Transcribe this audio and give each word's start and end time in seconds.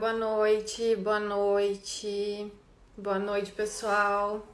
boa 0.00 0.14
noite, 0.14 0.96
boa 0.96 1.20
noite, 1.20 2.50
boa 2.96 3.18
noite, 3.18 3.52
pessoal. 3.52 4.46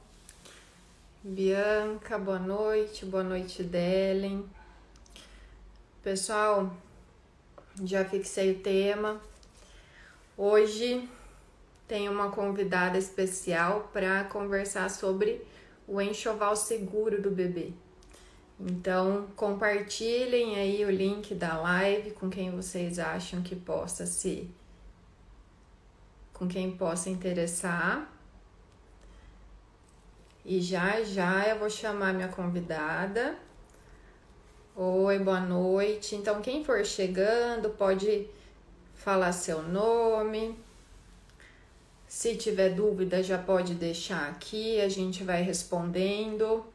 Bianca, 1.23 2.17
boa 2.17 2.37
noite, 2.37 3.05
boa 3.05 3.23
noite, 3.23 3.63
Delen. 3.63 4.43
Pessoal, 6.03 6.75
já 7.81 8.03
fixei 8.03 8.51
o 8.51 8.59
tema. 8.59 9.21
Hoje 10.35 11.07
tem 11.87 12.09
uma 12.09 12.29
convidada 12.29 12.97
especial 12.97 13.89
para 13.93 14.25
conversar 14.25 14.89
sobre 14.89 15.41
o 15.87 16.01
enxoval 16.01 16.57
seguro 16.57 17.21
do 17.21 17.31
bebê. 17.31 17.71
Então, 18.59 19.27
compartilhem 19.37 20.57
aí 20.57 20.83
o 20.83 20.91
link 20.91 21.33
da 21.33 21.57
live 21.57 22.11
com 22.11 22.29
quem 22.29 22.51
vocês 22.51 22.99
acham 22.99 23.41
que 23.41 23.55
possa 23.55 24.05
se 24.05 24.53
com 26.37 26.47
quem 26.47 26.77
possa 26.77 27.09
interessar. 27.09 28.13
E 30.45 30.61
já 30.61 31.03
já 31.03 31.47
eu 31.47 31.59
vou 31.59 31.69
chamar 31.69 32.13
minha 32.13 32.29
convidada. 32.29 33.37
Oi, 34.75 35.19
boa 35.19 35.39
noite. 35.39 36.15
Então, 36.15 36.41
quem 36.41 36.63
for 36.63 36.85
chegando 36.85 37.71
pode 37.71 38.27
falar 38.93 39.33
seu 39.33 39.61
nome. 39.61 40.57
Se 42.07 42.37
tiver 42.37 42.69
dúvida, 42.69 43.21
já 43.21 43.37
pode 43.37 43.73
deixar 43.73 44.29
aqui, 44.29 44.79
a 44.79 44.87
gente 44.87 45.23
vai 45.23 45.41
respondendo. 45.41 46.65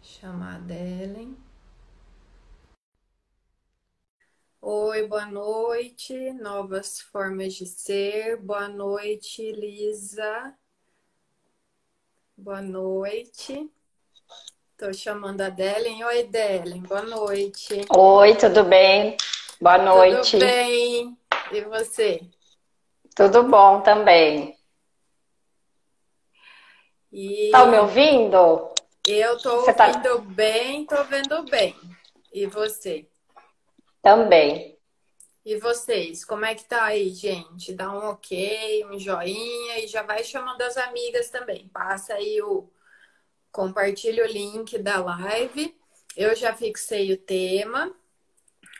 Chamar 0.00 0.56
a 0.56 0.58
Delen. 0.58 1.43
Oi, 4.66 5.06
boa 5.06 5.26
noite, 5.26 6.32
novas 6.32 6.98
formas 6.98 7.52
de 7.52 7.66
ser. 7.66 8.38
Boa 8.38 8.66
noite, 8.66 9.52
Lisa. 9.52 10.54
Boa 12.34 12.62
noite. 12.62 13.70
Estou 14.72 14.94
chamando 14.94 15.42
a 15.42 15.50
Delen. 15.50 16.02
Oi, 16.04 16.22
Delen, 16.22 16.80
boa 16.80 17.02
noite. 17.02 17.82
Oi, 17.94 18.34
tudo 18.38 18.64
bem? 18.64 19.18
Boa 19.60 19.76
noite. 19.76 20.30
Tudo 20.30 20.46
bem? 20.46 21.18
E 21.52 21.60
você? 21.60 22.22
Tudo 23.14 23.42
bom 23.42 23.82
também. 23.82 24.56
E... 27.12 27.50
Tá 27.50 27.66
me 27.66 27.78
ouvindo? 27.80 28.72
Eu 29.06 29.36
tô 29.36 29.60
você 29.60 29.74
tá 29.74 29.88
ouvindo 29.88 30.02
tá... 30.02 30.18
bem, 30.20 30.86
tô 30.86 31.04
vendo 31.04 31.42
bem. 31.50 31.76
E 32.32 32.46
você? 32.46 33.06
Também. 34.04 34.78
E 35.46 35.56
vocês, 35.56 36.26
como 36.26 36.44
é 36.44 36.54
que 36.54 36.66
tá 36.66 36.84
aí, 36.84 37.08
gente? 37.08 37.72
Dá 37.72 37.90
um 37.90 38.10
ok, 38.10 38.84
um 38.84 38.98
joinha 38.98 39.78
e 39.78 39.86
já 39.86 40.02
vai 40.02 40.22
chamando 40.22 40.60
as 40.60 40.76
amigas 40.76 41.30
também. 41.30 41.68
Passa 41.68 42.12
aí 42.12 42.42
o. 42.42 42.70
Compartilha 43.50 44.24
o 44.24 44.28
link 44.28 44.76
da 44.76 45.02
live. 45.02 45.74
Eu 46.14 46.36
já 46.36 46.54
fixei 46.54 47.14
o 47.14 47.16
tema. 47.16 47.94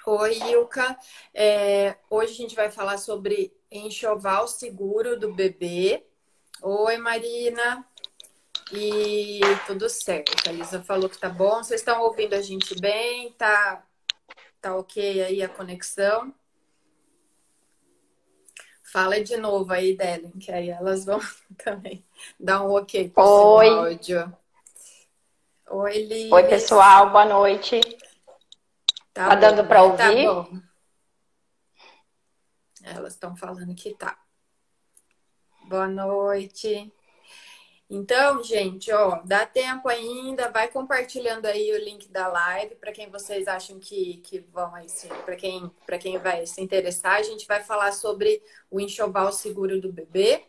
Oi, 0.06 0.36
Ilka. 0.50 0.94
É, 1.32 1.96
hoje 2.10 2.32
a 2.32 2.36
gente 2.36 2.54
vai 2.54 2.70
falar 2.70 2.98
sobre 2.98 3.56
enxoval 3.70 4.46
seguro 4.46 5.18
do 5.18 5.32
bebê. 5.32 6.04
Oi, 6.60 6.98
Marina. 6.98 7.86
E 8.70 9.40
tudo 9.66 9.88
certo. 9.88 10.50
A 10.50 10.52
Lisa 10.52 10.82
falou 10.82 11.08
que 11.08 11.18
tá 11.18 11.30
bom. 11.30 11.64
Vocês 11.64 11.80
estão 11.80 12.02
ouvindo 12.02 12.34
a 12.34 12.42
gente 12.42 12.78
bem? 12.78 13.32
Tá 13.32 13.86
Tá 14.64 14.74
ok 14.74 15.22
aí 15.22 15.42
a 15.42 15.48
conexão? 15.50 16.34
Fala 18.82 19.22
de 19.22 19.36
novo 19.36 19.70
aí, 19.70 19.94
Delen, 19.94 20.30
que 20.38 20.50
aí 20.50 20.70
elas 20.70 21.04
vão 21.04 21.20
também 21.62 22.02
dar 22.40 22.64
um 22.64 22.70
ok 22.70 23.10
pro 23.10 23.22
Oi. 23.22 23.66
seu 23.66 23.76
áudio. 23.76 24.38
Oi, 25.68 25.98
Liz. 26.04 26.32
Oi, 26.32 26.44
pessoal, 26.44 27.10
boa 27.10 27.26
noite. 27.26 27.78
Tá, 29.12 29.28
tá 29.28 29.34
dando 29.34 29.68
para 29.68 29.80
tá 29.80 29.82
ouvir? 29.82 30.24
Tá 30.24 30.32
bom. 30.32 30.60
Elas 32.84 33.12
estão 33.12 33.36
falando 33.36 33.74
que 33.74 33.94
tá. 33.94 34.18
Boa 35.68 35.88
noite. 35.88 36.90
Então, 37.94 38.42
gente, 38.42 38.90
ó, 38.90 39.20
dá 39.24 39.46
tempo 39.46 39.88
ainda, 39.88 40.50
vai 40.50 40.66
compartilhando 40.66 41.46
aí 41.46 41.72
o 41.72 41.78
link 41.78 42.08
da 42.08 42.26
live 42.26 42.74
para 42.74 42.90
quem 42.90 43.08
vocês 43.08 43.46
acham 43.46 43.78
que, 43.78 44.16
que 44.24 44.40
vão 44.40 44.74
aí, 44.74 44.88
para 45.24 45.36
quem, 45.36 45.70
para 45.86 45.96
quem 45.96 46.18
vai 46.18 46.44
se 46.44 46.60
interessar, 46.60 47.20
a 47.20 47.22
gente 47.22 47.46
vai 47.46 47.62
falar 47.62 47.92
sobre 47.92 48.42
o 48.68 48.80
enxoval 48.80 49.30
seguro 49.30 49.80
do 49.80 49.92
bebê. 49.92 50.42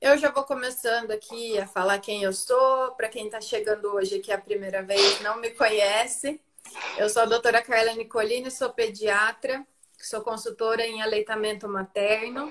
Eu 0.00 0.16
já 0.16 0.30
vou 0.30 0.44
começando 0.44 1.10
aqui 1.10 1.58
a 1.58 1.66
falar 1.66 1.98
quem 1.98 2.22
eu 2.22 2.32
sou, 2.32 2.92
para 2.92 3.10
quem 3.10 3.26
está 3.26 3.42
chegando 3.42 3.92
hoje 3.92 4.16
aqui 4.16 4.32
a 4.32 4.38
primeira 4.38 4.82
vez, 4.82 5.20
não 5.20 5.38
me 5.38 5.50
conhece. 5.50 6.40
Eu 6.96 7.10
sou 7.10 7.20
a 7.20 7.26
doutora 7.26 7.60
Carla 7.60 7.92
Nicolini, 7.92 8.50
sou 8.50 8.70
pediatra, 8.70 9.62
sou 9.98 10.22
consultora 10.22 10.86
em 10.86 11.02
aleitamento 11.02 11.68
materno 11.68 12.50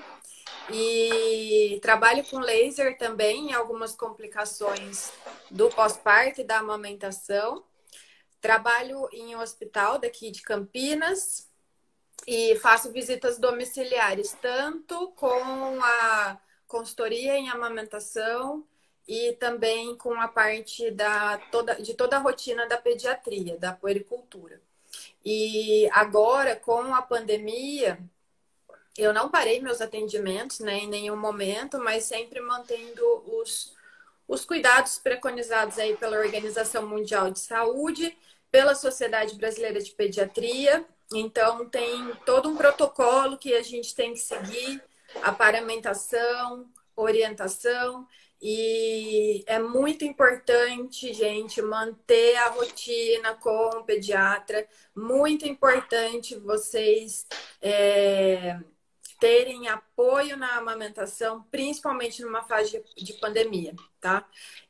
e 0.72 1.78
trabalho 1.80 2.24
com 2.24 2.38
laser 2.38 2.96
também 2.96 3.50
em 3.50 3.52
algumas 3.52 3.94
complicações 3.94 5.12
do 5.50 5.68
pós-parto 5.68 6.40
e 6.40 6.44
da 6.44 6.58
amamentação. 6.58 7.64
Trabalho 8.40 9.08
em 9.12 9.36
um 9.36 9.40
hospital 9.40 9.98
daqui 9.98 10.30
de 10.30 10.42
Campinas 10.42 11.48
e 12.26 12.56
faço 12.56 12.90
visitas 12.90 13.38
domiciliares, 13.38 14.36
tanto 14.40 15.08
com 15.12 15.82
a 15.82 16.40
consultoria 16.66 17.36
em 17.36 17.50
amamentação 17.50 18.66
e 19.06 19.32
também 19.34 19.96
com 19.96 20.14
a 20.14 20.28
parte 20.28 20.90
da 20.90 21.38
toda, 21.50 21.74
de 21.74 21.94
toda 21.94 22.16
a 22.16 22.20
rotina 22.20 22.66
da 22.66 22.78
pediatria, 22.78 23.58
da 23.58 23.72
puericultura. 23.72 24.60
E 25.24 25.88
agora, 25.92 26.56
com 26.56 26.94
a 26.94 27.02
pandemia, 27.02 27.98
eu 28.96 29.12
não 29.12 29.30
parei 29.30 29.60
meus 29.60 29.80
atendimentos 29.80 30.60
né, 30.60 30.78
em 30.78 30.88
nenhum 30.88 31.16
momento, 31.16 31.78
mas 31.78 32.04
sempre 32.04 32.40
mantendo 32.40 33.02
os, 33.26 33.74
os 34.28 34.44
cuidados 34.44 34.98
preconizados 34.98 35.78
aí 35.78 35.96
pela 35.96 36.18
Organização 36.18 36.86
Mundial 36.86 37.30
de 37.30 37.40
Saúde, 37.40 38.16
pela 38.50 38.74
Sociedade 38.74 39.34
Brasileira 39.36 39.80
de 39.80 39.92
Pediatria. 39.92 40.84
Então, 41.14 41.68
tem 41.68 42.14
todo 42.26 42.48
um 42.48 42.56
protocolo 42.56 43.38
que 43.38 43.54
a 43.54 43.62
gente 43.62 43.94
tem 43.94 44.12
que 44.12 44.20
seguir, 44.20 44.82
a 45.22 45.32
paramentação, 45.32 46.70
orientação. 46.94 48.06
E 48.40 49.44
é 49.46 49.58
muito 49.58 50.04
importante, 50.04 51.14
gente, 51.14 51.62
manter 51.62 52.36
a 52.36 52.48
rotina 52.48 53.34
com 53.36 53.68
o 53.78 53.84
pediatra. 53.84 54.66
Muito 54.94 55.46
importante 55.46 56.34
vocês 56.36 57.24
é, 57.60 58.58
terem 59.22 59.68
apoio 59.68 60.36
na 60.36 60.56
amamentação, 60.56 61.46
principalmente 61.48 62.20
numa 62.22 62.42
fase 62.42 62.82
de 62.96 63.12
pandemia, 63.12 63.72
tá? 64.00 64.24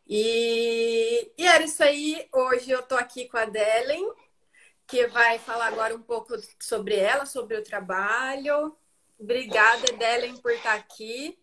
E, 0.06 1.32
e 1.38 1.46
era 1.46 1.64
isso 1.64 1.82
aí. 1.82 2.28
Hoje 2.30 2.70
eu 2.70 2.82
tô 2.82 2.94
aqui 2.94 3.26
com 3.28 3.38
a 3.38 3.46
Delen, 3.46 4.12
que 4.86 5.06
vai 5.06 5.38
falar 5.38 5.68
agora 5.68 5.94
um 5.94 6.02
pouco 6.02 6.34
sobre 6.60 6.96
ela, 6.96 7.24
sobre 7.24 7.56
o 7.56 7.64
trabalho. 7.64 8.76
Obrigada, 9.18 9.91
Delen, 9.96 10.36
por 10.36 10.52
estar 10.52 10.74
aqui. 10.74 11.38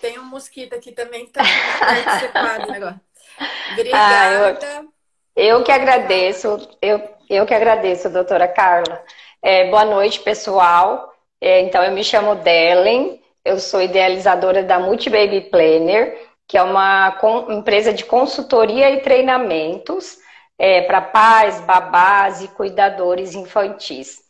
Tem 0.00 0.18
um 0.18 0.24
mosquito 0.24 0.74
aqui 0.74 0.90
também 0.90 1.26
que 1.26 1.32
tá 1.32 1.42
participando 1.78 2.64
do 2.64 2.72
negócio. 2.72 3.00
Obrigada. 3.72 4.58
Ah, 4.58 4.82
eu, 5.36 5.56
eu, 5.58 5.64
que 5.64 5.70
agradeço, 5.70 6.48
eu, 6.80 7.14
eu 7.28 7.44
que 7.44 7.52
agradeço, 7.52 8.08
doutora 8.08 8.48
Carla. 8.48 9.04
É, 9.42 9.68
boa 9.68 9.84
noite, 9.84 10.18
pessoal. 10.20 11.11
É, 11.42 11.60
então, 11.62 11.82
eu 11.82 11.90
me 11.90 12.04
chamo 12.04 12.36
Delen, 12.36 13.20
eu 13.44 13.58
sou 13.58 13.82
idealizadora 13.82 14.62
da 14.62 14.78
Multi 14.78 15.10
Baby 15.10 15.40
Planner, 15.40 16.16
que 16.46 16.56
é 16.56 16.62
uma 16.62 17.18
empresa 17.48 17.92
de 17.92 18.04
consultoria 18.04 18.92
e 18.92 19.00
treinamentos 19.00 20.18
é, 20.56 20.82
para 20.82 21.00
pais, 21.00 21.60
babás 21.62 22.44
e 22.44 22.48
cuidadores 22.48 23.34
infantis. 23.34 24.20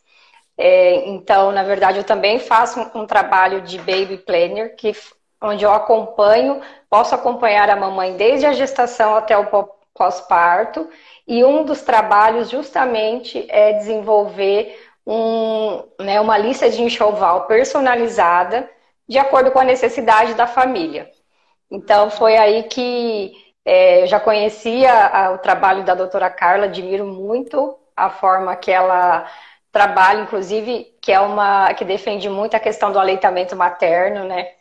É, 0.57 1.07
então, 1.07 1.51
na 1.51 1.61
verdade, 1.61 1.99
eu 1.99 2.03
também 2.03 2.39
faço 2.39 2.79
um, 2.79 3.01
um, 3.01 3.05
trabalho 3.05 3.61
de 3.61 3.77
Baby 3.77 4.17
Planner, 4.17 4.75
que, 4.75 4.91
onde 5.39 5.63
eu 5.63 5.71
acompanho, 5.71 6.61
posso 6.89 7.13
acompanhar 7.13 7.69
a 7.69 7.75
mamãe 7.75 8.17
desde 8.17 8.47
a 8.47 8.53
gestação 8.53 9.15
até 9.15 9.37
o 9.37 9.45
pós-parto, 9.93 10.89
e 11.27 11.43
um 11.43 11.63
dos 11.63 11.83
trabalhos 11.83 12.49
justamente 12.49 13.45
é 13.49 13.73
desenvolver 13.73 14.82
um, 15.05 15.83
né, 15.99 16.19
uma 16.21 16.37
lista 16.37 16.69
de 16.69 16.81
enxoval 16.81 17.47
personalizada 17.47 18.69
de 19.07 19.17
acordo 19.17 19.51
com 19.51 19.59
a 19.59 19.63
necessidade 19.63 20.33
da 20.33 20.47
família. 20.47 21.09
Então, 21.69 22.09
foi 22.09 22.37
aí 22.37 22.63
que 22.63 23.33
é, 23.65 24.03
eu 24.03 24.07
já 24.07 24.19
conhecia 24.19 24.91
a, 24.91 25.31
o 25.31 25.37
trabalho 25.39 25.83
da 25.83 25.95
doutora 25.95 26.29
Carla, 26.29 26.65
admiro 26.65 27.05
muito 27.05 27.77
a 27.95 28.09
forma 28.09 28.55
que 28.55 28.71
ela 28.71 29.27
trabalho, 29.71 30.21
inclusive, 30.23 30.95
que 31.01 31.11
é 31.11 31.19
uma 31.19 31.73
que 31.73 31.83
defende 31.83 32.29
muito 32.29 32.55
a 32.55 32.59
questão 32.59 32.91
do 32.91 32.99
aleitamento 32.99 33.55
materno, 33.55 34.23
né? 34.25 34.51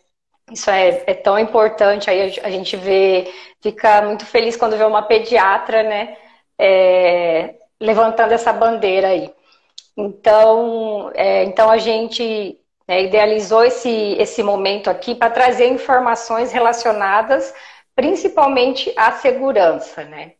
Isso 0.50 0.70
é, 0.70 1.04
é 1.06 1.14
tão 1.14 1.38
importante, 1.38 2.10
aí 2.10 2.40
a 2.42 2.50
gente 2.50 2.76
vê, 2.76 3.30
fica 3.60 4.02
muito 4.02 4.26
feliz 4.26 4.56
quando 4.56 4.76
vê 4.76 4.84
uma 4.84 5.02
pediatra, 5.02 5.82
né, 5.82 6.16
é, 6.58 7.54
levantando 7.80 8.32
essa 8.32 8.52
bandeira 8.52 9.08
aí. 9.08 9.32
Então, 9.96 11.10
é, 11.14 11.44
então 11.44 11.70
a 11.70 11.78
gente 11.78 12.58
né, 12.88 13.02
idealizou 13.02 13.64
esse, 13.64 14.16
esse 14.18 14.42
momento 14.42 14.88
aqui 14.88 15.14
para 15.14 15.30
trazer 15.30 15.66
informações 15.68 16.52
relacionadas 16.52 17.52
principalmente 17.94 18.92
à 18.96 19.12
segurança, 19.12 20.04
né? 20.04 20.34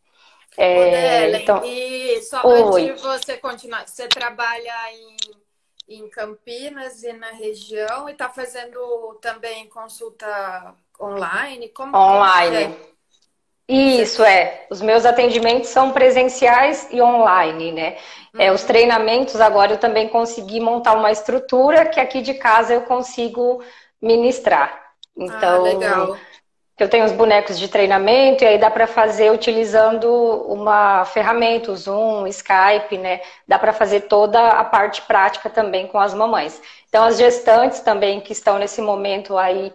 É, 0.57 1.41
então, 1.41 1.63
e 1.63 2.21
só 2.21 2.45
Oi. 2.45 2.61
antes 2.61 2.97
de 2.97 3.01
você 3.01 3.37
continuar, 3.37 3.87
você 3.87 4.07
trabalha 4.07 4.73
em, 4.91 5.17
em 5.87 6.09
Campinas 6.09 7.01
e 7.03 7.11
na 7.13 7.31
região 7.31 8.07
e 8.07 8.11
está 8.11 8.29
fazendo 8.29 9.17
também 9.21 9.67
consulta 9.67 10.75
online? 10.99 11.69
Como 11.69 11.97
online. 11.97 12.55
É? 12.57 12.92
Isso 13.67 14.23
é. 14.23 14.65
Os 14.69 14.81
meus 14.81 15.05
atendimentos 15.05 15.69
são 15.69 15.91
presenciais 15.91 16.87
e 16.91 17.01
online, 17.01 17.71
né? 17.71 17.97
Uhum. 18.33 18.41
É, 18.41 18.51
os 18.51 18.61
uhum. 18.61 18.67
treinamentos 18.67 19.39
agora 19.39 19.73
eu 19.73 19.77
também 19.77 20.09
consegui 20.09 20.59
montar 20.59 20.93
uma 20.93 21.11
estrutura 21.11 21.85
que 21.85 21.99
aqui 21.99 22.21
de 22.21 22.33
casa 22.33 22.73
eu 22.73 22.81
consigo 22.81 23.63
ministrar. 24.01 24.81
Então, 25.15 25.61
ah, 25.65 25.69
legal 25.69 26.17
eu 26.79 26.89
tenho 26.89 27.05
os 27.05 27.11
bonecos 27.11 27.59
de 27.59 27.67
treinamento 27.67 28.43
e 28.43 28.47
aí 28.47 28.57
dá 28.57 28.69
para 28.69 28.87
fazer 28.87 29.31
utilizando 29.31 30.07
uma 30.47 31.05
ferramenta, 31.05 31.71
o 31.71 31.75
Zoom, 31.75 32.25
Skype, 32.27 32.97
né? 32.97 33.21
Dá 33.47 33.59
para 33.59 33.71
fazer 33.71 34.01
toda 34.01 34.49
a 34.49 34.63
parte 34.63 35.01
prática 35.03 35.49
também 35.49 35.87
com 35.87 35.99
as 35.99 36.13
mamães. 36.13 36.59
Então, 36.89 37.03
as 37.03 37.17
gestantes 37.17 37.79
também 37.81 38.19
que 38.21 38.33
estão 38.33 38.57
nesse 38.57 38.81
momento 38.81 39.37
aí, 39.37 39.71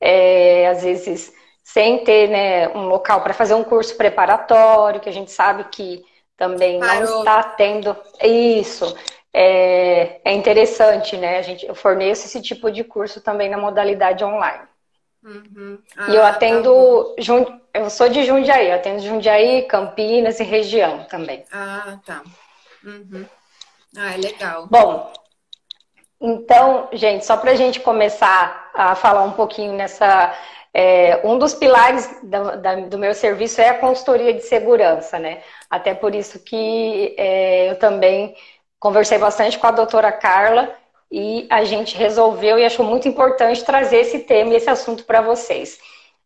é, 0.00 0.68
às 0.68 0.82
vezes 0.82 1.32
sem 1.68 2.02
ter 2.02 2.30
né, 2.30 2.68
um 2.68 2.86
local 2.86 3.20
para 3.20 3.34
fazer 3.34 3.52
um 3.52 3.62
curso 3.62 3.94
preparatório, 3.94 5.00
que 5.00 5.08
a 5.08 5.12
gente 5.12 5.30
sabe 5.30 5.64
que 5.64 6.02
também 6.34 6.80
Parou. 6.80 7.02
não 7.02 7.18
está 7.18 7.42
tendo 7.42 7.94
isso. 8.22 8.96
É, 9.34 10.18
é 10.24 10.32
interessante, 10.32 11.14
né? 11.18 11.36
A 11.36 11.42
gente, 11.42 11.66
eu 11.66 11.74
forneço 11.74 12.24
esse 12.24 12.40
tipo 12.40 12.70
de 12.70 12.82
curso 12.84 13.20
também 13.20 13.50
na 13.50 13.58
modalidade 13.58 14.24
online. 14.24 14.62
Uhum. 15.22 15.78
Ah, 15.94 16.10
e 16.10 16.16
eu 16.16 16.22
ah, 16.22 16.30
atendo. 16.30 17.14
Tá 17.16 17.60
eu 17.74 17.90
sou 17.90 18.08
de 18.08 18.24
Jundiaí, 18.24 18.68
eu 18.68 18.76
atendo 18.76 19.02
Jundiaí, 19.02 19.62
Campinas 19.64 20.40
e 20.40 20.44
região 20.44 21.04
também. 21.04 21.44
Ah, 21.52 21.98
tá. 22.06 22.22
Uhum. 22.82 23.26
Ah, 23.94 24.14
é 24.14 24.16
legal. 24.16 24.66
Bom, 24.68 25.12
então, 26.20 26.88
gente, 26.92 27.24
só 27.24 27.36
para 27.36 27.52
a 27.52 27.54
gente 27.54 27.78
começar 27.80 28.70
a 28.74 28.94
falar 28.94 29.22
um 29.22 29.32
pouquinho 29.32 29.72
nessa. 29.74 30.34
É, 30.72 31.20
um 31.24 31.38
dos 31.38 31.54
pilares 31.54 32.08
do, 32.22 32.60
da, 32.60 32.74
do, 32.76 32.98
meu 32.98 33.14
serviço 33.14 33.60
é 33.60 33.70
a 33.70 33.78
consultoria 33.78 34.32
de 34.32 34.42
segurança, 34.42 35.18
né? 35.18 35.42
Até 35.68 35.94
por 35.94 36.14
isso 36.14 36.38
que 36.40 37.14
é, 37.18 37.70
eu 37.70 37.78
também 37.78 38.34
conversei 38.78 39.18
bastante 39.18 39.58
com 39.58 39.66
a 39.66 39.72
doutora 39.72 40.12
Carla 40.12 40.74
e 41.10 41.46
a 41.50 41.64
gente 41.64 41.96
resolveu 41.96 42.58
e 42.58 42.64
achou 42.64 42.84
muito 42.84 43.08
importante 43.08 43.64
trazer 43.64 43.98
esse 43.98 44.20
tema 44.20 44.52
e 44.52 44.56
esse 44.56 44.68
assunto 44.68 45.04
para 45.04 45.20
vocês. 45.20 45.78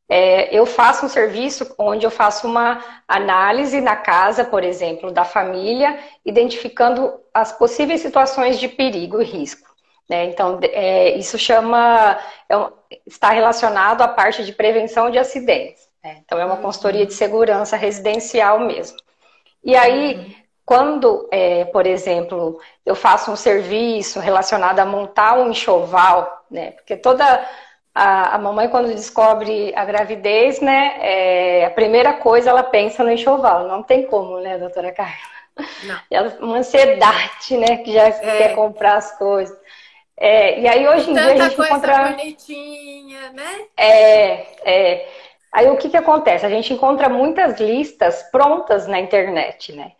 É, 0.09 0.55
eu 0.55 0.67
faço 0.67 1.07
um 1.07 1.09
serviço 1.09 1.75
onde 1.79 2.05
eu 2.05 2.11
faço 2.11 2.47
uma 2.47 2.85
análise 3.09 3.81
na 3.81 3.97
casa, 3.97 4.45
por 4.45 4.63
exemplo, 4.63 5.11
da 5.11 5.25
família, 5.25 5.99
identificando 6.25 7.19
as 7.33 7.53
possíveis 7.53 8.03
situações 8.03 8.59
de 8.59 8.69
perigo 8.69 9.23
e 9.23 9.25
risco. 9.25 9.72
Né? 10.09 10.25
Então, 10.27 10.59
é, 10.63 11.17
isso 11.17 11.39
chama, 11.39 12.19
é, 12.49 12.55
está 13.07 13.31
relacionado 13.31 14.03
à 14.03 14.09
parte 14.09 14.45
de 14.45 14.53
prevenção 14.53 15.11
de 15.11 15.19
acidentes. 15.19 15.89
Né? 16.03 16.19
Então, 16.25 16.39
é 16.39 16.45
uma 16.45 16.57
consultoria 16.57 17.07
de 17.07 17.15
segurança 17.15 17.77
residencial 17.77 18.59
mesmo. 18.61 18.97
E 19.65 19.77
aí, 19.77 20.17
uhum. 20.17 20.43
Quando, 20.65 21.29
é, 21.33 21.65
por 21.67 21.87
exemplo, 21.87 22.61
eu 22.87 22.95
faço 22.95 23.31
um 23.33 23.37
serviço 23.37 24.21
relacionado 24.21 24.79
a 24.79 24.87
montar 24.87 25.35
um 25.35 25.51
enxoval, 25.51 26.45
né? 26.51 26.71
Porque 26.73 26.97
toda 26.97 27.25
a, 27.95 28.37
a 28.37 28.39
mamãe, 28.39 28.69
quando 28.69 28.89
descobre 28.89 29.73
a 29.75 29.85
gravidez, 29.85 30.61
né? 30.61 30.95
É, 31.01 31.67
a 31.67 31.71
primeira 31.71 32.15
coisa 32.15 32.51
ela 32.51 32.63
pensa 32.63 33.03
no 33.03 33.11
enxoval. 33.11 33.67
Não 33.67 33.83
tem 33.83 34.07
como, 34.07 34.39
né, 34.41 34.57
doutora 34.57 34.93
Carla? 34.93 35.13
Não. 35.85 35.99
Ela, 36.11 36.37
uma 36.41 36.59
ansiedade, 36.59 37.57
né? 37.59 37.79
Que 37.79 37.93
já 37.93 38.07
é. 38.07 38.13
quer 38.13 38.55
comprar 38.55 38.97
as 38.97 39.19
coisas. 39.19 39.57
É, 40.25 40.61
e 40.61 40.69
aí 40.69 40.87
hoje 40.87 41.11
em 41.11 41.15
Tanta 41.15 41.35
dia 41.35 41.43
a 41.43 41.49
gente 41.49 41.57
coisa 41.57 41.73
encontra. 41.73 42.11
bonitinha, 42.11 43.33
né? 43.33 43.67
É, 43.77 44.47
é. 44.65 45.09
Aí 45.51 45.69
o 45.69 45.77
que, 45.77 45.89
que 45.89 45.97
acontece? 45.97 46.47
A 46.47 46.49
gente 46.49 46.73
encontra 46.73 47.09
muitas 47.09 47.59
listas 47.59 48.23
prontas 48.31 48.87
na 48.87 49.01
internet, 49.01 49.73
né? 49.73 49.91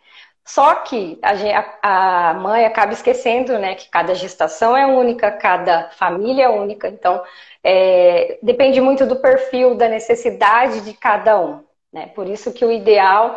Só 0.45 0.75
que 0.75 1.19
a, 1.21 2.29
a, 2.29 2.33
mãe 2.35 2.65
acaba 2.65 2.93
esquecendo, 2.93 3.59
né, 3.59 3.75
que 3.75 3.89
cada 3.89 4.15
gestação 4.15 4.75
é 4.75 4.85
única, 4.85 5.29
cada 5.31 5.89
família 5.91 6.45
é 6.45 6.49
única, 6.49 6.87
então 6.87 7.21
é, 7.63 8.37
depende 8.41 8.79
muito 8.79 9.05
do 9.05 9.17
perfil, 9.17 9.75
da 9.75 9.89
necessidade 9.89 10.81
de 10.81 10.93
cada 10.93 11.37
um, 11.37 11.63
né? 11.91 12.07
Por 12.15 12.29
isso 12.29 12.53
que 12.53 12.63
o 12.63 12.71
ideal 12.71 13.35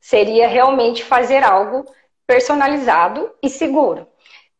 seria 0.00 0.48
realmente 0.48 1.04
fazer 1.04 1.44
algo 1.44 1.84
personalizado 2.26 3.30
e 3.40 3.48
seguro. 3.48 4.08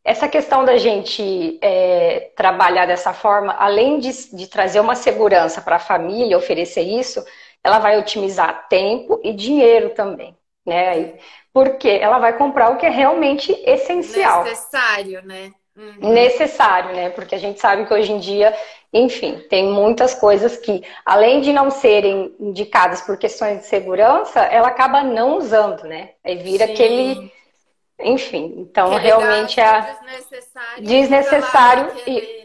Essa 0.04 0.28
questão 0.28 0.64
da 0.64 0.76
gente 0.76 1.58
é, 1.62 2.30
trabalhar 2.36 2.86
dessa 2.86 3.12
forma, 3.14 3.54
além 3.54 3.98
de, 3.98 4.36
de 4.36 4.46
trazer 4.46 4.80
uma 4.80 4.94
segurança 4.94 5.62
para 5.62 5.76
a 5.76 5.80
família, 5.80 6.36
oferecer 6.36 6.82
isso, 6.82 7.24
ela 7.62 7.78
vai 7.78 7.98
otimizar 7.98 8.68
tempo 8.68 9.20
e 9.24 9.32
dinheiro 9.32 9.90
também. 9.90 10.36
Né? 10.66 11.18
porque 11.54 11.88
ela 11.88 12.18
vai 12.18 12.36
comprar 12.36 12.70
o 12.70 12.76
que 12.76 12.84
é 12.84 12.90
realmente 12.90 13.52
essencial. 13.64 14.42
Necessário, 14.42 15.22
né? 15.24 15.52
Uhum. 15.76 16.12
Necessário, 16.12 16.92
né? 16.94 17.10
Porque 17.10 17.36
a 17.36 17.38
gente 17.38 17.60
sabe 17.60 17.86
que 17.86 17.94
hoje 17.94 18.10
em 18.10 18.18
dia, 18.18 18.52
enfim, 18.92 19.40
tem 19.48 19.64
muitas 19.64 20.16
coisas 20.16 20.56
que, 20.56 20.82
além 21.06 21.40
de 21.40 21.52
não 21.52 21.70
serem 21.70 22.34
indicadas 22.40 23.00
por 23.02 23.16
questões 23.16 23.60
de 23.60 23.66
segurança, 23.66 24.40
ela 24.40 24.68
acaba 24.68 25.04
não 25.04 25.38
usando, 25.38 25.84
né? 25.84 26.10
Aí 26.24 26.36
vira 26.36 26.66
Sim. 26.66 26.72
aquele. 26.72 27.32
Enfim, 28.00 28.54
então 28.58 28.88
aquele 28.88 29.06
realmente 29.06 29.60
é 29.60 29.80
desnecessário, 29.80 30.84
desnecessário 30.84 31.92
e. 32.06 32.44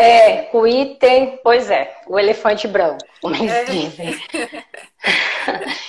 É, 0.00 0.48
o 0.52 0.64
item, 0.64 1.40
pois 1.42 1.68
é, 1.70 2.02
o 2.06 2.20
elefante 2.20 2.68
branco, 2.68 3.04
como 3.20 3.34
eles 3.34 3.52
é. 3.52 3.64
dizem. 3.64 4.14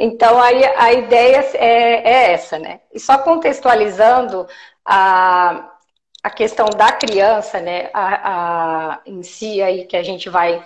Então, 0.00 0.40
aí, 0.40 0.64
a 0.64 0.92
ideia 0.92 1.38
é, 1.54 2.08
é, 2.08 2.32
essa, 2.32 2.56
né? 2.56 2.80
E 2.92 3.00
só 3.00 3.18
contextualizando 3.18 4.46
a, 4.84 5.72
a 6.22 6.30
questão 6.30 6.66
da 6.66 6.92
criança, 6.92 7.60
né? 7.60 7.90
A, 7.92 8.92
a, 8.92 9.00
em 9.04 9.24
si 9.24 9.60
aí 9.60 9.86
que 9.86 9.96
a 9.96 10.02
gente 10.04 10.30
vai 10.30 10.64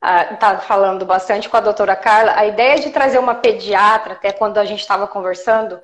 estar 0.00 0.36
tá 0.38 0.58
falando 0.60 1.04
bastante 1.04 1.48
com 1.48 1.56
a 1.56 1.60
doutora 1.60 1.96
Carla, 1.96 2.32
a 2.36 2.46
ideia 2.46 2.78
de 2.78 2.90
trazer 2.90 3.18
uma 3.18 3.34
pediatra, 3.34 4.14
até 4.14 4.32
quando 4.32 4.58
a 4.58 4.64
gente 4.64 4.80
estava 4.80 5.06
conversando, 5.08 5.80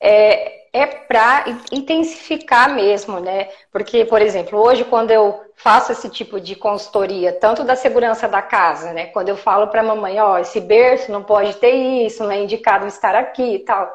é, 0.00 0.64
é 0.72 0.86
para 0.86 1.44
intensificar 1.72 2.74
mesmo, 2.74 3.20
né? 3.20 3.48
Porque, 3.70 4.04
por 4.04 4.20
exemplo, 4.20 4.58
hoje 4.58 4.84
quando 4.84 5.10
eu 5.10 5.40
faço 5.56 5.92
esse 5.92 6.08
tipo 6.10 6.40
de 6.40 6.56
consultoria, 6.56 7.32
tanto 7.32 7.62
da 7.64 7.76
segurança 7.76 8.28
da 8.28 8.42
casa, 8.42 8.92
né? 8.92 9.06
Quando 9.06 9.28
eu 9.28 9.36
falo 9.36 9.68
para 9.68 9.80
a 9.80 9.84
mamãe, 9.84 10.20
ó, 10.20 10.38
esse 10.38 10.60
berço 10.60 11.12
não 11.12 11.22
pode 11.22 11.54
ter 11.56 11.72
isso, 12.06 12.24
não 12.24 12.32
é 12.32 12.42
indicado 12.42 12.86
estar 12.86 13.14
aqui 13.14 13.54
e 13.54 13.58
tal. 13.60 13.92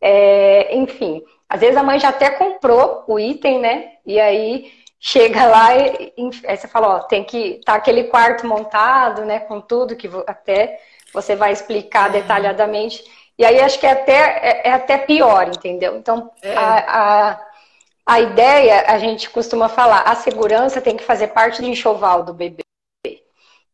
É, 0.00 0.76
enfim, 0.76 1.22
às 1.48 1.60
vezes 1.60 1.76
a 1.76 1.82
mãe 1.82 1.98
já 1.98 2.08
até 2.08 2.30
comprou 2.30 3.04
o 3.06 3.18
item, 3.18 3.60
né? 3.60 3.92
E 4.04 4.20
aí 4.20 4.72
chega 4.98 5.46
lá 5.46 5.76
e, 5.76 6.12
e 6.16 6.56
você 6.56 6.66
fala, 6.66 6.96
ó, 6.96 6.98
tem 7.00 7.22
que 7.22 7.60
tá 7.64 7.74
aquele 7.74 8.04
quarto 8.04 8.46
montado, 8.46 9.24
né? 9.24 9.38
Com 9.40 9.60
tudo 9.60 9.96
que 9.96 10.10
até 10.26 10.80
você 11.14 11.36
vai 11.36 11.52
explicar 11.52 12.10
é. 12.10 12.20
detalhadamente. 12.20 13.04
E 13.38 13.44
aí 13.44 13.60
acho 13.60 13.78
que 13.78 13.86
é 13.86 13.92
até, 13.92 14.12
é, 14.12 14.68
é 14.68 14.72
até 14.72 14.98
pior, 14.98 15.48
entendeu? 15.48 15.96
Então, 15.96 16.30
é. 16.40 16.56
a, 16.56 17.30
a, 17.30 17.46
a, 18.06 18.20
ideia, 18.20 18.84
a 18.88 18.98
gente 18.98 19.28
costuma 19.28 19.68
falar, 19.68 20.02
a 20.02 20.14
segurança 20.14 20.80
tem 20.80 20.96
que 20.96 21.04
fazer 21.04 21.28
parte 21.28 21.60
do 21.60 21.68
enxoval 21.68 22.22
do 22.22 22.32
bebê. 22.32 22.64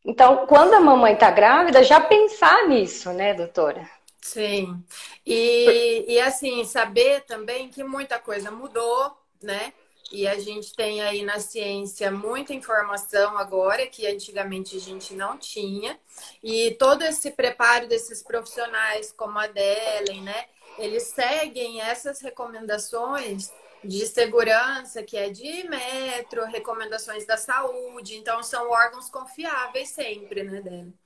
Então, 0.04 0.46
quando 0.46 0.74
a 0.74 0.80
mamãe 0.80 1.14
está 1.14 1.30
grávida, 1.30 1.84
já 1.84 2.00
pensar 2.00 2.66
nisso, 2.66 3.12
né, 3.12 3.34
doutora? 3.34 3.88
Sim. 4.20 4.82
E, 5.24 6.04
e 6.08 6.20
assim, 6.20 6.64
saber 6.64 7.22
também 7.22 7.68
que 7.68 7.84
muita 7.84 8.18
coisa 8.18 8.50
mudou, 8.50 9.16
né? 9.40 9.72
E 10.12 10.28
a 10.28 10.38
gente 10.38 10.74
tem 10.74 11.00
aí 11.00 11.22
na 11.22 11.40
ciência 11.40 12.10
muita 12.10 12.52
informação 12.52 13.38
agora 13.38 13.86
que 13.86 14.06
antigamente 14.06 14.76
a 14.76 14.80
gente 14.80 15.14
não 15.14 15.38
tinha. 15.38 15.98
E 16.42 16.72
todo 16.72 17.02
esse 17.02 17.30
preparo 17.30 17.88
desses 17.88 18.22
profissionais 18.22 19.10
como 19.10 19.38
a 19.38 19.46
Delen, 19.46 20.20
né? 20.20 20.44
Eles 20.78 21.04
seguem 21.04 21.80
essas 21.80 22.20
recomendações 22.20 23.50
de 23.82 24.06
segurança, 24.06 25.02
que 25.02 25.16
é 25.16 25.30
de 25.30 25.66
metro, 25.68 26.44
recomendações 26.44 27.26
da 27.26 27.36
saúde. 27.36 28.16
Então, 28.16 28.42
são 28.42 28.70
órgãos 28.70 29.10
confiáveis 29.10 29.88
sempre, 29.88 30.42
né, 30.42 30.60
Débora? 30.60 31.02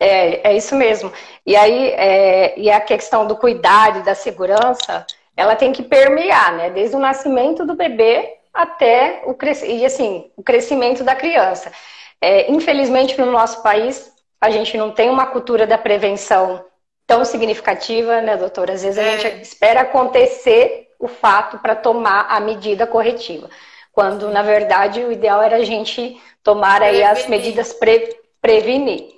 É, 0.00 0.50
é 0.50 0.56
isso 0.56 0.74
mesmo. 0.74 1.12
E 1.46 1.54
aí, 1.54 1.90
é, 1.90 2.58
e 2.58 2.68
a 2.70 2.80
questão 2.80 3.24
do 3.24 3.36
cuidado 3.36 4.00
e 4.00 4.02
da 4.02 4.16
segurança, 4.16 5.06
ela 5.36 5.56
tem 5.56 5.72
que 5.72 5.82
permear, 5.82 6.56
né? 6.56 6.70
Desde 6.70 6.96
o 6.96 7.00
nascimento 7.00 7.64
do 7.64 7.74
bebê 7.74 8.36
até 8.52 9.22
o, 9.24 9.36
e, 9.66 9.84
assim, 9.84 10.30
o 10.36 10.42
crescimento 10.42 11.02
da 11.02 11.14
criança. 11.14 11.72
É, 12.20 12.50
infelizmente, 12.50 13.18
no 13.18 13.30
nosso 13.30 13.62
país, 13.62 14.12
a 14.40 14.50
gente 14.50 14.76
não 14.76 14.90
tem 14.90 15.08
uma 15.08 15.26
cultura 15.26 15.66
da 15.66 15.78
prevenção 15.78 16.64
tão 17.06 17.24
significativa, 17.24 18.20
né, 18.20 18.36
doutora? 18.36 18.74
Às 18.74 18.82
vezes 18.82 18.98
a 18.98 19.02
gente 19.02 19.26
é. 19.26 19.40
espera 19.40 19.80
acontecer 19.82 20.88
o 20.98 21.08
fato 21.08 21.58
para 21.58 21.74
tomar 21.74 22.26
a 22.28 22.38
medida 22.38 22.86
corretiva, 22.86 23.50
quando 23.92 24.30
na 24.30 24.42
verdade 24.42 25.04
o 25.04 25.10
ideal 25.10 25.42
era 25.42 25.56
a 25.56 25.64
gente 25.64 26.20
tomar 26.42 26.80
aí 26.80 27.02
as 27.02 27.26
medidas 27.26 27.72
pre 27.72 28.16
prevenir. 28.40 29.08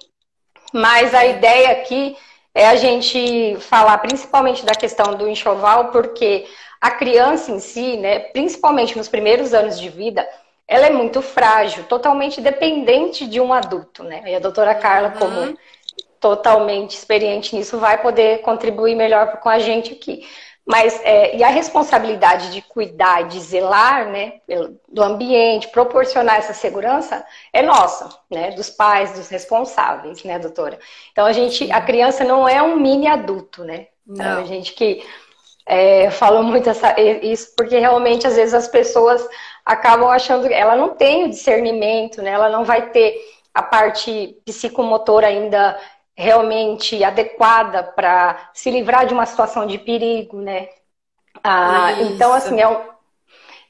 Mas 0.73 1.15
a 1.15 1.25
ideia 1.25 1.71
aqui 1.73 2.17
é 2.55 2.69
a 2.69 2.77
gente 2.77 3.57
falar 3.61 3.99
principalmente 3.99 4.65
da 4.65 4.75
questão 4.75 5.15
do 5.15 5.29
enxoval, 5.29 5.91
porque 5.91 6.47
a 6.81 6.91
criança 6.91 7.51
em 7.51 7.59
si, 7.59 7.97
né, 7.97 8.19
principalmente 8.21 8.97
nos 8.97 9.09
primeiros 9.09 9.53
anos 9.53 9.81
de 9.81 9.89
vida, 9.89 10.27
ela 10.69 10.87
é 10.87 10.91
muito 10.91 11.21
frágil, 11.21 11.85
totalmente 11.85 12.41
dependente 12.41 13.27
de 13.27 13.41
um 13.41 13.53
adulto, 13.53 14.03
né? 14.03 14.23
E 14.27 14.35
a 14.35 14.39
doutora 14.39 14.75
Carla, 14.75 15.09
uhum. 15.09 15.19
como 15.19 15.59
totalmente 16.21 16.97
experiente 16.97 17.55
nisso, 17.55 17.79
vai 17.79 18.01
poder 18.01 18.41
contribuir 18.41 18.95
melhor 18.95 19.41
com 19.41 19.49
a 19.49 19.59
gente 19.59 19.93
aqui. 19.93 20.27
Mas, 20.67 20.99
é, 21.05 21.37
e 21.37 21.45
a 21.45 21.49
responsabilidade 21.49 22.51
de 22.51 22.63
cuidar, 22.63 23.29
de 23.29 23.39
zelar, 23.39 24.09
né, 24.09 24.41
do 24.89 25.03
ambiente, 25.03 25.69
proporcionar 25.69 26.37
essa 26.37 26.55
segurança, 26.55 27.25
é 27.53 27.61
nossa, 27.61 28.09
né, 28.31 28.51
dos 28.53 28.71
pais, 28.71 29.13
dos 29.13 29.29
responsáveis, 29.29 30.25
né, 30.25 30.39
doutora? 30.39 30.79
Então, 31.13 31.27
a 31.27 31.33
gente, 31.33 31.71
a 31.71 31.83
criança 31.83 32.25
não 32.25 32.49
é 32.49 32.63
um 32.63 32.77
mini 32.77 33.07
adulto, 33.07 33.63
né? 33.63 33.89
Então, 34.09 34.37
não. 34.37 34.41
a 34.41 34.45
gente 34.45 34.73
que 34.73 35.05
é, 35.67 36.11
fala 36.11 36.43
muito 36.43 36.71
essa, 36.71 36.99
isso, 36.99 37.53
porque 37.55 37.79
realmente, 37.79 38.27
às 38.27 38.37
vezes, 38.37 38.55
as 38.55 38.69
pessoas 38.69 39.27
acabam 39.67 40.09
achando 40.09 40.49
que 40.49 40.55
ela 40.55 40.77
não 40.77 40.91
tem 40.91 41.25
o 41.25 41.31
discernimento, 41.31 42.23
né, 42.23 42.31
ela 42.31 42.49
não 42.49 42.65
vai 42.65 42.91
ter 42.91 43.15
a 43.53 43.63
parte 43.63 44.37
psicomotora 44.45 45.27
ainda 45.27 45.79
realmente 46.17 47.03
adequada 47.03 47.83
para 47.83 48.51
se 48.55 48.71
livrar 48.71 49.07
de 49.07 49.15
uma 49.15 49.27
situação 49.27 49.67
de 49.67 49.79
perigo, 49.79 50.41
né? 50.41 50.69
Ah, 51.43 51.93
então, 52.01 52.33
assim, 52.33 52.61
é 52.61 52.69
um... 52.69 52.81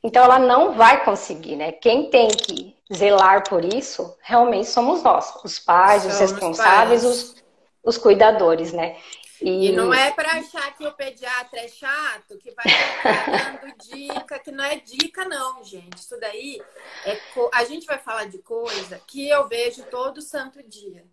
então 0.02 0.22
ela 0.22 0.38
não 0.38 0.74
vai 0.74 1.04
conseguir, 1.04 1.56
né? 1.56 1.72
Quem 1.72 2.10
tem 2.10 2.28
que 2.28 2.76
zelar 2.92 3.48
por 3.48 3.64
isso 3.64 4.16
realmente 4.20 4.68
somos 4.68 5.02
nós, 5.02 5.34
os 5.42 5.58
pais, 5.58 6.02
somos 6.02 6.14
os 6.16 6.20
responsáveis, 6.20 7.02
pais. 7.02 7.14
Os, 7.14 7.44
os 7.82 7.98
cuidadores, 7.98 8.72
né? 8.72 8.96
E... 9.40 9.68
e, 9.68 9.72
não 9.72 9.92
é 9.92 10.10
para 10.10 10.32
achar 10.38 10.74
que 10.76 10.86
o 10.86 10.92
pediatra 10.92 11.60
é 11.60 11.68
chato, 11.68 12.38
que 12.38 12.52
vai 12.52 12.64
dando 12.64 13.74
dica, 13.90 14.38
que 14.38 14.52
não 14.52 14.64
é 14.64 14.76
dica, 14.76 15.24
não, 15.24 15.64
gente. 15.64 15.96
Isso 15.96 16.18
daí 16.20 16.62
é. 17.04 17.16
Co... 17.34 17.50
A 17.52 17.64
gente 17.64 17.86
vai 17.86 17.98
falar 17.98 18.26
de 18.26 18.38
coisa 18.38 19.00
que 19.06 19.28
eu 19.28 19.48
vejo 19.48 19.82
todo 19.84 20.22
santo 20.22 20.62
dia. 20.62 21.04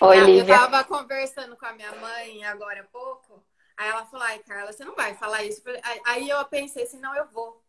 Oi, 0.00 0.20
Lívia. 0.20 0.54
Eu 0.54 0.58
tava 0.58 0.84
conversando 0.84 1.56
com 1.56 1.66
a 1.66 1.72
minha 1.72 1.92
mãe 1.92 2.44
agora 2.44 2.80
há 2.80 2.84
pouco. 2.84 3.42
Aí 3.76 3.88
ela 3.88 4.04
falou, 4.06 4.26
ai, 4.26 4.40
Carla, 4.40 4.72
você 4.72 4.84
não 4.84 4.94
vai 4.94 5.14
falar 5.14 5.44
isso. 5.44 5.62
Aí 6.04 6.28
eu 6.28 6.44
pensei 6.46 6.82
assim, 6.82 6.98
não, 6.98 7.14
eu 7.14 7.26
vou. 7.28 7.62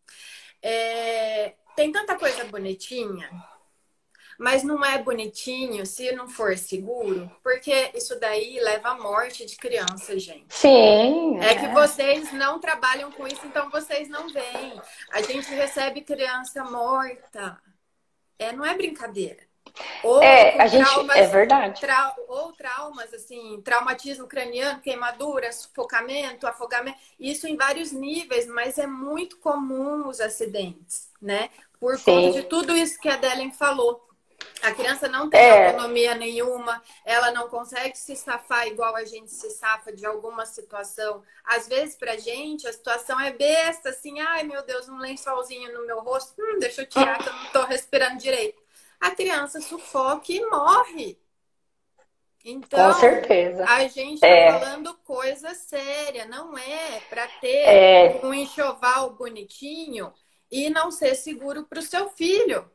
É... 0.61 1.53
Tem 1.75 1.91
tanta 1.91 2.17
coisa 2.17 2.43
bonitinha, 2.45 3.29
mas 4.37 4.63
não 4.63 4.83
é 4.83 4.97
bonitinho 4.97 5.85
se 5.85 6.11
não 6.13 6.27
for 6.27 6.57
seguro, 6.57 7.29
porque 7.43 7.91
isso 7.93 8.19
daí 8.19 8.59
leva 8.59 8.89
à 8.89 8.97
morte 8.97 9.45
de 9.45 9.55
criança, 9.55 10.17
gente. 10.17 10.53
Sim. 10.53 11.37
É, 11.39 11.51
é 11.51 11.55
que 11.55 11.67
vocês 11.67 12.31
não 12.33 12.59
trabalham 12.59 13.11
com 13.11 13.27
isso, 13.27 13.45
então 13.45 13.69
vocês 13.69 14.09
não 14.09 14.29
veem. 14.29 14.81
A 15.11 15.21
gente 15.21 15.49
recebe 15.53 16.01
criança 16.01 16.63
morta. 16.63 17.61
É, 18.37 18.51
não 18.51 18.65
é 18.65 18.73
brincadeira. 18.75 19.48
Ou 20.03 20.23
é, 20.23 20.59
a 20.61 20.67
gente 20.67 20.85
traumas, 20.85 21.17
é 21.17 21.27
verdade. 21.27 21.81
Trau, 21.81 22.15
ou 22.27 22.53
traumas 22.53 23.13
assim, 23.13 23.61
traumatismo 23.61 24.27
craniano, 24.27 24.81
queimadura, 24.81 25.51
sufocamento, 25.51 26.47
afogamento, 26.47 26.97
isso 27.19 27.47
em 27.47 27.55
vários 27.55 27.91
níveis, 27.91 28.47
mas 28.47 28.77
é 28.77 28.87
muito 28.87 29.37
comum 29.37 30.07
os 30.07 30.21
acidentes, 30.21 31.09
né? 31.21 31.49
Por 31.79 31.97
Sim. 31.97 32.03
conta 32.05 32.31
de 32.31 32.43
tudo 32.43 32.75
isso 32.75 32.99
que 32.99 33.09
a 33.09 33.17
Delen 33.17 33.51
falou. 33.51 34.07
A 34.61 34.71
criança 34.73 35.07
não 35.07 35.29
tem 35.29 35.39
é. 35.39 35.67
autonomia 35.67 36.15
nenhuma, 36.15 36.81
ela 37.05 37.31
não 37.31 37.49
consegue 37.49 37.97
se 37.97 38.15
safar 38.15 38.67
igual 38.67 38.95
a 38.95 39.05
gente 39.05 39.31
se 39.31 39.49
safa 39.51 39.91
de 39.91 40.05
alguma 40.05 40.45
situação. 40.45 41.23
Às 41.45 41.67
vezes, 41.67 41.95
pra 41.95 42.17
gente, 42.17 42.67
a 42.67 42.73
situação 42.73 43.19
é 43.19 43.31
besta, 43.31 43.89
assim, 43.89 44.19
ai 44.19 44.43
meu 44.43 44.61
Deus, 44.63 44.87
um 44.89 44.97
lençolzinho 44.97 45.73
no 45.73 45.85
meu 45.85 45.99
rosto, 45.99 46.33
hum, 46.39 46.57
deixa 46.59 46.81
eu 46.81 46.87
tirar 46.87 47.17
que 47.19 47.29
eu 47.29 47.33
não 47.33 47.45
tô 47.51 47.63
respirando 47.63 48.17
direito 48.17 48.61
a 48.99 49.11
criança 49.11 49.61
sufoca 49.61 50.31
e 50.31 50.45
morre. 50.49 51.19
Então, 52.43 52.93
Com 52.93 52.99
certeza. 52.99 53.65
a 53.65 53.87
gente 53.87 54.15
está 54.15 54.27
é. 54.27 54.59
falando 54.59 54.97
coisa 55.03 55.53
séria, 55.53 56.25
não 56.25 56.57
é 56.57 56.99
para 57.09 57.27
ter 57.41 57.65
é. 57.65 58.19
um 58.23 58.33
enxoval 58.33 59.11
bonitinho 59.11 60.13
e 60.49 60.69
não 60.69 60.89
ser 60.89 61.15
seguro 61.15 61.65
para 61.65 61.79
o 61.79 61.83
seu 61.83 62.09
filho. 62.09 62.69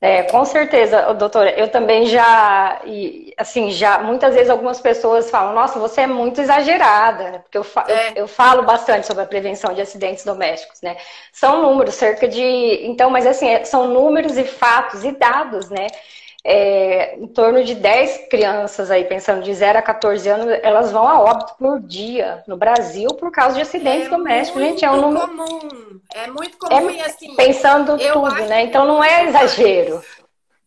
É, 0.00 0.24
com 0.24 0.44
certeza, 0.44 1.14
doutora. 1.14 1.50
Eu 1.58 1.70
também 1.70 2.06
já, 2.06 2.82
assim, 3.38 3.70
já 3.70 3.98
muitas 3.98 4.34
vezes 4.34 4.50
algumas 4.50 4.78
pessoas 4.78 5.30
falam: 5.30 5.54
Nossa, 5.54 5.78
você 5.78 6.02
é 6.02 6.06
muito 6.06 6.40
exagerada, 6.40 7.40
porque 7.40 7.56
eu, 7.56 7.64
fa 7.64 7.86
é. 7.88 8.10
eu, 8.10 8.16
eu, 8.16 8.28
falo 8.28 8.62
bastante 8.62 9.06
sobre 9.06 9.22
a 9.22 9.26
prevenção 9.26 9.72
de 9.72 9.80
acidentes 9.80 10.22
domésticos, 10.24 10.82
né? 10.82 10.98
São 11.32 11.62
números, 11.62 11.94
cerca 11.94 12.28
de, 12.28 12.86
então, 12.86 13.08
mas 13.08 13.26
assim, 13.26 13.48
é, 13.48 13.64
são 13.64 13.88
números 13.88 14.36
e 14.36 14.44
fatos 14.44 15.02
e 15.02 15.12
dados, 15.12 15.70
né? 15.70 15.86
É, 16.48 17.16
em 17.16 17.26
torno 17.26 17.64
de 17.64 17.74
10 17.74 18.28
crianças 18.30 18.88
aí, 18.88 19.04
pensando 19.04 19.42
de 19.42 19.52
0 19.52 19.80
a 19.80 19.82
14 19.82 20.28
anos, 20.28 20.46
elas 20.62 20.92
vão 20.92 21.08
a 21.08 21.18
óbito 21.18 21.56
por 21.58 21.80
dia 21.80 22.44
no 22.46 22.56
Brasil 22.56 23.08
por 23.14 23.32
causa 23.32 23.56
de 23.56 23.62
acidentes 23.62 24.06
é 24.06 24.10
domésticos. 24.10 24.62
Gente, 24.62 24.84
é 24.84 24.90
um 24.90 25.00
número. 25.00 25.26
Comum. 25.26 26.00
É 26.14 26.28
muito 26.28 26.56
comum 26.56 26.88
é, 26.88 26.92
e 26.92 27.00
assim. 27.00 27.34
Pensando 27.34 27.98
tudo, 27.98 28.44
né? 28.44 28.62
Então 28.62 28.86
não 28.86 29.02
é 29.02 29.24
exagero. 29.24 30.00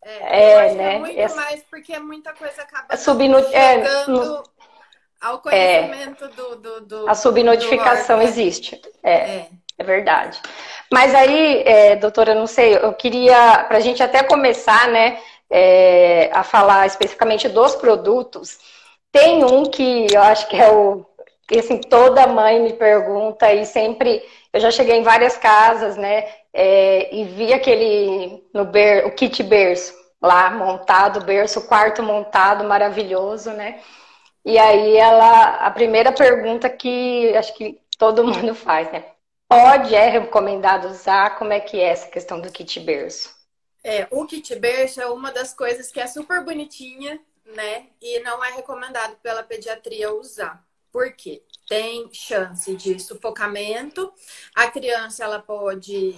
É, 0.04 0.68
é 0.68 0.74
né? 0.74 0.96
É 0.96 1.00
muito 1.00 1.18
é, 1.18 1.34
mais 1.34 1.64
porque 1.72 1.98
muita 1.98 2.34
coisa 2.34 2.62
acaba 2.62 2.98
subno... 2.98 3.42
chegando 3.42 4.44
ao 5.22 5.40
conhecimento 5.40 6.28
do, 6.28 6.56
do, 6.58 6.82
do, 6.82 7.10
A 7.10 7.16
subnotificação 7.16 8.18
do 8.18 8.24
existe. 8.24 8.82
É, 9.02 9.46
é, 9.78 9.84
verdade. 9.84 10.42
Mas 10.92 11.16
aí, 11.16 11.64
doutora, 12.02 12.36
não 12.36 12.48
sei, 12.48 12.76
eu 12.76 12.92
queria, 12.94 13.64
para 13.64 13.78
a 13.78 13.82
gente 13.82 14.04
até 14.04 14.24
começar, 14.24 14.90
né? 14.90 15.20
É, 15.50 16.30
a 16.34 16.44
falar 16.44 16.86
especificamente 16.88 17.50
dos 17.50 17.76
produtos, 17.76 18.60
tem 19.12 19.44
um 19.44 19.66
que 19.66 20.08
eu 20.14 20.22
acho 20.22 20.48
que 20.48 20.56
é 20.58 20.72
o. 20.72 21.06
Assim, 21.58 21.80
toda 21.80 22.28
mãe 22.28 22.60
me 22.62 22.74
pergunta 22.74 23.52
e 23.54 23.66
sempre. 23.66 24.22
Eu 24.54 24.60
já 24.60 24.72
cheguei 24.72 24.98
em 24.98 25.04
várias 25.04 25.38
casas, 25.38 25.98
né? 25.98 26.28
É, 26.54 27.14
e 27.16 27.24
vi 27.26 27.54
aquele. 27.54 28.44
no 28.54 28.66
ber, 28.66 29.06
o 29.08 29.12
kit 29.12 29.42
berço 29.44 29.94
lá 30.22 30.52
montado, 30.52 31.22
berço, 31.26 31.68
quarto 31.68 32.04
montado, 32.04 32.64
maravilhoso, 32.66 33.52
né? 33.52 33.82
E 34.46 34.58
aí 34.58 34.98
ela. 34.98 35.56
A 35.66 35.72
primeira 35.72 36.12
pergunta 36.12 36.70
que 36.70 37.36
acho 37.36 37.54
que 37.56 37.80
todo 37.98 38.24
mundo 38.26 38.54
faz, 38.56 38.92
né? 38.92 39.06
Pode, 39.48 39.96
é 39.96 40.10
recomendado 40.10 40.86
usar? 40.90 41.38
Como 41.38 41.52
é 41.54 41.60
que 41.60 41.80
é 41.80 41.90
essa 41.90 42.08
questão 42.10 42.40
do 42.40 42.52
kit 42.52 42.80
berço? 42.80 43.39
É, 43.84 44.08
o 44.12 44.26
kit 44.26 44.56
berço 44.56 45.02
é 45.02 45.08
uma 45.08 45.32
das 45.32 45.54
coisas 45.54 45.92
que 45.92 46.00
é 46.00 46.08
super 46.08 46.44
bonitinha, 46.44 47.20
né? 47.46 47.88
E 48.02 48.20
não 48.20 48.44
é 48.44 48.52
recomendado 48.52 49.16
pela 49.18 49.44
pediatria 49.44 50.14
usar. 50.14 50.66
Por 50.92 51.14
quê? 51.14 51.44
Tem 51.68 52.12
chance 52.12 52.76
de 52.76 53.00
sufocamento. 53.00 54.12
A 54.56 54.70
criança 54.70 55.24
ela 55.24 55.40
pode 55.40 56.16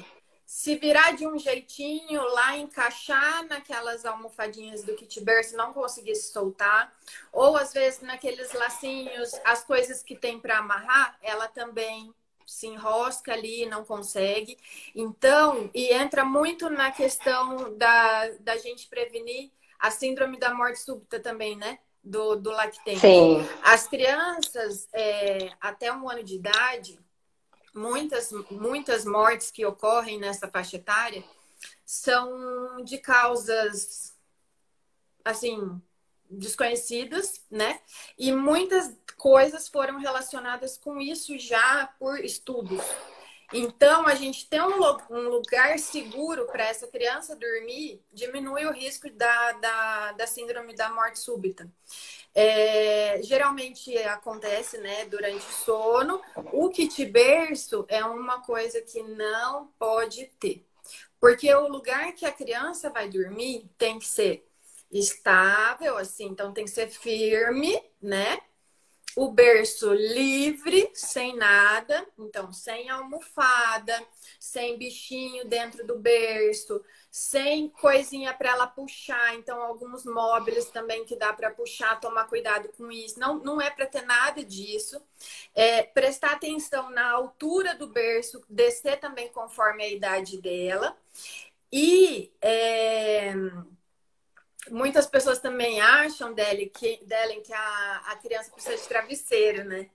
se 0.51 0.75
virar 0.75 1.15
de 1.15 1.25
um 1.25 1.39
jeitinho 1.39 2.21
lá, 2.23 2.57
encaixar 2.57 3.47
naquelas 3.47 4.05
almofadinhas 4.05 4.83
do 4.83 4.93
kit 4.95 5.21
berço, 5.21 5.55
não 5.55 5.71
conseguir 5.71 6.13
se 6.15 6.33
soltar, 6.33 6.93
ou 7.31 7.55
às 7.55 7.71
vezes 7.71 8.01
naqueles 8.01 8.51
lacinhos, 8.51 9.31
as 9.45 9.63
coisas 9.63 10.03
que 10.03 10.13
tem 10.13 10.37
para 10.41 10.57
amarrar, 10.57 11.17
ela 11.21 11.47
também 11.47 12.13
se 12.51 12.67
enrosca 12.67 13.33
ali 13.33 13.63
e 13.63 13.65
não 13.65 13.85
consegue. 13.85 14.57
Então, 14.93 15.69
e 15.73 15.93
entra 15.93 16.25
muito 16.25 16.69
na 16.69 16.91
questão 16.91 17.77
da, 17.77 18.29
da 18.39 18.57
gente 18.57 18.87
prevenir 18.87 19.51
a 19.79 19.89
síndrome 19.89 20.37
da 20.37 20.53
morte 20.53 20.79
súbita 20.79 21.19
também, 21.19 21.55
né? 21.55 21.79
Do, 22.03 22.35
do 22.35 22.51
lactente. 22.51 22.99
Sim. 22.99 23.47
As 23.63 23.87
crianças 23.87 24.87
é, 24.91 25.51
até 25.61 25.93
um 25.93 26.09
ano 26.09 26.23
de 26.23 26.35
idade, 26.35 26.99
muitas, 27.73 28.31
muitas 28.49 29.05
mortes 29.05 29.49
que 29.49 29.65
ocorrem 29.65 30.19
nessa 30.19 30.47
faixa 30.47 30.75
etária 30.75 31.23
são 31.85 32.83
de 32.83 32.97
causas, 32.97 34.13
assim, 35.23 35.81
desconhecidas, 36.31 37.45
né? 37.49 37.79
E 38.17 38.31
muitas 38.31 38.95
coisas 39.17 39.67
foram 39.67 39.99
relacionadas 39.99 40.77
com 40.77 40.99
isso 40.99 41.37
já 41.37 41.87
por 41.99 42.23
estudos. 42.23 42.81
Então, 43.53 44.07
a 44.07 44.15
gente 44.15 44.47
ter 44.47 44.61
um, 44.61 44.79
um 45.09 45.27
lugar 45.27 45.77
seguro 45.77 46.45
para 46.45 46.63
essa 46.63 46.87
criança 46.87 47.35
dormir 47.35 48.01
diminui 48.13 48.65
o 48.65 48.71
risco 48.71 49.09
da, 49.09 49.51
da, 49.53 50.11
da 50.13 50.27
síndrome 50.27 50.73
da 50.73 50.89
morte 50.89 51.19
súbita. 51.19 51.69
É, 52.33 53.21
geralmente 53.21 53.97
acontece 53.97 54.77
né, 54.77 55.05
durante 55.05 55.45
o 55.45 55.51
sono. 55.51 56.21
O 56.53 56.69
kit 56.69 57.03
berço 57.05 57.85
é 57.89 58.03
uma 58.05 58.41
coisa 58.41 58.81
que 58.81 59.03
não 59.03 59.67
pode 59.77 60.27
ter. 60.39 60.65
Porque 61.19 61.53
o 61.53 61.67
lugar 61.67 62.13
que 62.13 62.25
a 62.25 62.31
criança 62.31 62.89
vai 62.89 63.09
dormir 63.09 63.69
tem 63.77 63.99
que 63.99 64.07
ser 64.07 64.49
estável, 64.91 65.97
assim, 65.97 66.25
então 66.25 66.53
tem 66.53 66.65
que 66.65 66.71
ser 66.71 66.89
firme, 66.89 67.81
né? 68.01 68.39
o 69.15 69.29
berço 69.29 69.93
livre, 69.93 70.89
sem 70.93 71.35
nada, 71.35 72.05
então 72.17 72.51
sem 72.53 72.89
almofada, 72.89 74.01
sem 74.39 74.77
bichinho 74.77 75.45
dentro 75.45 75.85
do 75.85 75.99
berço, 75.99 76.81
sem 77.09 77.69
coisinha 77.69 78.33
para 78.33 78.51
ela 78.51 78.67
puxar, 78.67 79.35
então 79.35 79.61
alguns 79.61 80.05
móveis 80.05 80.65
também 80.67 81.03
que 81.03 81.15
dá 81.15 81.33
para 81.33 81.51
puxar, 81.51 81.99
tomar 81.99 82.25
cuidado 82.25 82.69
com 82.77 82.89
isso. 82.91 83.19
Não, 83.19 83.37
não 83.39 83.61
é 83.61 83.69
para 83.69 83.85
ter 83.85 84.03
nada 84.03 84.43
disso. 84.43 85.01
É, 85.53 85.83
prestar 85.83 86.31
atenção 86.31 86.89
na 86.89 87.11
altura 87.11 87.75
do 87.75 87.87
berço, 87.87 88.41
descer 88.49 88.99
também 88.99 89.27
conforme 89.29 89.83
a 89.83 89.89
idade 89.89 90.41
dela. 90.41 90.97
E 91.71 92.31
é, 92.41 93.33
muitas 94.71 95.05
pessoas 95.05 95.39
também 95.39 95.81
acham, 95.81 96.33
Delen, 96.33 96.69
que, 96.69 96.99
Delen, 97.05 97.41
que 97.41 97.53
a, 97.53 98.01
a 98.07 98.15
criança 98.15 98.51
precisa 98.51 98.77
de 98.77 98.87
travesseiro, 98.87 99.63
né? 99.65 99.89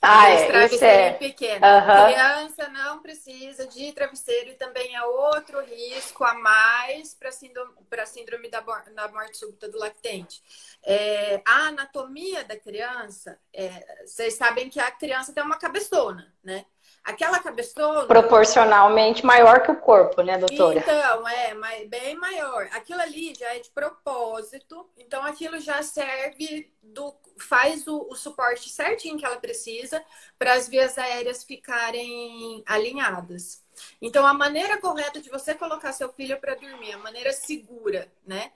Ah, 0.00 0.28
é, 0.28 0.46
travesseiro 0.46 1.02
é. 1.02 1.12
pequeno. 1.14 1.66
Uhum. 1.66 2.06
Criança 2.06 2.68
não 2.68 3.02
precisa 3.02 3.66
de 3.66 3.92
travesseiro 3.92 4.50
e 4.50 4.54
também 4.54 4.94
é 4.94 5.02
outro 5.02 5.60
risco 5.60 6.24
a 6.24 6.34
mais 6.34 7.14
para 7.14 7.32
síndrome, 7.32 7.74
síndrome 8.06 8.48
da, 8.48 8.60
da 8.60 9.08
morte 9.08 9.36
súbita 9.36 9.68
do 9.68 9.78
lactente. 9.78 10.40
É, 10.84 11.42
a 11.44 11.66
anatomia 11.66 12.44
da 12.44 12.56
criança, 12.56 13.38
é, 13.52 14.04
vocês 14.06 14.34
sabem 14.34 14.70
que 14.70 14.78
a 14.78 14.90
criança 14.90 15.32
tem 15.32 15.42
uma 15.42 15.58
cabeçona, 15.58 16.32
né? 16.44 16.64
Aquela 17.04 17.38
cabeçona. 17.38 18.06
Proporcionalmente 18.06 19.24
maior 19.24 19.62
que 19.62 19.70
o 19.70 19.76
corpo, 19.76 20.20
né, 20.20 20.36
doutora? 20.36 20.78
Então, 20.78 21.28
é, 21.28 21.54
bem 21.86 22.14
maior. 22.16 22.68
Aquilo 22.72 23.00
ali 23.00 23.34
já 23.34 23.54
é 23.54 23.58
de 23.60 23.70
propósito, 23.70 24.88
então 24.96 25.24
aquilo 25.24 25.58
já 25.58 25.82
serve 25.82 26.70
do. 26.82 27.14
faz 27.38 27.86
o, 27.86 28.06
o 28.10 28.14
suporte 28.14 28.68
certinho 28.68 29.16
que 29.16 29.24
ela 29.24 29.38
precisa 29.38 30.04
para 30.38 30.52
as 30.52 30.68
vias 30.68 30.98
aéreas 30.98 31.42
ficarem 31.44 32.62
alinhadas. 32.66 33.64
Então, 34.02 34.26
a 34.26 34.34
maneira 34.34 34.78
correta 34.78 35.20
de 35.20 35.30
você 35.30 35.54
colocar 35.54 35.92
seu 35.92 36.12
filho 36.12 36.38
para 36.38 36.54
dormir, 36.54 36.92
a 36.92 36.98
maneira 36.98 37.32
segura, 37.32 38.12
né? 38.26 38.52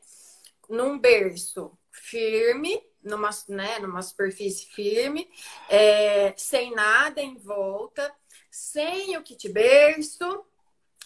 Num 0.68 0.98
berço 0.98 1.72
firme, 1.90 2.82
numa, 3.02 3.30
né, 3.48 3.78
numa 3.78 4.02
superfície 4.02 4.66
firme, 4.66 5.28
é, 5.68 6.32
sem 6.36 6.74
nada 6.74 7.20
em 7.20 7.36
volta, 7.36 8.12
sem 8.52 9.16
o 9.16 9.22
kit 9.22 9.48
berço, 9.48 10.44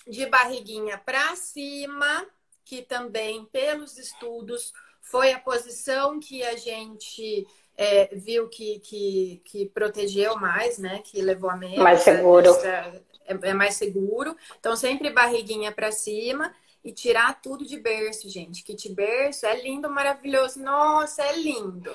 de 0.05 0.27
barriguinha 0.27 0.99
para 0.99 1.37
cima, 1.37 2.27
que 2.65 2.83
também 2.83 3.45
pelos 3.47 3.97
estudos 3.97 4.73
foi 5.01 5.33
a 5.33 5.39
posição 5.39 6.19
que 6.19 6.43
a 6.43 6.57
gente 6.57 7.47
é, 7.77 8.07
viu 8.13 8.49
que, 8.49 8.81
que, 8.81 9.43
que, 9.45 9.67
protegeu 9.67 10.37
mais, 10.37 10.77
né? 10.79 11.01
Que 11.05 11.23
levou 11.23 11.49
a 11.49 11.57
menos. 11.57 11.79
Mais 11.79 12.01
seguro. 12.01 12.51
Essa, 12.51 12.69
é, 12.69 13.03
é, 13.27 13.55
mais 13.55 13.77
seguro. 13.77 14.37
Então, 14.59 14.75
sempre 14.75 15.11
barriguinha 15.11 15.71
para 15.71 15.93
cima 15.93 16.53
e 16.83 16.91
tirar 16.91 17.41
tudo 17.41 17.65
de 17.65 17.79
berço, 17.79 18.29
gente. 18.29 18.65
Kit 18.65 18.93
berço 18.93 19.47
é 19.47 19.63
lindo, 19.63 19.89
maravilhoso. 19.89 20.61
Nossa, 20.61 21.23
é 21.23 21.37
lindo. 21.37 21.95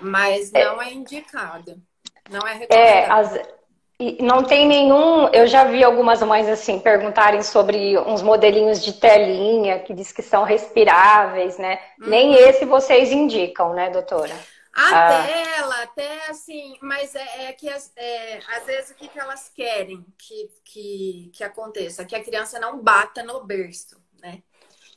Mas 0.00 0.50
não 0.50 0.80
é, 0.80 0.88
é 0.88 0.94
indicado. 0.94 1.82
Não 2.30 2.46
é, 2.48 2.52
é 2.52 2.54
recomendado. 2.54 3.36
É, 3.36 3.44
as 3.44 3.56
e 3.98 4.22
não 4.22 4.44
tem 4.44 4.66
nenhum. 4.66 5.28
Eu 5.28 5.46
já 5.46 5.64
vi 5.64 5.82
algumas 5.82 6.22
mães 6.22 6.48
assim 6.48 6.78
perguntarem 6.78 7.42
sobre 7.42 7.98
uns 7.98 8.22
modelinhos 8.22 8.84
de 8.84 8.92
telinha 8.92 9.78
que 9.78 9.94
diz 9.94 10.12
que 10.12 10.22
são 10.22 10.44
respiráveis, 10.44 11.56
né? 11.56 11.80
Uhum. 12.00 12.08
Nem 12.08 12.34
esse 12.34 12.64
vocês 12.64 13.10
indicam, 13.10 13.72
né, 13.72 13.88
doutora? 13.90 14.34
A 14.74 14.88
ah. 14.88 15.26
tela, 15.26 15.82
até 15.84 16.26
assim, 16.28 16.76
mas 16.82 17.14
é, 17.14 17.46
é 17.46 17.52
que 17.54 17.66
é, 17.66 18.40
às 18.56 18.66
vezes 18.66 18.90
o 18.90 18.94
que, 18.94 19.08
que 19.08 19.18
elas 19.18 19.48
querem 19.48 20.04
que, 20.18 20.50
que, 20.62 21.30
que 21.32 21.42
aconteça? 21.42 22.04
Que 22.04 22.14
a 22.14 22.22
criança 22.22 22.60
não 22.60 22.78
bata 22.82 23.22
no 23.22 23.42
berço, 23.42 23.96
né? 24.20 24.42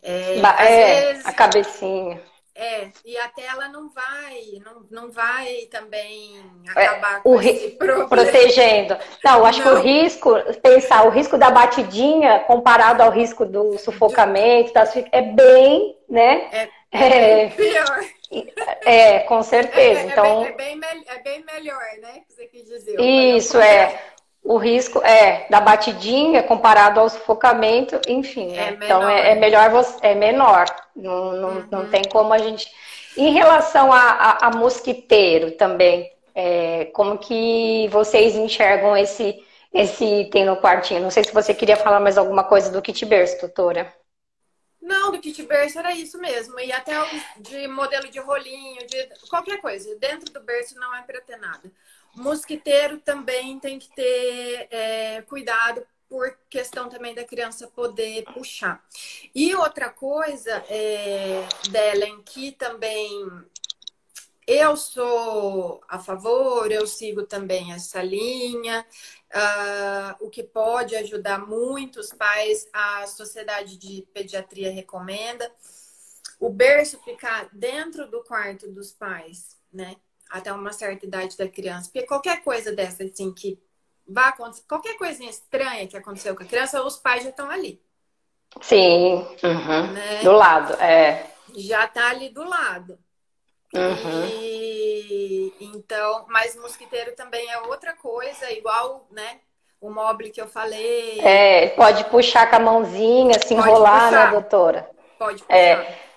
É, 0.04 0.38
é 0.38 1.02
vezes, 1.14 1.26
a 1.26 1.32
cabecinha. 1.32 2.22
É, 2.62 2.89
e 3.06 3.17
a 3.17 3.30
tela 3.30 3.69
não 3.69 3.88
vai, 3.88 4.60
não, 4.65 4.86
não 4.91 5.10
vai 5.10 5.65
também 5.72 6.43
acabar 6.67 7.19
é, 7.19 7.22
com 7.22 7.30
o 7.38 7.41
esse 7.41 7.69
problema. 7.69 8.10
Protegendo. 8.10 8.98
Não, 9.24 9.45
acho 9.45 9.63
não. 9.63 9.65
que 9.65 9.78
o 9.78 9.82
risco, 9.82 10.32
pensar, 10.62 11.06
o 11.06 11.10
risco 11.10 11.38
da 11.38 11.50
batidinha 11.50 12.39
comparado 12.39 13.02
ao 13.02 13.12
risco 13.12 13.45
do 13.45 13.78
sufocamento, 13.78 14.74
das, 14.74 14.93
é 14.93 15.22
bem, 15.22 15.98
né? 16.10 16.50
É, 16.52 16.69
é, 16.91 17.43
é 17.43 17.50
pior. 17.50 18.06
É, 18.86 19.19
com 19.19 19.41
certeza. 19.41 20.02
É, 20.02 20.04
é 20.04 20.08
então, 20.08 20.43
bem, 20.43 20.48
é, 20.48 20.52
bem, 20.52 21.04
é 21.08 21.19
bem 21.24 21.45
melhor, 21.45 21.82
né? 22.02 22.24
Que 22.28 22.34
você 22.34 22.45
quis 22.45 22.65
dizer. 22.65 23.00
Isso, 23.00 23.58
é 23.58 23.98
o 24.50 24.58
risco 24.58 25.00
é 25.06 25.46
da 25.48 25.62
batidinha 25.62 26.42
comparado 26.42 27.00
ao 27.00 27.08
sufocamento, 27.08 28.02
enfim, 28.08 28.48
né? 28.48 28.70
É 28.70 28.72
então 28.72 29.08
é, 29.08 29.34
é, 29.34 29.36
melhor 29.36 29.70
você, 29.70 29.96
é 30.02 30.16
menor, 30.16 30.66
não, 30.96 31.34
não, 31.34 31.50
uhum. 31.50 31.68
não 31.70 31.90
tem 31.92 32.02
como 32.12 32.34
a 32.34 32.40
gente. 32.40 32.68
Em 33.16 33.32
relação 33.32 33.94
a, 33.94 34.00
a, 34.00 34.48
a 34.48 34.58
mosquiteiro 34.58 35.52
também, 35.52 36.12
é, 36.34 36.86
como 36.86 37.20
que 37.20 37.88
vocês 37.90 38.36
enxergam 38.36 38.98
esse 38.98 39.40
esse 39.72 40.04
item 40.04 40.46
no 40.46 40.58
quartinho? 40.58 41.02
Não 41.02 41.12
sei 41.12 41.24
se 41.24 41.32
você 41.32 41.54
queria 41.54 41.78
falar 41.78 42.00
mais 42.00 42.18
alguma 42.18 42.44
coisa 42.44 42.72
do 42.72 42.82
kit 42.82 43.06
berço, 43.06 43.40
doutora. 43.40 43.94
Não, 44.82 45.12
do 45.12 45.20
kit 45.20 45.44
berço 45.44 45.78
era 45.78 45.92
isso 45.94 46.18
mesmo. 46.20 46.60
E 46.60 46.72
até 46.72 46.94
de 47.38 47.68
modelo 47.68 48.10
de 48.10 48.18
rolinho, 48.18 48.80
de 48.88 49.10
qualquer 49.30 49.62
coisa. 49.62 49.96
Dentro 50.00 50.34
do 50.34 50.40
berço 50.40 50.74
não 50.80 50.96
é 50.96 51.04
para 51.04 51.22
ter 51.22 51.38
nada. 51.38 51.72
Mosquiteiro 52.15 53.00
também 53.00 53.60
tem 53.60 53.80
que 53.80 53.93
ter 53.95 54.67
é, 54.72 55.22
cuidado 55.24 55.86
por 56.10 56.38
questão 56.50 56.89
também 56.89 57.13
da 57.13 57.24
criança 57.24 57.67
poder 57.67 58.24
puxar. 58.34 58.84
E 59.34 59.54
outra 59.54 59.89
coisa, 59.89 60.52
é, 60.67 61.48
Delen, 61.69 62.22
que 62.24 62.52
também 62.52 63.28
eu 64.52 64.76
sou 64.76 65.80
a 65.88 66.00
favor, 66.00 66.72
eu 66.72 66.88
sigo 66.88 67.24
também 67.24 67.72
essa 67.72 68.02
linha, 68.02 68.84
uh, 69.32 70.26
o 70.26 70.28
que 70.28 70.41
pode 70.41 70.95
ajudar 70.95 71.45
muito 71.45 72.00
os 72.00 72.12
pais, 72.12 72.67
a 72.74 73.06
Sociedade 73.06 73.78
de 73.78 74.08
Pediatria 74.12 74.72
recomenda, 74.72 75.52
o 76.39 76.50
berço 76.50 77.00
ficar 77.04 77.48
dentro 77.54 78.10
do 78.10 78.24
quarto 78.24 78.67
dos 78.67 78.91
pais, 78.91 79.56
né? 79.72 79.95
Até 80.30 80.52
uma 80.54 80.72
certa 80.72 81.06
idade 81.06 81.38
da 81.38 81.48
criança. 81.48 81.89
Porque 81.92 82.08
qualquer 82.08 82.44
coisa 82.44 82.72
dessa, 82.72 83.04
assim, 83.04 83.34
que 83.34 83.60
vai 84.08 84.30
acontecer, 84.30 84.63
qualquer 84.68 84.98
coisinha 84.98 85.30
estranha 85.30 85.88
que 85.88 85.98
aconteceu 85.98 86.36
com 86.36 86.44
a 86.44 86.46
criança, 86.46 86.84
os 86.84 86.98
pais 86.98 87.24
já 87.24 87.30
estão 87.30 87.50
ali. 87.50 87.82
Sim, 88.62 89.26
uhum. 89.44 89.92
né? 89.92 90.24
do 90.24 90.32
lado, 90.32 90.74
é. 90.82 91.28
Já 91.56 91.88
tá 91.88 92.10
ali 92.10 92.30
do 92.30 92.44
lado. 92.44 92.98
Uhum. 93.74 94.26
E 94.26 95.54
então, 95.62 96.26
mas 96.28 96.56
mosquiteiro 96.56 97.15
também 97.15 97.48
é 97.50 97.60
outra 97.60 97.94
coisa, 97.94 98.52
igual, 98.52 99.08
né? 99.12 99.39
O 99.80 99.89
móvel 99.89 100.32
que 100.32 100.42
eu 100.42 100.48
falei. 100.48 101.20
É, 101.22 101.68
pode 101.70 102.04
puxar 102.06 102.50
com 102.50 102.56
a 102.56 102.60
mãozinha, 102.60 103.39
se 103.39 103.54
enrolar, 103.54 104.12
né, 104.12 104.32
doutora? 104.32 104.89
Pode 105.18 105.44
puxar. 105.44 105.56
É. 105.56 106.09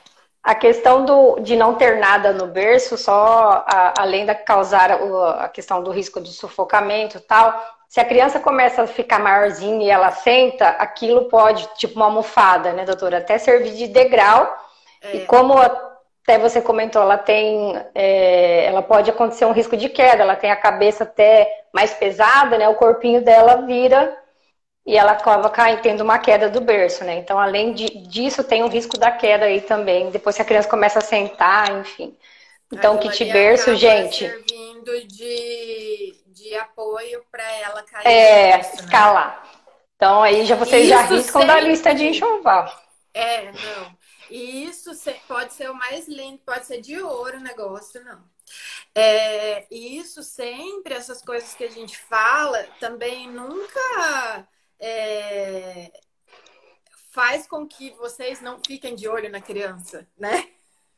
A 0.43 0.55
questão 0.55 1.05
do, 1.05 1.39
de 1.41 1.55
não 1.55 1.75
ter 1.75 1.99
nada 1.99 2.33
no 2.33 2.47
berço, 2.47 2.99
só 2.99 3.65
a, 3.67 3.95
além 3.99 4.27
da 4.27 4.35
causar 4.35 4.91
a, 4.91 5.45
a 5.45 5.49
questão 5.49 5.83
do 5.83 5.91
risco 5.91 6.21
de 6.21 6.33
sufocamento 6.33 7.19
e 7.19 7.21
tal, 7.21 7.55
se 7.89 8.01
a 8.01 8.05
criança 8.05 8.41
começa 8.41 8.83
a 8.83 8.87
ficar 8.87 9.19
maiorzinha 9.19 9.87
e 9.87 9.91
ela 9.91 10.11
senta, 10.11 10.69
aquilo 10.71 11.27
pode, 11.27 11.69
tipo 11.77 11.95
uma 11.97 12.07
almofada, 12.07 12.73
né, 12.73 12.85
doutora, 12.85 13.19
até 13.19 13.37
servir 13.39 13.75
de 13.75 13.87
degrau. 13.87 14.51
É. 15.03 15.17
E 15.17 15.27
como 15.27 15.55
até 15.59 16.39
você 16.39 16.63
comentou, 16.63 17.03
ela 17.03 17.19
tem, 17.19 17.79
é, 17.95 18.65
ela 18.65 18.81
pode 18.81 19.11
acontecer 19.11 19.45
um 19.45 19.53
risco 19.53 19.77
de 19.77 19.89
queda, 19.89 20.23
ela 20.23 20.37
tem 20.37 20.51
a 20.51 20.57
cabeça 20.57 21.05
até 21.05 21.47
mais 21.73 21.93
pesada, 21.93 22.57
né? 22.57 22.69
O 22.69 22.77
corpinho 22.77 23.23
dela 23.23 23.57
vira 23.67 24.17
e 24.85 24.97
ela 24.97 25.13
acaba 25.13 25.49
caindo, 25.49 25.81
tendo 25.81 26.03
uma 26.03 26.19
queda 26.19 26.51
do 26.51 26.61
berço, 26.61 27.05
né? 27.05 27.17
Então, 27.17 27.39
além 27.39 27.73
de, 27.73 27.87
disso, 28.09 28.43
tem 28.43 28.65
o 28.65 28.69
risco 28.69 28.99
da 28.99 29.11
queda 29.13 29.45
aí 29.45 29.61
também, 29.61 30.11
depois 30.11 30.35
que 30.35 30.43
a 30.43 30.45
criança 30.45 30.69
começa 30.69 30.99
a 30.99 31.03
sentar, 31.03 31.71
enfim. 31.81 32.17
Então, 32.73 32.99
kit 32.99 33.25
berço, 33.27 33.77
gente. 33.77 34.27
servindo 34.27 35.07
de, 35.07 36.17
de 36.27 36.55
apoio 36.57 37.25
para 37.31 37.45
ela 37.59 37.83
cair. 37.83 38.07
É, 38.07 38.57
berço, 38.57 38.77
né? 38.77 38.83
escalar. 38.83 39.49
Então, 39.95 40.23
aí 40.23 40.45
já 40.45 40.57
vocês 40.57 40.83
Isso 40.83 40.91
já 40.91 41.03
riscam 41.03 41.47
da 41.47 41.61
lista 41.61 41.95
de 41.95 42.07
enxoval. 42.07 42.67
É, 43.15 43.53
não. 43.53 43.97
E 44.31 44.65
isso 44.65 44.91
pode 45.29 45.53
ser 45.53 45.71
o 45.71 45.75
mais 45.75 46.09
lindo, 46.09 46.41
pode 46.45 46.67
ser 46.67 46.81
de 46.81 47.01
ouro 47.01 47.37
o 47.37 47.43
negócio, 47.43 48.03
não. 48.03 48.25
É, 48.95 49.67
e 49.71 49.99
isso 49.99 50.23
sempre, 50.23 50.95
essas 50.95 51.23
coisas 51.23 51.55
que 51.55 51.65
a 51.65 51.71
gente 51.71 51.97
fala, 51.99 52.67
também 52.81 53.29
nunca 53.29 54.49
é, 54.85 55.93
faz 57.13 57.47
com 57.47 57.67
que 57.67 57.91
vocês 57.93 58.41
não 58.41 58.59
fiquem 58.67 58.97
de 58.97 59.09
olho 59.09 59.31
na 59.31 59.41
criança, 59.41 60.09
né? 60.19 60.49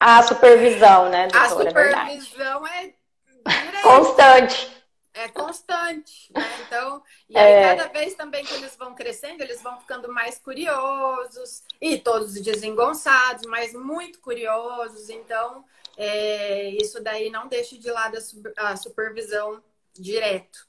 A 0.01 0.23
supervisão, 0.23 1.11
né, 1.11 1.29
doutora? 1.29 2.01
A 2.01 2.13
é 2.13 2.21
supervisão 2.21 2.67
é, 2.67 2.95
é 3.47 3.83
constante. 3.83 4.85
É 5.13 5.29
constante, 5.29 6.33
né? 6.35 6.43
Então, 6.67 7.03
e 7.29 7.39
aí 7.39 7.53
é... 7.53 7.77
cada 7.77 7.89
vez 7.93 8.15
também 8.15 8.45
que 8.45 8.55
eles 8.55 8.75
vão 8.75 8.95
crescendo, 8.95 9.43
eles 9.43 9.63
vão 9.63 9.79
ficando 9.79 10.11
mais 10.11 10.39
curiosos 10.39 11.63
e 11.81 11.99
todos 11.99 12.35
desengonçados, 12.35 13.47
mas 13.47 13.75
muito 13.75 14.19
curiosos. 14.21 15.09
Então, 15.11 15.65
é, 15.97 16.71
isso 16.71 17.01
daí 17.01 17.31
não 17.31 17.47
deixa 17.47 17.79
de 17.79 17.91
lado 17.91 18.19
a 18.57 18.77
supervisão 18.77 19.63
direto. 19.93 20.67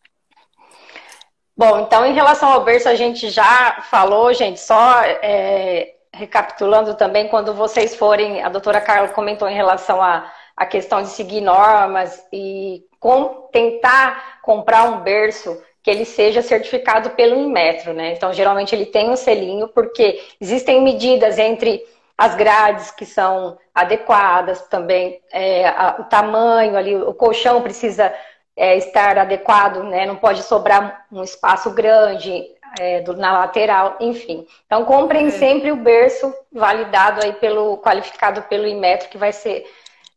Bom, 1.57 1.79
então 1.79 2.05
em 2.05 2.13
relação 2.13 2.51
ao 2.51 2.65
berço 2.65 2.89
a 2.89 2.95
gente 2.95 3.29
já 3.29 3.81
falou, 3.89 4.33
gente, 4.33 4.59
só 4.59 5.01
é, 5.03 5.93
recapitulando 6.13 6.95
também, 6.95 7.29
quando 7.29 7.53
vocês 7.53 7.95
forem, 7.95 8.43
a 8.43 8.49
doutora 8.49 8.81
Carla 8.81 9.07
comentou 9.09 9.47
em 9.47 9.55
relação 9.55 10.01
à, 10.01 10.31
questão 10.69 11.01
de 11.01 11.09
seguir 11.09 11.41
normas 11.41 12.25
e 12.31 12.83
com, 12.99 13.47
tentar 13.51 14.39
comprar 14.41 14.83
um 14.85 15.01
berço 15.01 15.61
que 15.81 15.89
ele 15.89 16.03
seja 16.03 16.41
certificado 16.41 17.11
pelo 17.11 17.35
Inmetro, 17.35 17.93
né? 17.93 18.13
Então, 18.13 18.33
geralmente 18.33 18.73
ele 18.73 18.85
tem 18.85 19.09
um 19.09 19.15
selinho, 19.15 19.67
porque 19.67 20.21
existem 20.41 20.81
medidas 20.81 21.37
entre 21.37 21.83
as 22.17 22.33
grades 22.35 22.91
que 22.91 23.05
são 23.05 23.57
adequadas 23.73 24.61
também, 24.67 25.21
é, 25.31 25.67
a, 25.67 25.97
o 25.99 26.03
tamanho 26.05 26.75
ali, 26.75 26.95
o 26.95 27.13
colchão 27.13 27.61
precisa 27.61 28.13
é, 28.55 28.77
estar 28.77 29.17
adequado, 29.17 29.83
né? 29.83 30.05
Não 30.05 30.15
pode 30.15 30.43
sobrar 30.43 31.05
um 31.11 31.23
espaço 31.23 31.71
grande 31.71 32.55
é, 32.79 33.01
do, 33.01 33.15
na 33.15 33.39
lateral, 33.39 33.97
enfim. 33.99 34.47
Então, 34.65 34.85
comprem 34.85 35.27
é. 35.27 35.31
sempre 35.31 35.71
o 35.71 35.77
berço 35.77 36.33
validado 36.51 37.23
aí 37.23 37.33
pelo, 37.33 37.77
qualificado 37.79 38.41
pelo 38.43 38.67
Inmetro, 38.67 39.09
que 39.09 39.17
vai 39.17 39.33
ser 39.33 39.69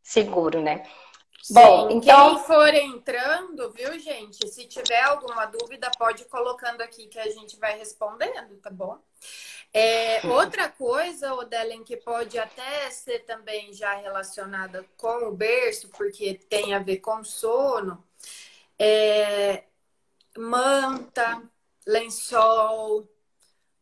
seguro, 0.03 0.61
né? 0.61 0.83
Sim, 1.43 1.55
Bom, 1.55 1.89
então... 1.91 2.35
quem 2.35 2.45
for 2.45 2.75
entrando, 2.75 3.73
viu, 3.73 3.99
gente? 3.99 4.47
Se 4.49 4.67
tiver 4.67 5.03
alguma 5.03 5.47
dúvida, 5.47 5.91
pode 5.99 6.23
ir 6.23 6.27
colocando 6.27 6.83
aqui 6.83 7.07
que 7.07 7.19
a 7.19 7.31
gente 7.31 7.59
vai 7.59 7.79
respondendo, 7.79 8.57
tá 8.63 8.71
bom? 8.71 8.99
É, 9.73 10.27
outra 10.27 10.69
coisa, 10.69 11.35
Odelen, 11.35 11.85
que 11.85 11.97
pode 11.97 12.39
até 12.39 12.91
ser 12.91 13.21
também 13.21 13.73
já 13.73 13.95
relacionada 13.95 14.85
com 14.97 15.29
o 15.29 15.33
berço, 15.33 15.89
porque 15.91 16.35
tem 16.35 16.75
a 16.75 16.79
ver 16.79 16.99
com 16.99 17.23
sono, 17.23 18.03
é 18.79 19.65
manta, 20.37 21.43
lençol, 21.87 23.09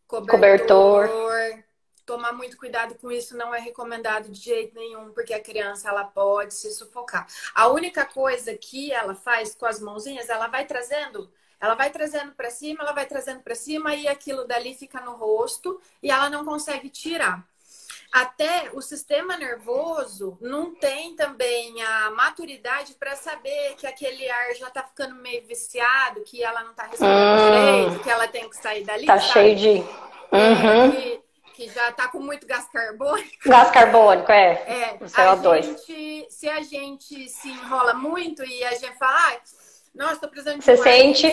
cobertor. 0.07 1.09
cobertor 1.09 1.67
tomar 2.07 2.33
muito 2.33 2.57
cuidado 2.57 2.95
com 2.95 3.11
isso, 3.11 3.37
não 3.37 3.53
é 3.53 3.59
recomendado 3.59 4.31
de 4.31 4.39
jeito 4.39 4.75
nenhum, 4.77 5.11
porque 5.11 5.35
a 5.35 5.43
criança 5.43 5.89
ela 5.89 6.05
pode 6.05 6.55
se 6.55 6.73
sufocar. 6.73 7.27
A 7.53 7.69
única 7.69 8.07
coisa 8.07 8.57
que 8.57 8.93
ela 8.93 9.15
faz 9.15 9.55
com 9.55 9.67
as 9.67 9.81
mãozinhas, 9.81 10.29
ela 10.29 10.47
vai 10.47 10.65
trazendo, 10.65 11.31
ela 11.61 11.75
vai 11.75 11.91
trazendo 11.91 12.33
para 12.33 12.51
cima, 12.51 12.83
ela 12.83 12.93
vai 12.93 13.07
trazendo 13.07 13.41
para 13.41 13.55
cima 13.55 13.95
e 13.95 14.07
aquilo 14.07 14.47
dali 14.47 14.75
fica 14.75 15.01
no 15.01 15.13
rosto 15.13 15.81
e 16.03 16.11
ela 16.11 16.29
não 16.29 16.45
consegue 16.45 16.89
tirar. 16.89 17.45
Até 18.13 18.71
o 18.73 18.81
sistema 18.81 19.37
nervoso 19.37 20.39
não 20.41 20.75
tem 20.75 21.15
também 21.17 21.83
a 21.83 22.11
maturidade 22.13 22.95
para 22.95 23.17
saber 23.17 23.75
que 23.77 23.87
aquele 23.87 24.29
ar 24.31 24.55
já 24.55 24.69
está 24.69 24.83
ficando 24.83 25.15
meio 25.17 25.45
viciado, 25.47 26.23
que 26.23 26.43
ela 26.43 26.63
não 26.63 26.71
está 26.71 26.85
respirando 26.85 27.43
hum, 27.43 27.87
direito, 27.87 28.03
que 28.03 28.11
ela 28.11 28.29
tem 28.29 28.49
que 28.49 28.57
sair 28.57 28.85
dali. 28.85 29.07
Tá 29.07 29.19
sabe? 29.19 29.33
cheio 29.33 29.57
de. 29.57 29.69
Uhum 30.33 31.27
que 31.57 31.71
já 31.71 31.89
está 31.89 32.07
com 32.09 32.21
muito 32.21 32.47
gás 32.47 32.69
carbônico. 32.71 33.49
Gás 33.49 33.71
carbônico, 33.71 34.31
é. 34.31 34.53
É. 34.67 34.99
O 35.01 35.07
CO2. 35.07 35.53
A 35.53 35.61
gente, 35.63 36.27
se 36.29 36.49
a 36.51 36.61
gente 36.61 37.31
se 37.31 37.49
enrola 37.49 37.95
muito 37.95 38.45
e 38.45 38.63
a 38.63 38.73
gente 38.73 38.93
fala, 38.99 39.17
ah, 39.17 39.41
nossa, 39.97 40.15
estou 40.15 40.29
precisando 40.29 40.59
de 40.59 40.65
Você 40.65 40.77
sente? 40.77 41.27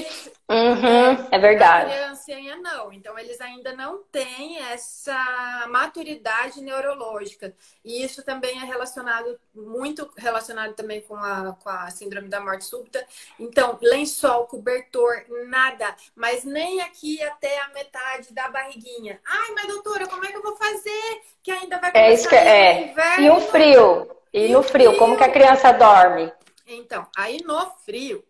Uhum, 0.50 1.28
é 1.32 1.38
verdade. 1.38 1.92
A 1.92 1.96
criança 1.96 2.24
não. 2.62 2.94
Então, 2.94 3.20
eles 3.20 3.40
ainda 3.42 3.74
não 3.74 4.04
têm 4.12 4.58
essa 4.72 5.68
maturidade 5.70 6.62
neurológica. 6.62 7.54
E 7.84 8.04
isso 8.04 8.24
também 8.24 8.58
é 8.62 8.66
relacionado, 8.66 9.38
muito 9.54 10.10
relacionado 10.18 10.74
também 10.74 11.02
com 11.02 11.16
a, 11.16 11.58
com 11.62 11.70
a 11.70 11.90
síndrome 11.92 12.30
da 12.30 12.40
morte 12.40 12.64
súbita. 12.64 13.06
Então, 13.38 13.78
lençol, 13.82 14.48
cobertor, 14.48 15.26
nada. 15.48 15.94
Mas 16.16 16.46
nem 16.46 16.82
aqui 16.82 17.22
até 17.22 17.60
a 17.62 17.70
metade 17.70 18.34
da 18.34 18.48
barriguinha. 18.50 19.20
Ai, 19.26 19.52
mas 19.56 19.68
doutora, 19.68 20.08
como 20.08 20.24
é 20.24 20.30
que 20.30 20.38
eu 20.38 20.44
vou 20.44 20.56
fazer? 20.56 21.22
Que 21.44 21.52
ainda 21.52 21.80
vai 21.80 21.92
começar 21.92 22.10
é 22.10 22.14
isso 22.14 22.30
que, 22.30 22.36
é. 22.36 22.92
inverno. 22.92 23.26
E 23.26 23.30
o 23.30 23.42
frio? 23.42 24.12
E, 24.32 24.46
e 24.46 24.50
no 24.50 24.64
frio, 24.64 24.92
frio, 24.92 24.98
como 24.98 25.18
que 25.18 25.24
a 25.24 25.32
criança 25.32 25.72
dorme? 25.74 26.32
Então, 26.66 27.06
aí 27.16 27.44
no 27.44 27.60
frio, 27.86 28.24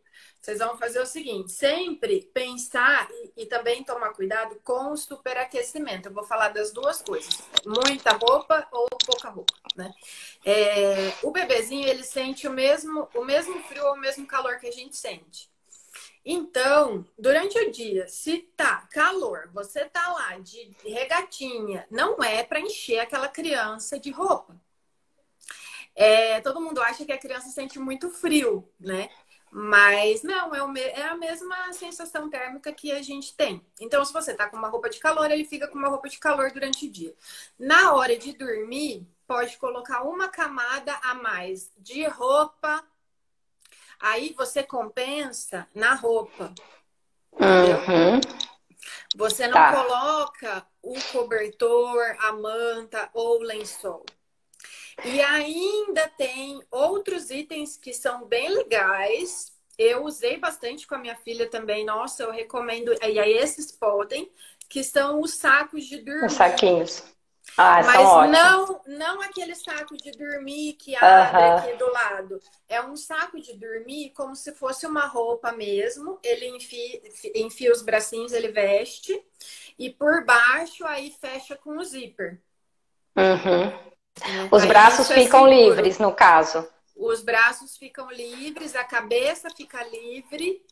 vocês 0.44 0.60
vão 0.60 0.78
fazer 0.78 1.00
o 1.00 1.06
seguinte: 1.06 1.54
sempre 1.54 2.30
pensar 2.34 3.10
e, 3.10 3.44
e, 3.44 3.46
também 3.46 3.82
tomar 3.82 4.10
cuidado 4.10 4.60
com 4.62 4.92
o 4.92 4.98
superaquecimento. 4.98 6.10
Eu 6.10 6.14
vou 6.14 6.26
falar 6.26 6.50
das 6.50 6.74
duas 6.74 7.02
coisas: 7.02 7.42
muita 7.66 8.12
roupa 8.12 8.68
ou 8.70 8.90
pouca 9.06 9.30
roupa, 9.30 9.54
né? 9.74 9.94
É, 10.46 11.14
o 11.24 11.32
bebezinho 11.32 11.88
ele 11.88 12.04
sente 12.04 12.46
o 12.46 12.52
mesmo, 12.52 13.08
o 13.16 13.24
mesmo 13.24 13.58
frio 13.64 13.86
ou 13.86 13.94
o 13.94 14.00
mesmo 14.00 14.28
calor 14.28 14.60
que 14.60 14.68
a 14.68 14.72
gente 14.72 14.98
sente. 14.98 15.50
Então, 16.26 17.06
durante 17.18 17.58
o 17.58 17.72
dia, 17.72 18.08
se 18.10 18.40
tá 18.58 18.88
calor, 18.92 19.50
você 19.54 19.86
tá 19.86 20.12
lá 20.12 20.40
de 20.40 20.76
regatinha, 20.84 21.88
não 21.90 22.22
é 22.22 22.44
para 22.44 22.60
encher 22.60 23.00
aquela 23.00 23.30
criança 23.30 23.98
de 23.98 24.12
roupa. 24.12 24.62
É, 25.96 26.42
todo 26.42 26.62
mundo 26.62 26.82
acha 26.82 27.06
que 27.06 27.12
a 27.12 27.18
criança 27.18 27.50
sente 27.50 27.78
muito 27.78 28.10
frio, 28.10 28.68
né? 28.80 29.10
Mas 29.56 30.24
não, 30.24 30.56
é, 30.56 30.64
o 30.64 30.76
é 30.76 31.04
a 31.04 31.16
mesma 31.16 31.72
sensação 31.74 32.28
térmica 32.28 32.74
que 32.74 32.92
a 32.92 33.04
gente 33.04 33.36
tem. 33.36 33.64
Então, 33.80 34.04
se 34.04 34.12
você 34.12 34.34
tá 34.34 34.50
com 34.50 34.58
uma 34.58 34.68
roupa 34.68 34.90
de 34.90 34.98
calor, 34.98 35.30
ele 35.30 35.46
fica 35.46 35.68
com 35.68 35.78
uma 35.78 35.90
roupa 35.90 36.10
de 36.10 36.18
calor 36.18 36.52
durante 36.52 36.88
o 36.88 36.92
dia. 36.92 37.14
Na 37.60 37.94
hora 37.94 38.18
de 38.18 38.34
dormir, 38.34 39.08
pode 39.28 39.56
colocar 39.58 40.02
uma 40.02 40.28
camada 40.28 40.92
a 41.04 41.14
mais 41.14 41.72
de 41.78 42.04
roupa. 42.08 42.84
Aí 44.00 44.34
você 44.36 44.64
compensa 44.64 45.68
na 45.76 45.94
roupa. 45.94 46.52
Uhum. 47.34 48.20
Você 49.16 49.46
não 49.46 49.54
tá. 49.54 49.72
coloca 49.72 50.68
o 50.82 50.96
cobertor, 51.12 52.16
a 52.22 52.34
manta 52.34 53.08
ou 53.14 53.40
o 53.40 53.44
lençol. 53.44 54.04
E 55.04 55.22
ainda 55.22 56.08
tem 56.18 56.62
outros 56.70 57.30
itens 57.30 57.78
que 57.78 57.94
são 57.94 58.26
bem 58.26 58.50
legais. 58.50 59.52
Eu 59.78 60.04
usei 60.04 60.38
bastante 60.38 60.86
com 60.86 60.96
a 60.96 61.00
minha 61.00 61.16
filha 61.16 61.50
também. 61.50 61.86
Nossa, 61.86 62.24
eu 62.24 62.32
recomendo. 62.32 62.94
E 63.02 63.20
aí, 63.20 63.34
esses 63.34 63.72
podem, 63.72 64.32
que 64.70 64.84
são 64.84 65.20
os 65.22 65.34
sacos 65.36 65.86
de 65.86 65.98
dormir. 65.98 66.26
Os 66.26 66.34
saquinhos. 66.34 67.04
Ah, 67.58 67.84
Mas 67.84 68.32
não, 68.32 68.82
não 68.88 69.22
aquele 69.22 69.54
saco 69.54 69.96
de 69.98 70.12
dormir 70.12 70.74
que 70.74 70.96
abre 70.96 71.38
uh 71.38 71.40
-huh. 71.40 71.58
aqui 71.60 71.78
do 71.78 71.92
lado. 71.92 72.42
É 72.68 72.82
um 72.82 72.96
saco 72.96 73.40
de 73.40 73.54
dormir 73.54 74.12
como 74.12 74.36
se 74.36 74.54
fosse 74.54 74.88
uma 74.88 75.06
roupa 75.06 75.52
mesmo. 75.52 76.20
Ele 76.24 76.48
enfia, 76.48 77.02
enfia 77.36 77.72
os 77.72 77.82
bracinhos, 77.82 78.32
ele 78.32 78.48
veste. 78.48 79.24
E 79.78 79.90
por 79.90 80.26
baixo 80.26 80.86
aí 80.86 81.12
fecha 81.12 81.56
com 81.56 81.78
o 81.78 81.84
zíper. 81.84 82.42
Uhum. 83.16 83.93
Os 84.52 84.64
Aí 84.64 84.68
braços 84.68 85.10
é 85.10 85.16
ficam 85.16 85.48
livres, 85.48 85.98
no 86.00 86.14
caso. 86.14 86.68
Os 86.96 87.24
braços 87.24 87.76
ficam 87.78 88.10
livres, 88.12 88.76
a 88.76 88.84
cabeça 88.84 89.50
fica 89.50 89.84
livre 89.84 90.64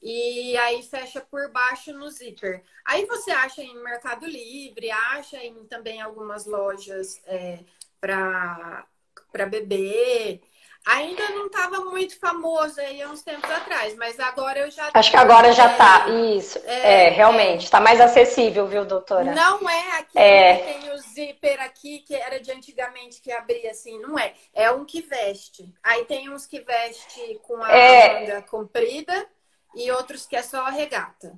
e 0.00 0.56
aí 0.58 0.82
fecha 0.82 1.20
por 1.20 1.50
baixo 1.50 1.92
no 1.92 2.08
zíper. 2.10 2.62
Aí 2.84 3.06
você 3.06 3.30
acha 3.30 3.62
em 3.62 3.74
Mercado 3.82 4.26
Livre, 4.26 4.90
acha 4.90 5.38
em 5.38 5.64
também 5.64 6.00
algumas 6.00 6.46
lojas 6.46 7.20
é, 7.26 7.60
para 8.00 8.86
para 9.32 9.46
beber. 9.46 10.42
Ainda 10.86 11.26
não 11.30 11.46
estava 11.46 11.80
muito 11.80 12.18
famoso 12.18 12.78
aí 12.78 13.00
há 13.00 13.08
uns 13.08 13.22
tempos 13.22 13.50
atrás, 13.50 13.96
mas 13.96 14.20
agora 14.20 14.58
eu 14.58 14.70
já. 14.70 14.90
Acho 14.92 15.10
que 15.10 15.16
agora 15.16 15.50
já 15.52 15.72
está. 15.72 16.08
Isso. 16.08 16.60
É, 16.66 17.06
é 17.06 17.08
realmente. 17.08 17.64
Está 17.64 17.80
mais 17.80 17.98
acessível, 18.00 18.66
viu, 18.66 18.84
doutora? 18.84 19.34
Não 19.34 19.68
é 19.68 19.98
aqui 19.98 20.18
é. 20.18 20.56
que 20.56 20.64
tem 20.64 20.92
o 20.92 20.98
zíper 20.98 21.62
aqui, 21.62 22.00
que 22.00 22.14
era 22.14 22.38
de 22.38 22.52
antigamente 22.52 23.22
que 23.22 23.32
abria 23.32 23.70
assim. 23.70 23.98
Não 23.98 24.18
é. 24.18 24.34
É 24.52 24.70
um 24.70 24.84
que 24.84 25.00
veste. 25.00 25.72
Aí 25.82 26.04
tem 26.04 26.28
uns 26.28 26.46
que 26.46 26.60
veste 26.60 27.40
com 27.44 27.62
a 27.62 27.70
é. 27.74 28.20
manga 28.20 28.42
comprida 28.42 29.26
e 29.74 29.90
outros 29.90 30.26
que 30.26 30.36
é 30.36 30.42
só 30.42 30.66
a 30.66 30.70
regata. 30.70 31.32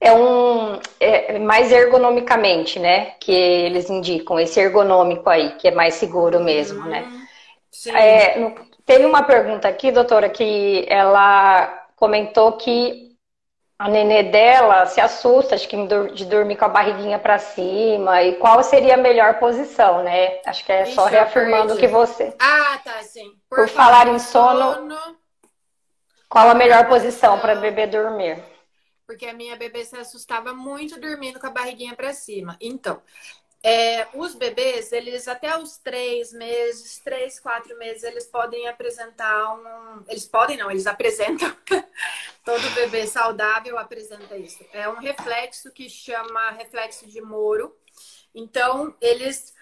É 0.00 0.12
um 0.12 0.78
é 1.00 1.38
mais 1.40 1.72
ergonomicamente, 1.72 2.78
né? 2.78 3.12
Que 3.18 3.32
eles 3.32 3.90
indicam, 3.90 4.38
esse 4.38 4.60
ergonômico 4.60 5.28
aí, 5.28 5.56
que 5.56 5.66
é 5.66 5.70
mais 5.72 5.94
seguro 5.94 6.38
mesmo, 6.38 6.84
né? 6.84 7.02
Uhum. 7.02 7.24
Sim. 7.70 7.90
É, 7.90 8.38
no, 8.38 8.54
teve 8.84 9.04
uma 9.04 9.22
pergunta 9.22 9.68
aqui, 9.68 9.90
doutora, 9.90 10.28
que 10.28 10.84
ela 10.88 11.86
comentou 11.96 12.52
que 12.52 13.04
a 13.78 13.88
nenê 13.88 14.22
dela 14.22 14.86
se 14.86 15.00
assusta 15.00 15.54
acho 15.54 15.68
que 15.68 15.76
de 16.14 16.24
dormir 16.26 16.56
com 16.56 16.64
a 16.64 16.68
barriguinha 16.68 17.18
para 17.18 17.38
cima 17.38 18.22
e 18.22 18.36
qual 18.36 18.62
seria 18.62 18.94
a 18.94 18.98
melhor 18.98 19.38
posição, 19.38 20.02
né? 20.02 20.40
Acho 20.46 20.64
que 20.64 20.72
é 20.72 20.86
só 20.86 21.06
reafirmando 21.06 21.76
que 21.76 21.88
você. 21.88 22.34
Ah, 22.38 22.80
tá, 22.84 23.02
sim. 23.02 23.32
Por, 23.48 23.58
Por 23.58 23.68
falar 23.68 24.06
em 24.08 24.18
sono, 24.18 24.74
sono, 24.74 25.18
qual 26.28 26.48
a 26.48 26.54
melhor 26.54 26.88
posição 26.88 27.38
para 27.38 27.56
bebê 27.56 27.86
dormir? 27.86 28.42
Porque 29.06 29.26
a 29.26 29.34
minha 29.34 29.56
bebê 29.56 29.84
se 29.84 29.96
assustava 29.96 30.54
muito 30.54 30.98
dormindo 30.98 31.38
com 31.38 31.46
a 31.46 31.50
barriguinha 31.50 31.94
para 31.94 32.12
cima. 32.14 32.56
Então, 32.60 33.02
é, 33.66 34.06
os 34.12 34.34
bebês, 34.34 34.92
eles 34.92 35.26
até 35.26 35.58
os 35.58 35.78
três 35.78 36.34
meses, 36.34 36.98
três, 36.98 37.40
quatro 37.40 37.74
meses, 37.78 38.02
eles 38.02 38.26
podem 38.26 38.68
apresentar 38.68 39.54
um. 39.54 40.04
Eles 40.06 40.26
podem, 40.26 40.58
não, 40.58 40.70
eles 40.70 40.86
apresentam. 40.86 41.50
Todo 42.44 42.74
bebê 42.74 43.06
saudável 43.06 43.78
apresenta 43.78 44.36
isso. 44.36 44.62
É 44.70 44.86
um 44.86 44.96
reflexo 44.96 45.72
que 45.72 45.88
chama 45.88 46.50
reflexo 46.50 47.06
de 47.06 47.22
Moro. 47.22 47.74
Então, 48.34 48.94
eles 49.00 49.54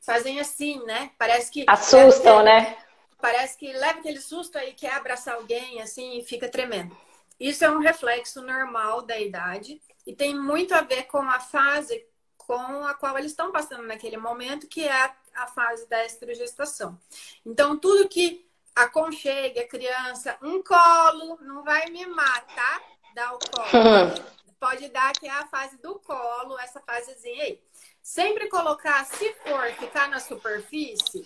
fazem 0.00 0.40
assim, 0.40 0.82
né? 0.86 1.10
Parece 1.18 1.50
que. 1.50 1.66
Assustam, 1.68 2.42
né? 2.42 2.78
Parece 3.20 3.58
que 3.58 3.70
leva 3.70 3.98
aquele 3.98 4.22
susto 4.22 4.56
aí, 4.56 4.72
quer 4.72 4.94
abraçar 4.94 5.34
alguém, 5.34 5.82
assim, 5.82 6.18
e 6.18 6.24
fica 6.24 6.48
tremendo. 6.48 6.96
Isso 7.38 7.66
é 7.66 7.70
um 7.70 7.80
reflexo 7.80 8.40
normal 8.40 9.02
da 9.02 9.20
idade 9.20 9.78
e 10.06 10.14
tem 10.14 10.34
muito 10.34 10.74
a 10.74 10.80
ver 10.80 11.02
com 11.02 11.18
a 11.18 11.38
fase 11.38 12.02
com 12.46 12.84
a 12.84 12.94
qual 12.94 13.18
eles 13.18 13.32
estão 13.32 13.50
passando 13.50 13.84
naquele 13.84 14.16
momento, 14.16 14.66
que 14.66 14.86
é 14.86 14.92
a, 14.92 15.14
a 15.34 15.46
fase 15.46 15.88
da 15.88 16.04
estrogestação. 16.04 16.98
Então, 17.44 17.78
tudo 17.78 18.08
que 18.08 18.46
aconchegue 18.74 19.60
a 19.60 19.68
criança, 19.68 20.36
um 20.42 20.62
colo, 20.62 21.38
não 21.42 21.62
vai 21.62 21.90
me 21.90 22.06
matar, 22.06 22.82
dá 23.14 23.32
o 23.34 23.38
colo. 23.38 24.32
Pode 24.58 24.88
dar 24.90 25.12
que 25.12 25.26
é 25.26 25.30
a 25.30 25.46
fase 25.46 25.76
do 25.78 25.98
colo, 25.98 26.58
essa 26.58 26.80
fasezinha 26.80 27.42
aí. 27.42 27.60
Sempre 28.02 28.48
colocar, 28.48 29.06
se 29.06 29.32
for 29.34 29.70
ficar 29.74 30.08
na 30.08 30.18
superfície, 30.18 31.24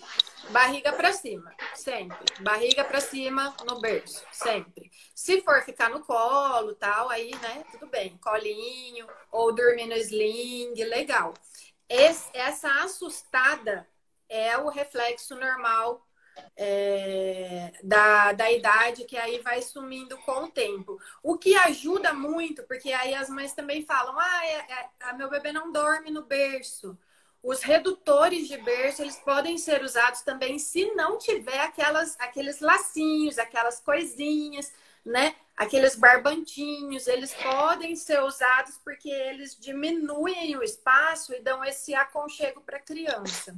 barriga 0.51 0.93
para 0.93 1.11
cima, 1.11 1.51
sempre. 1.73 2.23
Barriga 2.41 2.85
para 2.85 3.01
cima 3.01 3.57
no 3.65 3.81
berço, 3.81 4.23
sempre. 4.31 4.91
Se 5.15 5.41
for 5.41 5.63
ficar 5.63 5.89
no 5.89 6.01
colo, 6.01 6.75
tal, 6.75 7.09
aí, 7.09 7.31
né, 7.41 7.65
tudo 7.71 7.87
bem. 7.87 8.15
Colinho 8.19 9.07
ou 9.31 9.53
dormir 9.53 9.87
no 9.87 9.95
sling, 9.95 10.75
legal. 10.75 11.33
Esse, 11.89 12.29
essa 12.33 12.69
assustada 12.83 13.89
é 14.29 14.55
o 14.57 14.69
reflexo 14.69 15.35
normal 15.35 16.06
é, 16.55 17.71
da, 17.83 18.33
da 18.33 18.51
idade, 18.51 19.05
que 19.05 19.17
aí 19.17 19.39
vai 19.39 19.61
sumindo 19.61 20.17
com 20.19 20.45
o 20.45 20.51
tempo. 20.51 20.99
O 21.21 21.37
que 21.37 21.55
ajuda 21.55 22.13
muito, 22.13 22.63
porque 22.63 22.91
aí 22.91 23.13
as 23.13 23.29
mães 23.29 23.53
também 23.53 23.85
falam: 23.85 24.17
ah, 24.19 24.45
é, 24.45 24.89
é, 25.09 25.13
meu 25.13 25.29
bebê 25.29 25.51
não 25.51 25.71
dorme 25.71 26.09
no 26.09 26.23
berço. 26.23 26.97
Os 27.43 27.61
redutores 27.61 28.47
de 28.47 28.57
berço, 28.57 29.01
eles 29.01 29.15
podem 29.17 29.57
ser 29.57 29.83
usados 29.83 30.21
também 30.21 30.57
se 30.57 30.91
não 30.95 31.17
tiver 31.17 31.59
aquelas, 31.59 32.19
aqueles 32.19 32.59
lacinhos, 32.59 33.37
aquelas 33.37 33.79
coisinhas, 33.79 34.73
né? 35.05 35.35
Aqueles 35.55 35.95
barbantinhos, 35.95 37.07
eles 37.07 37.33
podem 37.33 37.95
ser 37.95 38.21
usados 38.21 38.77
porque 38.83 39.09
eles 39.09 39.55
diminuem 39.59 40.55
o 40.57 40.63
espaço 40.63 41.33
e 41.33 41.41
dão 41.41 41.63
esse 41.63 41.95
aconchego 41.95 42.61
para 42.61 42.77
a 42.77 42.81
criança. 42.81 43.55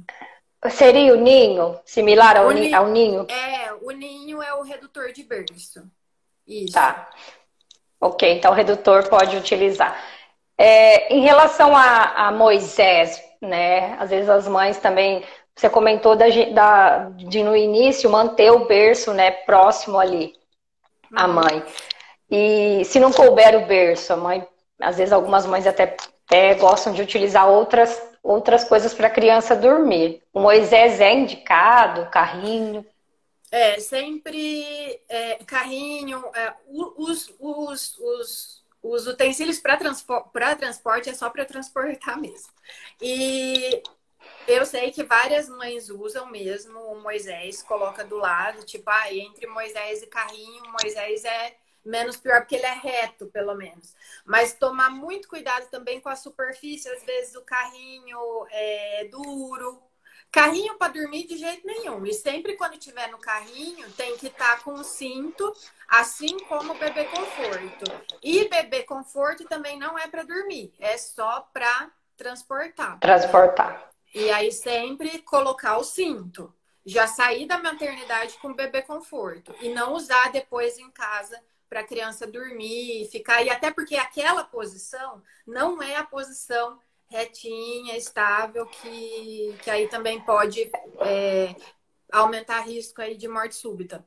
Seria 0.68 1.14
o 1.14 1.16
ninho? 1.16 1.80
Similar 1.86 2.36
ao, 2.36 2.50
ninho, 2.50 2.76
ao 2.76 2.88
ninho? 2.88 3.26
É, 3.30 3.72
o 3.80 3.90
ninho 3.92 4.42
é 4.42 4.52
o 4.54 4.62
redutor 4.62 5.10
de 5.10 5.22
berço. 5.22 5.82
Isso. 6.46 6.74
Tá. 6.74 7.08
Ok, 7.98 8.30
então 8.36 8.50
o 8.50 8.54
redutor 8.54 9.08
pode 9.08 9.36
utilizar. 9.36 9.96
É, 10.58 11.14
em 11.14 11.22
relação 11.22 11.74
a, 11.74 12.26
a, 12.26 12.32
Moisés, 12.32 13.22
né? 13.40 13.96
Às 13.98 14.10
vezes 14.10 14.28
as 14.28 14.46
mães 14.46 14.78
também. 14.78 15.24
Você 15.56 15.68
comentou 15.70 16.14
da, 16.14 16.26
da, 16.52 17.10
de 17.10 17.42
no 17.42 17.56
início 17.56 18.10
manter 18.10 18.50
o 18.50 18.66
berço, 18.66 19.12
né, 19.12 19.30
próximo 19.30 19.98
ali, 19.98 20.32
a 21.14 21.26
uhum. 21.26 21.32
mãe. 21.34 21.64
E 22.30 22.84
se 22.84 23.00
não 23.00 23.12
couber 23.12 23.56
o 23.56 23.66
berço, 23.66 24.12
a 24.12 24.16
mãe, 24.16 24.46
às 24.80 24.96
vezes 24.96 25.12
algumas 25.12 25.44
mães 25.44 25.66
até, 25.66 25.96
até 26.26 26.54
gostam 26.54 26.92
de 26.92 27.02
utilizar 27.02 27.48
outras 27.48 28.09
outras 28.22 28.64
coisas 28.64 28.94
para 28.94 29.06
a 29.06 29.10
criança 29.10 29.56
dormir. 29.56 30.22
O 30.32 30.40
Moisés 30.40 31.00
é 31.00 31.12
indicado, 31.12 32.10
carrinho. 32.10 32.84
É, 33.50 33.80
sempre 33.80 35.00
é, 35.08 35.36
carrinho, 35.44 36.24
é, 36.34 36.54
os, 36.68 37.34
os, 37.40 37.98
os, 37.98 38.64
os 38.82 39.06
utensílios 39.08 39.58
para 39.58 39.76
transpor, 39.76 40.30
transporte 40.58 41.10
é 41.10 41.14
só 41.14 41.28
para 41.30 41.44
transportar 41.44 42.20
mesmo. 42.20 42.52
E 43.00 43.82
eu 44.46 44.64
sei 44.64 44.92
que 44.92 45.02
várias 45.02 45.48
mães 45.48 45.90
usam 45.90 46.26
mesmo 46.26 46.78
o 46.78 47.02
Moisés, 47.02 47.62
coloca 47.62 48.04
do 48.04 48.16
lado, 48.16 48.64
tipo, 48.64 48.88
ah, 48.88 49.12
entre 49.12 49.46
Moisés 49.46 50.02
e 50.02 50.06
carrinho, 50.06 50.62
Moisés 50.80 51.24
é 51.24 51.56
menos 51.84 52.16
pior, 52.16 52.40
porque 52.40 52.56
ele 52.56 52.66
é 52.66 52.74
reto, 52.74 53.26
pelo 53.26 53.54
menos. 53.54 53.94
Mas 54.24 54.54
tomar 54.54 54.90
muito 54.90 55.28
cuidado 55.28 55.68
também 55.70 56.00
com 56.00 56.08
a 56.08 56.16
superfície, 56.16 56.88
às 56.88 57.02
vezes 57.04 57.34
o 57.34 57.42
carrinho 57.42 58.18
é 58.50 59.08
duro. 59.10 59.82
Carrinho 60.30 60.78
para 60.78 60.92
dormir 60.92 61.26
de 61.26 61.36
jeito 61.36 61.66
nenhum. 61.66 62.06
E 62.06 62.14
sempre 62.14 62.56
quando 62.56 62.78
tiver 62.78 63.08
no 63.08 63.18
carrinho, 63.18 63.90
tem 63.92 64.16
que 64.16 64.28
estar 64.28 64.58
tá 64.58 64.62
com 64.62 64.74
o 64.74 64.84
cinto, 64.84 65.52
assim 65.88 66.38
como 66.44 66.72
o 66.72 66.78
bebê 66.78 67.04
conforto. 67.06 67.84
E 68.22 68.48
bebê 68.48 68.84
conforto 68.84 69.44
também 69.44 69.76
não 69.76 69.98
é 69.98 70.06
para 70.06 70.22
dormir, 70.22 70.72
é 70.78 70.96
só 70.96 71.40
para 71.52 71.90
transportar. 72.16 73.00
Transportar. 73.00 73.90
E 74.14 74.30
aí 74.30 74.52
sempre 74.52 75.20
colocar 75.22 75.78
o 75.78 75.84
cinto. 75.84 76.54
Já 76.84 77.06
sair 77.06 77.46
da 77.46 77.58
maternidade 77.58 78.38
com 78.38 78.54
bebê 78.54 78.82
conforto 78.82 79.54
e 79.60 79.68
não 79.68 79.92
usar 79.92 80.32
depois 80.32 80.78
em 80.78 80.90
casa 80.90 81.40
para 81.70 81.80
a 81.80 81.86
criança 81.86 82.26
dormir, 82.26 83.08
ficar. 83.10 83.42
E 83.44 83.48
até 83.48 83.70
porque 83.70 83.96
aquela 83.96 84.42
posição 84.42 85.22
não 85.46 85.80
é 85.80 85.94
a 85.94 86.04
posição 86.04 86.80
retinha, 87.08 87.96
estável, 87.96 88.66
que, 88.66 89.56
que 89.62 89.70
aí 89.70 89.88
também 89.88 90.20
pode 90.20 90.70
é, 91.00 91.54
aumentar 92.10 92.60
risco 92.60 93.00
aí 93.00 93.16
de 93.16 93.28
morte 93.28 93.54
súbita. 93.54 94.04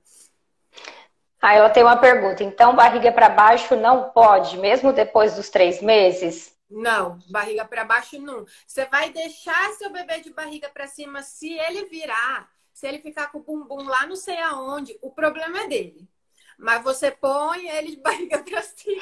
Aí 1.42 1.58
ela 1.58 1.70
tem 1.70 1.84
uma 1.84 1.98
pergunta. 1.98 2.44
Então, 2.44 2.76
barriga 2.76 3.12
para 3.12 3.30
baixo 3.30 3.76
não 3.76 4.10
pode, 4.12 4.58
mesmo 4.58 4.94
depois 4.94 5.36
dos 5.36 5.50
três 5.50 5.82
meses? 5.82 6.54
Não, 6.70 7.20
barriga 7.30 7.66
para 7.66 7.84
baixo 7.84 8.20
não. 8.20 8.46
Você 8.66 8.86
vai 8.86 9.10
deixar 9.10 9.72
seu 9.74 9.90
bebê 9.90 10.20
de 10.20 10.32
barriga 10.34 10.70
para 10.70 10.88
cima 10.88 11.22
se 11.22 11.54
ele 11.54 11.86
virar, 11.86 12.50
se 12.74 12.88
ele 12.88 13.00
ficar 13.00 13.32
com 13.32 13.40
o 13.40 13.44
bumbum 13.44 13.84
lá 13.84 14.06
não 14.06 14.16
sei 14.16 14.40
aonde, 14.42 14.98
o 15.02 15.12
problema 15.12 15.60
é 15.62 15.68
dele 15.68 16.10
mas 16.58 16.84
você 16.84 17.12
põe 17.12 17.68
ele 17.70 17.92
de 17.92 17.98
barriga 18.04 18.40
para 18.40 18.62
cima. 18.62 19.02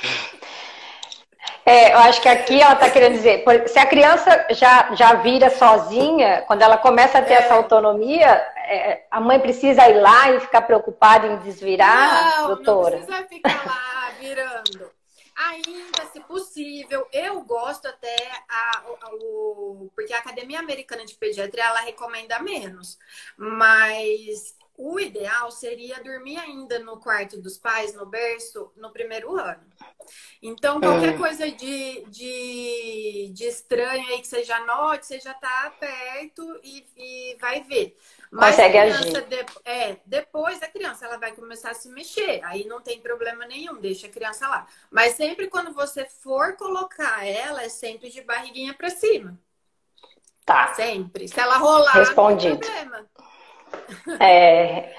É, 1.65 1.93
eu 1.93 1.99
acho 1.99 2.21
que 2.21 2.29
aqui 2.29 2.59
ela 2.59 2.73
está 2.73 2.89
querendo 2.89 3.13
dizer, 3.13 3.43
se 3.67 3.77
a 3.77 3.85
criança 3.85 4.47
já, 4.51 4.93
já 4.95 5.13
vira 5.15 5.49
sozinha, 5.49 6.43
quando 6.47 6.61
ela 6.61 6.77
começa 6.77 7.19
a 7.19 7.21
ter 7.21 7.33
é. 7.33 7.37
essa 7.37 7.53
autonomia, 7.53 8.27
é, 8.67 9.05
a 9.11 9.19
mãe 9.19 9.39
precisa 9.39 9.87
ir 9.87 9.99
lá 9.99 10.31
e 10.31 10.39
ficar 10.39 10.63
preocupada 10.63 11.27
em 11.27 11.37
desvirar, 11.37 12.39
não, 12.39 12.47
doutora? 12.47 12.97
Não 12.97 13.05
precisa 13.05 13.27
ficar 13.27 13.65
lá 13.65 14.11
virando. 14.19 14.91
Ainda, 15.35 16.05
se 16.11 16.19
possível, 16.21 17.07
eu 17.11 17.41
gosto 17.41 17.87
até 17.87 18.15
a, 18.47 18.83
a, 19.01 19.09
o, 19.13 19.89
porque 19.95 20.13
a 20.13 20.19
Academia 20.19 20.59
Americana 20.59 21.05
de 21.05 21.15
Pediatria 21.15 21.65
ela 21.65 21.79
recomenda 21.79 22.39
menos, 22.39 22.97
mas 23.37 24.55
o 24.81 24.99
ideal 24.99 25.51
seria 25.51 26.03
dormir 26.03 26.37
ainda 26.37 26.79
no 26.79 26.97
quarto 26.99 27.39
dos 27.41 27.57
pais, 27.57 27.93
no 27.93 28.05
berço, 28.05 28.71
no 28.75 28.91
primeiro 28.91 29.35
ano. 29.37 29.63
Então, 30.41 30.81
qualquer 30.81 31.15
é. 31.15 31.17
coisa 31.17 31.51
de, 31.51 32.05
de, 32.09 33.31
de 33.33 33.45
estranho 33.45 34.07
aí 34.09 34.19
que 34.21 34.27
você 34.27 34.43
já 34.43 34.65
note, 34.65 35.05
você 35.05 35.19
já 35.19 35.33
tá 35.33 35.71
perto 35.79 36.59
e, 36.63 36.85
e 36.97 37.37
vai 37.39 37.61
ver. 37.63 37.97
Mas 38.31 38.57
Consegue 38.57 38.77
a 38.77 38.81
criança, 38.81 39.21
agir. 39.21 39.23
de- 39.23 39.45
é, 39.65 39.97
depois 40.05 40.59
da 40.59 40.67
criança, 40.67 41.05
ela 41.05 41.17
vai 41.17 41.33
começar 41.33 41.71
a 41.71 41.73
se 41.75 41.89
mexer. 41.89 42.41
Aí 42.43 42.65
não 42.65 42.81
tem 42.81 42.99
problema 43.01 43.45
nenhum, 43.45 43.79
deixa 43.79 44.07
a 44.07 44.09
criança 44.09 44.47
lá. 44.47 44.67
Mas 44.89 45.13
sempre 45.15 45.47
quando 45.47 45.73
você 45.73 46.05
for 46.05 46.55
colocar 46.57 47.25
ela, 47.25 47.63
é 47.63 47.69
sempre 47.69 48.09
de 48.09 48.21
barriguinha 48.21 48.73
pra 48.73 48.89
cima. 48.89 49.37
Tá. 50.45 50.73
Sempre. 50.75 51.27
Se 51.27 51.39
ela 51.39 51.57
rolar, 51.57 51.93
Respondido. 51.93 52.53
não 52.53 52.59
tem 52.59 52.71
problema. 52.71 53.09
É, 54.19 54.93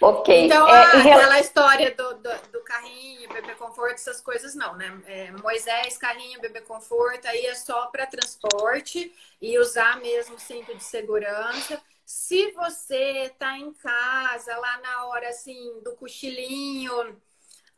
ok. 0.00 0.28
Então, 0.44 0.66
É, 0.66 0.70
a- 0.70 0.98
em 0.98 1.02
rela- 1.02 1.22
aquela 1.22 1.40
história 1.40 1.94
do, 1.94 2.14
do, 2.14 2.30
do 2.52 2.60
carrinho, 2.64 3.28
bebê 3.30 3.54
conforto, 3.54 3.94
essas 3.94 4.20
coisas 4.20 4.54
não, 4.54 4.76
né? 4.76 5.00
É, 5.06 5.30
Moisés, 5.32 5.96
carrinho, 5.96 6.40
bebê 6.40 6.60
conforto, 6.60 7.26
aí 7.26 7.46
é 7.46 7.54
só 7.54 7.86
para 7.86 8.06
transporte 8.06 9.14
e 9.40 9.58
usar 9.58 9.98
mesmo 10.00 10.38
cinto 10.38 10.74
de 10.76 10.82
segurança. 10.84 11.80
Se 12.04 12.52
você 12.52 13.32
tá 13.38 13.56
em 13.58 13.72
casa, 13.74 14.56
lá 14.58 14.78
na 14.80 15.06
hora 15.06 15.28
assim 15.28 15.80
do 15.82 15.94
cochilinho, 15.96 17.20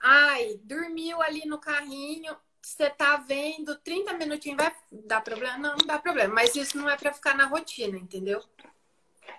ai, 0.00 0.58
dormiu 0.64 1.22
ali 1.22 1.46
no 1.46 1.58
carrinho, 1.58 2.36
você 2.62 2.90
tá 2.90 3.16
vendo 3.18 3.76
30 3.78 4.14
minutinhos, 4.14 4.58
vai 4.58 4.74
dar 4.92 5.20
problema? 5.22 5.58
Não, 5.58 5.70
não 5.76 5.86
dá 5.86 5.98
problema, 5.98 6.34
mas 6.34 6.54
isso 6.56 6.76
não 6.78 6.88
é 6.90 6.96
para 6.96 7.12
ficar 7.14 7.34
na 7.36 7.46
rotina, 7.46 7.96
entendeu? 7.98 8.42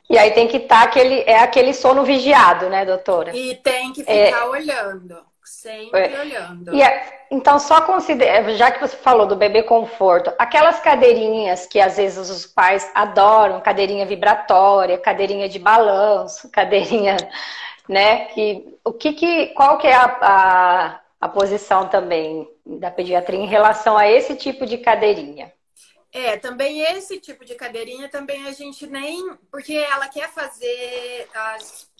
E 0.09 0.17
aí 0.17 0.31
tem 0.31 0.47
que 0.47 0.57
estar 0.57 0.83
aquele, 0.83 1.21
é 1.21 1.39
aquele 1.39 1.73
sono 1.73 2.03
vigiado, 2.03 2.67
né, 2.69 2.83
doutora? 2.85 3.35
E 3.35 3.55
tem 3.55 3.93
que 3.93 4.03
ficar 4.03 4.49
olhando, 4.49 5.17
sempre 5.43 5.99
É. 5.99 6.19
olhando. 6.19 6.73
E 6.73 6.81
é- 6.81 7.25
então, 7.29 7.59
só 7.59 7.81
considera, 7.81 8.55
já 8.55 8.71
que 8.71 8.79
você 8.81 8.97
falou 8.97 9.27
do 9.27 9.35
bebê 9.35 9.61
conforto, 9.61 10.33
aquelas 10.39 10.79
cadeirinhas 10.79 11.67
que 11.67 11.79
às 11.79 11.97
vezes 11.97 12.27
os 12.29 12.47
pais 12.47 12.89
adoram, 12.95 13.61
cadeirinha 13.61 14.05
vibratória, 14.05 14.97
cadeirinha 14.97 15.47
de 15.47 15.59
balanço, 15.59 16.49
cadeirinha, 16.51 17.15
né? 17.87 18.25
Que, 18.27 18.77
o 18.83 18.91
que 18.93 19.13
que, 19.13 19.47
qual 19.47 19.77
que 19.77 19.85
é 19.87 19.93
a, 19.93 20.17
a, 20.21 20.99
a 21.21 21.29
posição 21.29 21.87
também 21.87 22.49
da 22.65 22.89
pediatria 22.89 23.39
em 23.39 23.45
relação 23.47 23.95
a 23.95 24.07
esse 24.09 24.35
tipo 24.35 24.65
de 24.65 24.79
cadeirinha? 24.79 25.51
É, 26.11 26.37
também 26.37 26.81
esse 26.81 27.19
tipo 27.19 27.45
de 27.45 27.53
cadeirinha 27.53 28.09
também 28.09 28.47
a 28.47 28.51
gente 28.51 28.87
nem. 28.87 29.35
Porque 29.51 29.73
ela 29.73 30.07
quer 30.07 30.31
fazer, 30.31 31.29
as, 31.33 31.91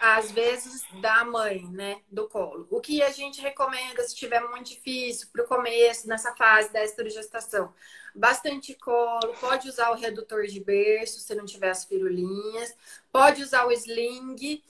às 0.00 0.30
vezes, 0.30 0.82
da 1.00 1.24
mãe, 1.24 1.66
né? 1.70 2.00
Do 2.10 2.28
colo. 2.28 2.66
O 2.70 2.80
que 2.80 3.02
a 3.02 3.10
gente 3.10 3.40
recomenda, 3.40 4.02
se 4.02 4.14
estiver 4.14 4.40
muito 4.48 4.70
difícil, 4.70 5.28
para 5.32 5.44
o 5.44 5.48
começo, 5.48 6.06
nessa 6.08 6.34
fase 6.36 6.72
da 6.72 6.84
esterogestação, 6.84 7.74
bastante 8.14 8.74
colo, 8.74 9.34
pode 9.40 9.68
usar 9.68 9.90
o 9.90 9.96
redutor 9.96 10.46
de 10.46 10.60
berço, 10.60 11.20
se 11.20 11.34
não 11.34 11.44
tiver 11.44 11.70
as 11.70 11.84
firulinhas, 11.84 12.74
pode 13.12 13.42
usar 13.42 13.66
o 13.66 13.72
sling, 13.72 14.62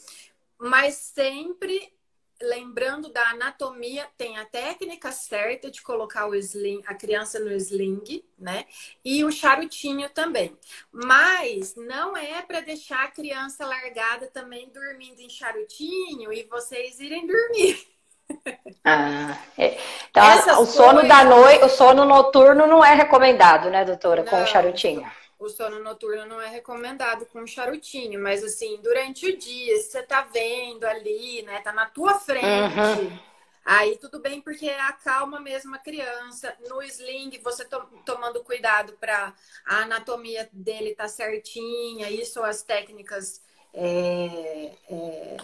mas 0.59 0.94
sempre 0.94 1.95
lembrando 2.40 3.11
da 3.11 3.31
anatomia, 3.31 4.07
tem 4.16 4.37
a 4.38 4.44
técnica 4.44 5.11
certa 5.12 5.70
de 5.70 5.81
colocar 5.83 6.27
o 6.27 6.35
sling, 6.35 6.83
a 6.87 6.94
criança 6.94 7.38
no 7.38 7.51
sling, 7.53 8.22
né? 8.38 8.64
E 9.05 9.25
o 9.25 9.33
charutinho 9.33 10.09
também. 10.11 10.57
Mas 10.92 11.75
não 11.77 12.16
é 12.16 12.42
para 12.42 12.61
deixar 12.61 13.05
a 13.05 13.11
criança 13.11 13.66
largada 13.66 14.27
também 14.27 14.68
dormindo 14.70 15.20
em 15.20 15.31
charutinho 15.31 16.33
e 16.33 16.44
vocês 16.44 17.01
irem 17.01 17.27
dormir. 17.27 17.87
Ah, 18.85 19.38
é. 19.57 19.79
Então, 20.11 20.25
Essas 20.25 20.59
o 20.59 20.66
sono 20.66 21.01
coisas- 21.01 21.09
da 21.09 21.25
noite, 21.25 21.64
o 21.64 21.68
sono 21.68 22.05
noturno 22.05 22.66
não 22.66 22.85
é 22.85 22.94
recomendado, 22.94 23.70
né, 23.70 23.85
doutora, 23.85 24.25
com 24.25 24.37
o 24.37 24.40
Não. 24.40 24.46
O 25.38 25.49
sono 25.49 25.81
noturno 25.83 26.25
não 26.27 26.40
é 26.40 26.49
recomendado 26.49 27.27
com 27.27 27.46
charutinho, 27.46 28.20
mas 28.22 28.42
assim, 28.42 28.81
durante 28.83 29.27
o 29.27 29.37
dia, 29.37 29.77
se 29.79 29.90
você 29.90 30.03
tá 30.03 30.22
vendo 30.22 30.85
ali, 30.85 31.42
né, 31.42 31.61
tá 31.61 31.72
na 31.72 31.87
tua 31.87 32.18
frente, 32.18 32.99
Uhum. 33.03 33.18
aí 33.64 33.99
tudo 33.99 34.18
bem, 34.20 34.40
porque 34.40 34.68
acalma 34.70 35.38
mesmo 35.40 35.75
a 35.75 35.79
criança. 35.79 36.57
No 36.68 36.83
sling, 36.83 37.38
você 37.42 37.64
to- 37.66 37.87
tomando 38.05 38.42
cuidado 38.44 38.94
para 38.94 39.35
a 39.66 39.83
anatomia 39.83 40.49
dele 40.53 40.94
tá 40.94 41.07
certinha, 41.09 42.11
isso 42.11 42.42
as 42.42 42.62
técnicas 42.62 43.42
é, 43.72 44.72
é, 44.88 45.37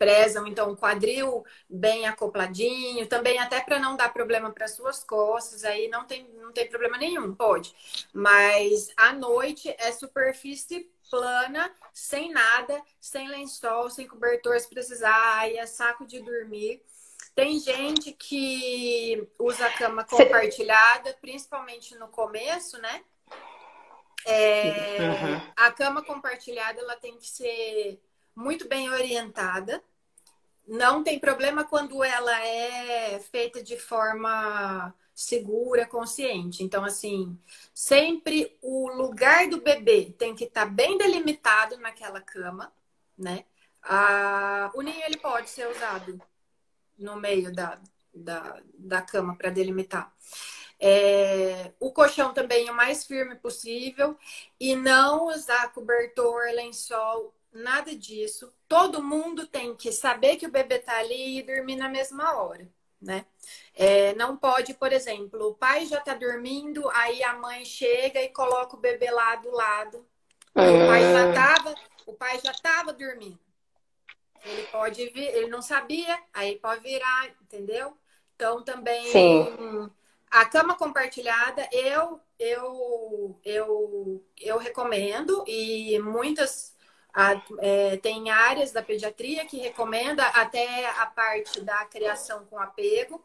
prezam, 0.00 0.46
então, 0.46 0.70
o 0.70 0.76
quadril 0.78 1.44
bem 1.68 2.06
acopladinho, 2.06 3.06
também 3.06 3.38
até 3.38 3.60
para 3.60 3.78
não 3.78 3.96
dar 3.98 4.10
problema 4.10 4.50
para 4.50 4.66
suas 4.66 5.04
costas, 5.04 5.62
aí 5.62 5.88
não 5.88 6.06
tem, 6.06 6.26
não 6.40 6.52
tem 6.52 6.66
problema 6.70 6.96
nenhum, 6.96 7.34
pode. 7.34 7.76
Mas 8.10 8.88
à 8.96 9.12
noite 9.12 9.68
é 9.78 9.92
superfície 9.92 10.90
plana, 11.10 11.70
sem 11.92 12.32
nada, 12.32 12.82
sem 12.98 13.28
lençol, 13.28 13.90
sem 13.90 14.08
cobertor 14.08 14.58
se 14.58 14.70
precisar, 14.70 15.38
aí 15.38 15.58
é 15.58 15.66
saco 15.66 16.06
de 16.06 16.18
dormir. 16.20 16.82
Tem 17.34 17.58
gente 17.60 18.12
que 18.12 19.28
usa 19.38 19.66
a 19.66 19.72
cama 19.74 20.02
compartilhada, 20.02 21.14
principalmente 21.20 21.94
no 21.96 22.08
começo, 22.08 22.80
né? 22.80 23.04
É, 24.26 24.98
Uhum. 24.98 25.52
A 25.56 25.70
cama 25.72 26.02
compartilhada 26.02 26.80
ela 26.80 26.96
tem 26.96 27.18
que 27.18 27.26
ser 27.26 28.00
muito 28.40 28.66
bem 28.68 28.90
orientada. 28.90 29.82
Não 30.66 31.02
tem 31.02 31.18
problema 31.18 31.64
quando 31.64 32.02
ela 32.02 32.44
é 32.44 33.20
feita 33.20 33.62
de 33.62 33.78
forma 33.78 34.94
segura, 35.14 35.86
consciente. 35.86 36.62
Então, 36.62 36.84
assim, 36.84 37.38
sempre 37.74 38.56
o 38.62 38.88
lugar 38.88 39.48
do 39.48 39.60
bebê 39.60 40.14
tem 40.16 40.34
que 40.34 40.44
estar 40.44 40.66
bem 40.66 40.96
delimitado 40.96 41.76
naquela 41.78 42.20
cama, 42.20 42.72
né? 43.18 43.44
Ah, 43.82 44.70
o 44.74 44.82
ninho 44.82 45.02
ele 45.04 45.18
pode 45.18 45.50
ser 45.50 45.68
usado 45.68 46.20
no 46.98 47.16
meio 47.16 47.52
da, 47.52 47.80
da, 48.14 48.62
da 48.74 49.02
cama 49.02 49.36
para 49.36 49.50
delimitar. 49.50 50.14
É, 50.78 51.72
o 51.78 51.92
colchão 51.92 52.32
também 52.32 52.70
o 52.70 52.74
mais 52.74 53.04
firme 53.04 53.36
possível 53.36 54.16
e 54.58 54.74
não 54.74 55.26
usar 55.26 55.72
cobertor, 55.74 56.44
lençol, 56.54 57.34
nada 57.52 57.94
disso. 57.96 58.52
Todo 58.68 59.02
mundo 59.02 59.46
tem 59.46 59.74
que 59.76 59.92
saber 59.92 60.36
que 60.36 60.46
o 60.46 60.50
bebê 60.50 60.78
tá 60.78 60.98
ali 60.98 61.38
e 61.38 61.42
dormir 61.42 61.76
na 61.76 61.88
mesma 61.88 62.34
hora, 62.36 62.68
né? 63.00 63.26
É, 63.74 64.14
não 64.14 64.36
pode, 64.36 64.74
por 64.74 64.92
exemplo, 64.92 65.48
o 65.48 65.54
pai 65.54 65.86
já 65.86 66.00
tá 66.00 66.14
dormindo, 66.14 66.88
aí 66.90 67.22
a 67.22 67.34
mãe 67.34 67.64
chega 67.64 68.22
e 68.22 68.28
coloca 68.30 68.76
o 68.76 68.80
bebê 68.80 69.10
lá 69.10 69.36
do 69.36 69.50
lado. 69.50 70.06
Aí 70.56 70.70
o 70.72 70.80
pai 70.82 71.06
já 71.06 71.26
Hum. 71.26 71.32
tava, 71.32 71.78
o 72.06 72.14
pai 72.14 72.40
já 72.40 72.52
tava 72.54 72.92
dormindo. 72.92 73.38
Ele 74.44 74.64
pode 74.64 75.06
vir, 75.10 75.26
ele 75.34 75.48
não 75.48 75.60
sabia, 75.62 76.18
aí 76.32 76.58
pode 76.58 76.82
virar, 76.82 77.28
entendeu? 77.42 77.96
Então 78.34 78.62
também 78.64 79.12
Sim. 79.12 79.90
a 80.30 80.44
cama 80.46 80.76
compartilhada 80.76 81.68
eu 81.72 82.20
eu 82.38 83.38
eu 83.44 84.24
eu 84.38 84.58
recomendo 84.58 85.44
e 85.46 85.98
muitas 86.00 86.74
a- 87.14 87.40
é, 87.58 87.96
tem 87.98 88.30
áreas 88.30 88.72
da 88.72 88.82
pediatria 88.82 89.44
que 89.44 89.58
recomenda 89.58 90.24
até 90.28 90.88
a 90.90 91.06
parte 91.06 91.60
da 91.60 91.84
criação 91.86 92.44
com 92.46 92.58
apego, 92.58 93.22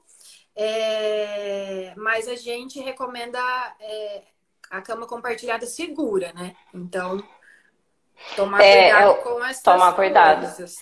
É, 0.57 1.93
mas 1.97 2.29
a 2.29 2.35
gente 2.35 2.79
recomenda 2.79 3.39
é, 3.79 4.21
a 4.69 4.81
cama 4.81 5.05
compartilhada 5.05 5.65
segura, 5.65 6.31
né? 6.33 6.55
Então 6.73 7.21
tomar 8.35 8.63
É, 8.63 8.89
cuidado 8.89 9.03
eu- 9.03 9.15
com 9.23 9.43
essas 9.43 9.63
tomar 9.63 9.93
cuidado. 9.93 10.41
coisas. 10.41 10.77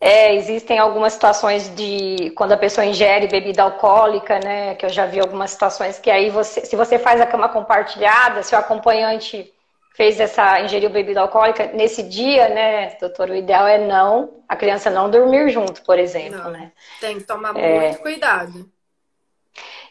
É, 0.00 0.34
existem 0.34 0.80
algumas 0.80 1.12
situações 1.12 1.72
de 1.76 2.30
quando 2.32 2.50
a 2.52 2.56
pessoa 2.56 2.84
ingere 2.84 3.28
bebida 3.28 3.62
alcoólica, 3.62 4.40
né? 4.40 4.74
Que 4.74 4.84
eu 4.86 4.90
já 4.90 5.06
vi 5.06 5.20
algumas 5.20 5.52
situações 5.52 5.98
que 6.00 6.10
aí 6.10 6.28
você, 6.28 6.64
se 6.64 6.74
você 6.74 6.98
faz 6.98 7.20
a 7.20 7.26
cama 7.26 7.48
compartilhada, 7.48 8.42
se 8.42 8.52
o 8.54 8.58
acompanhante 8.58 9.51
fez 9.94 10.18
essa 10.20 10.60
ingeriu 10.60 10.90
bebida 10.90 11.20
alcoólica 11.20 11.66
nesse 11.74 12.02
dia, 12.02 12.48
né, 12.48 12.96
doutor, 13.00 13.30
o 13.30 13.34
ideal 13.34 13.66
é 13.66 13.78
não 13.78 14.42
a 14.48 14.56
criança 14.56 14.90
não 14.90 15.10
dormir 15.10 15.50
junto, 15.50 15.82
por 15.82 15.98
exemplo, 15.98 16.38
Não. 16.38 16.50
né? 16.50 16.72
Tem 17.00 17.18
que 17.18 17.24
tomar 17.24 17.56
É. 17.56 17.80
muito 17.80 17.98
cuidado. 18.00 18.70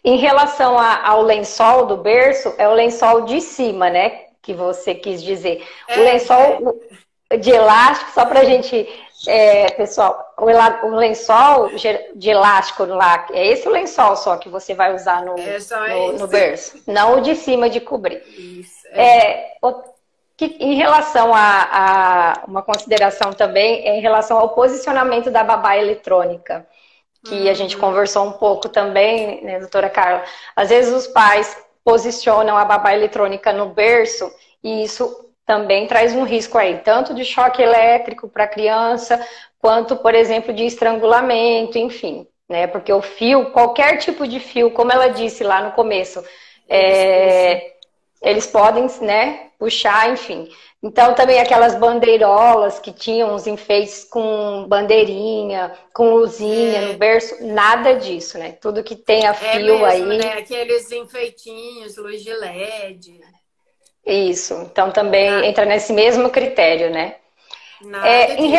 Em 0.03 0.17
relação 0.17 0.77
a- 0.79 1.07
ao 1.07 1.21
lençol 1.21 1.85
do 1.85 1.97
berço, 1.97 2.53
é 2.57 2.67
o 2.67 2.73
lençol 2.73 3.21
de 3.21 3.39
cima, 3.39 3.89
né? 3.89 4.25
Que 4.41 4.53
você 4.53 4.95
quis 4.95 5.21
dizer. 5.21 5.67
É, 5.87 5.99
o 5.99 6.03
lençol 6.03 6.79
de 7.39 7.51
elástico, 7.51 8.11
só 8.11 8.25
pra 8.25 8.43
gente, 8.43 8.87
é, 9.27 9.69
pessoal, 9.71 10.33
o, 10.37 10.45
lençol 10.95 11.69
de 12.15 12.29
elástico 12.29 12.85
lá, 12.85 13.27
é 13.31 13.47
esse 13.47 13.67
o 13.67 13.71
lençol 13.71 14.15
só 14.15 14.37
que 14.37 14.49
você 14.49 14.73
vai 14.73 14.93
usar 14.95 15.23
no, 15.23 15.35
É 15.39 15.59
no, 15.89 16.13
no 16.13 16.27
berço, 16.27 16.81
não 16.87 17.17
o 17.17 17.21
de 17.21 17.35
cima 17.35 17.69
de 17.69 17.79
cobrir. 17.79 18.23
Isso, 18.37 18.87
é. 18.91 19.17
É, 19.17 19.57
o- 19.61 19.83
que- 20.37 20.57
em 20.59 20.75
relação 20.75 21.33
a, 21.35 21.67
a 21.71 22.45
uma 22.47 22.63
consideração 22.63 23.31
também, 23.33 23.87
é 23.87 23.97
em 23.97 24.01
relação 24.01 24.37
ao 24.39 24.49
posicionamento 24.49 25.29
da 25.29 25.43
babá 25.43 25.77
eletrônica, 25.77 26.65
que 27.23 27.47
a 27.47 27.53
gente 27.53 27.75
Uhum. 27.75 27.81
conversou 27.81 28.25
um 28.25 28.31
pouco 28.31 28.67
também, 28.67 29.43
né, 29.43 29.59
doutora 29.59 29.89
Carla? 29.89 30.23
Às 30.55 30.69
vezes 30.69 30.91
os 30.93 31.07
pais 31.07 31.55
posicionam 31.83 32.57
a 32.57 32.65
babá 32.65 32.93
eletrônica 32.93 33.53
no 33.53 33.67
berço 33.67 34.31
e 34.63 34.83
isso 34.83 35.30
também 35.45 35.87
traz 35.87 36.13
um 36.13 36.23
risco 36.23 36.57
aí, 36.57 36.79
tanto 36.79 37.13
de 37.13 37.25
choque 37.25 37.61
elétrico 37.61 38.27
para 38.27 38.45
a 38.45 38.47
criança, 38.47 39.25
quanto, 39.59 39.95
por 39.95 40.15
exemplo, 40.15 40.53
de 40.53 40.65
estrangulamento, 40.65 41.77
enfim, 41.77 42.27
né? 42.49 42.67
Porque 42.67 42.91
o 42.91 43.01
fio, 43.01 43.51
qualquer 43.51 43.97
tipo 43.97 44.27
de 44.27 44.39
fio, 44.39 44.71
como 44.71 44.91
ela 44.91 45.07
disse 45.07 45.43
lá 45.43 45.61
no 45.61 45.71
começo, 45.71 46.23
é, 46.67 47.73
eles 48.21 48.47
podem, 48.47 48.87
né, 49.01 49.47
puxar, 49.59 50.11
enfim. 50.11 50.49
Então, 50.83 51.13
também 51.13 51.39
aquelas 51.39 51.75
bandeirolas 51.75 52.79
que 52.79 52.91
tinham 52.91 53.35
os 53.35 53.45
enfeites 53.45 54.03
com 54.03 54.65
bandeirinha, 54.67 55.71
com 55.93 56.15
luzinha 56.15 56.79
é. 56.79 56.85
no 56.87 56.93
berço, 56.95 57.35
nada 57.45 57.93
disso, 57.93 58.39
né? 58.39 58.53
Tudo 58.53 58.83
que 58.83 58.95
tem 58.95 59.27
a 59.27 59.29
é 59.29 59.33
fio 59.33 59.49
é 59.49 59.59
mesmo, 59.59 59.85
aí. 59.85 60.17
Né? 60.17 60.33
Aqueles 60.33 60.91
enfeitinhos, 60.91 61.97
luz 61.97 62.23
de 62.23 62.33
LED. 62.33 63.19
Isso. 64.05 64.53
Então, 64.71 64.91
também 64.91 65.29
nada. 65.29 65.45
entra 65.45 65.65
nesse 65.65 65.93
mesmo 65.93 66.29
critério, 66.29 66.89
né? 66.89 67.17
Nada 67.81 68.07
é, 68.07 68.35
em, 68.35 68.53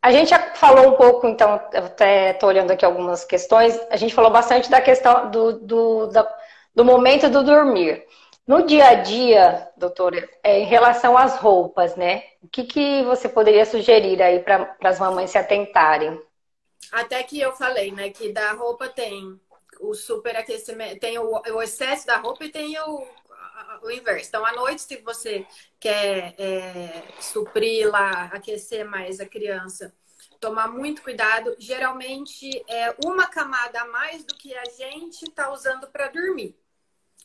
a 0.00 0.12
gente 0.12 0.30
já 0.30 0.54
falou 0.54 0.92
um 0.92 0.96
pouco, 0.96 1.26
então, 1.26 1.60
eu 1.72 1.84
até 1.84 2.30
estou 2.30 2.48
olhando 2.48 2.70
aqui 2.70 2.84
algumas 2.84 3.24
questões, 3.24 3.78
a 3.90 3.96
gente 3.96 4.14
falou 4.14 4.30
bastante 4.30 4.70
da 4.70 4.80
questão 4.80 5.30
do, 5.30 5.52
do, 5.58 6.06
da, 6.06 6.36
do 6.74 6.84
momento 6.84 7.28
do 7.28 7.42
dormir. 7.42 8.04
No 8.46 8.64
dia 8.64 8.88
a 8.88 8.94
dia, 8.94 9.68
doutora, 9.76 10.26
é, 10.42 10.60
em 10.60 10.64
relação 10.64 11.18
às 11.18 11.36
roupas, 11.36 11.96
né? 11.96 12.22
O 12.42 12.48
que, 12.48 12.64
que 12.64 13.02
você 13.02 13.28
poderia 13.28 13.66
sugerir 13.66 14.22
aí 14.22 14.40
para 14.40 14.74
as 14.84 14.98
mamães 14.98 15.30
se 15.30 15.36
atentarem? 15.36 16.18
Até 16.90 17.22
que 17.24 17.38
eu 17.38 17.52
falei, 17.52 17.92
né? 17.92 18.08
Que 18.08 18.32
da 18.32 18.52
roupa 18.52 18.88
tem 18.88 19.38
o 19.80 19.92
superaquecimento, 19.92 20.98
tem 20.98 21.18
o, 21.18 21.30
o 21.30 21.62
excesso 21.62 22.06
da 22.06 22.16
roupa 22.16 22.44
e 22.44 22.48
tem 22.48 22.78
o, 22.80 23.06
o 23.82 23.90
inverso. 23.90 24.28
Então, 24.28 24.44
à 24.44 24.52
noite, 24.52 24.82
se 24.82 24.96
você 24.98 25.46
quer 25.80 26.34
é, 26.38 27.04
suprir 27.20 27.90
lá, 27.90 28.24
aquecer 28.26 28.84
mais 28.84 29.20
a 29.20 29.26
criança, 29.26 29.94
tomar 30.40 30.68
muito 30.68 31.02
cuidado. 31.02 31.54
Geralmente 31.58 32.48
é 32.68 32.94
uma 33.04 33.26
camada 33.26 33.82
a 33.82 33.88
mais 33.88 34.24
do 34.24 34.34
que 34.34 34.54
a 34.54 34.64
gente 34.64 35.24
está 35.24 35.52
usando 35.52 35.88
para 35.88 36.08
dormir. 36.08 36.56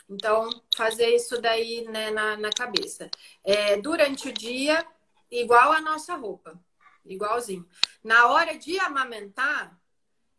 Então, 0.09 0.49
fazer 0.75 1.15
isso 1.15 1.41
daí 1.41 1.85
né, 1.85 2.11
na, 2.11 2.37
na 2.37 2.49
cabeça. 2.51 3.09
É, 3.43 3.77
durante 3.77 4.29
o 4.29 4.33
dia, 4.33 4.85
igual 5.31 5.71
a 5.71 5.81
nossa 5.81 6.15
roupa, 6.15 6.59
igualzinho. 7.05 7.67
Na 8.03 8.27
hora 8.27 8.57
de 8.57 8.77
amamentar, 8.79 9.79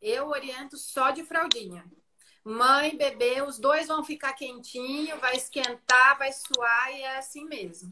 eu 0.00 0.28
oriento 0.28 0.76
só 0.76 1.10
de 1.10 1.24
fraldinha. 1.24 1.84
Mãe, 2.44 2.96
bebê, 2.96 3.42
os 3.42 3.58
dois 3.58 3.88
vão 3.88 4.04
ficar 4.04 4.34
quentinho, 4.34 5.18
vai 5.18 5.36
esquentar, 5.36 6.18
vai 6.18 6.30
suar 6.32 6.92
e 6.92 7.02
é 7.02 7.16
assim 7.18 7.44
mesmo. 7.46 7.88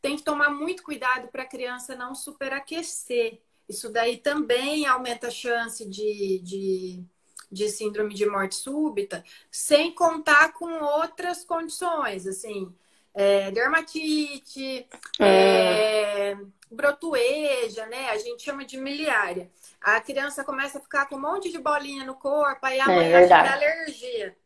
Tem 0.00 0.16
que 0.16 0.22
tomar 0.22 0.50
muito 0.50 0.82
cuidado 0.84 1.28
para 1.28 1.42
a 1.42 1.48
criança 1.48 1.96
não 1.96 2.14
superaquecer. 2.14 3.40
Isso 3.68 3.90
daí 3.90 4.18
também 4.18 4.86
aumenta 4.86 5.26
a 5.28 5.30
chance 5.30 5.84
de, 5.88 6.38
de 6.40 7.04
de 7.50 7.68
síndrome 7.68 8.14
de 8.14 8.26
morte 8.26 8.56
súbita, 8.56 9.24
sem 9.50 9.92
contar 9.94 10.52
com 10.52 10.82
outras 10.82 11.44
condições, 11.44 12.26
assim, 12.26 12.74
é, 13.14 13.50
dermatite, 13.50 14.86
é. 15.18 16.32
É, 16.32 16.38
brotueja, 16.70 17.86
né? 17.86 18.10
A 18.10 18.18
gente 18.18 18.42
chama 18.42 18.64
de 18.64 18.76
miliária. 18.76 19.50
A 19.86 20.00
criança 20.00 20.42
começa 20.42 20.78
a 20.78 20.80
ficar 20.80 21.06
com 21.06 21.14
um 21.14 21.20
monte 21.20 21.48
de 21.48 21.58
bolinha 21.58 22.04
no 22.04 22.16
corpo, 22.16 22.66
aí 22.66 22.80
a 22.80 22.86
é 22.86 22.86
mãe 22.88 23.14
acha 23.14 23.28
que 23.28 23.32
é 23.32 23.52
alergia. 23.52 24.36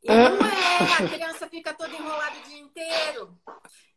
E 0.00 0.12
hum. 0.12 0.38
não 0.38 0.46
é, 0.46 1.04
a 1.04 1.08
criança 1.08 1.48
fica 1.48 1.74
toda 1.74 1.92
enrolada 1.92 2.36
o 2.38 2.48
dia 2.48 2.60
inteiro. 2.60 3.36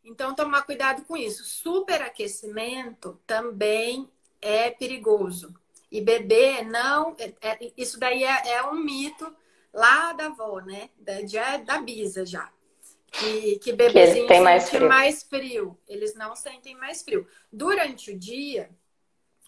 Então, 0.02 0.34
tomar 0.34 0.62
cuidado 0.62 1.04
com 1.04 1.16
isso. 1.16 1.44
Superaquecimento 1.44 3.20
também 3.24 4.10
é 4.42 4.68
perigoso. 4.68 5.54
E 5.92 6.00
bebê 6.00 6.62
não. 6.62 7.14
É, 7.20 7.32
é, 7.40 7.72
isso 7.76 7.96
daí 8.00 8.24
é, 8.24 8.54
é, 8.54 8.64
um 8.64 8.74
mito 8.74 9.32
lá 9.72 10.12
da 10.12 10.26
avó, 10.26 10.58
né? 10.58 10.90
Da, 10.98 11.24
já, 11.24 11.56
da 11.56 11.78
bisa 11.78 12.26
já. 12.26 12.50
Que, 13.12 13.60
que 13.60 13.72
bebezinho 13.72 14.26
que 14.26 14.40
mais 14.40 14.68
frio. 14.68 14.88
mais 14.88 15.22
frio. 15.22 15.78
Eles 15.86 16.16
não 16.16 16.34
sentem 16.34 16.74
mais 16.74 17.00
frio. 17.00 17.28
Durante 17.52 18.10
o 18.10 18.18
dia, 18.18 18.68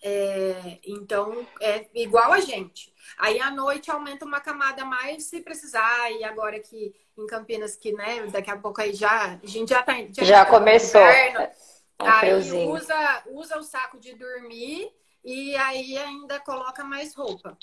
é, 0.08 0.78
então 0.86 1.44
é 1.60 1.84
igual 1.94 2.32
a 2.32 2.38
gente. 2.38 2.94
Aí 3.18 3.40
à 3.40 3.50
noite 3.50 3.90
aumenta 3.90 4.24
uma 4.24 4.40
camada 4.40 4.84
mais 4.84 5.24
se 5.24 5.40
precisar. 5.40 6.12
E 6.12 6.22
agora 6.22 6.60
que 6.60 6.94
em 7.18 7.26
Campinas, 7.26 7.74
que 7.74 7.92
né, 7.92 8.24
daqui 8.28 8.48
a 8.48 8.56
pouco 8.56 8.80
aí 8.80 8.94
já. 8.94 9.36
A 9.42 9.46
gente 9.46 9.70
já 9.70 9.82
tá. 9.82 9.94
Já, 10.12 10.22
já 10.22 10.44
tá 10.44 10.50
começou. 10.52 11.00
Inverno, 11.00 11.40
é, 11.40 11.52
aí 11.98 12.32
usa, 12.68 13.22
usa 13.32 13.58
o 13.58 13.64
saco 13.64 13.98
de 13.98 14.14
dormir 14.14 14.92
e 15.24 15.56
aí 15.56 15.98
ainda 15.98 16.38
coloca 16.38 16.84
mais 16.84 17.12
roupa. 17.12 17.58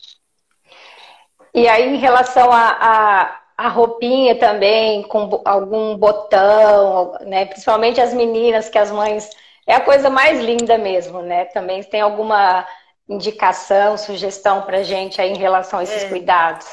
E 1.54 1.66
aí, 1.66 1.96
em 1.96 1.98
relação 1.98 2.52
a, 2.52 2.70
a, 2.72 3.41
a, 3.58 3.70
roupinha 3.70 4.38
também, 4.38 5.04
com 5.04 5.41
algum 5.46 5.96
botão, 5.96 7.14
né? 7.22 7.46
Principalmente 7.46 8.02
as 8.02 8.14
meninas, 8.14 8.68
que 8.68 8.78
as 8.78 8.91
mães. 8.91 9.30
É 9.66 9.76
a 9.76 9.82
coisa 9.82 10.09
mais 10.09 10.39
linda 10.39 10.78
mesmo, 10.78 11.22
né? 11.22 11.45
Também 11.45 11.84
tem 11.84 12.01
alguma 12.01 12.68
indicação, 13.07 13.97
sugestão 13.97 14.64
pra 14.64 14.84
gente 14.84 15.22
aí 15.22 15.30
em 15.30 15.38
relação 15.38 15.80
a 15.80 15.84
esses 15.84 16.03
é. 16.03 16.09
cuidados? 16.09 16.68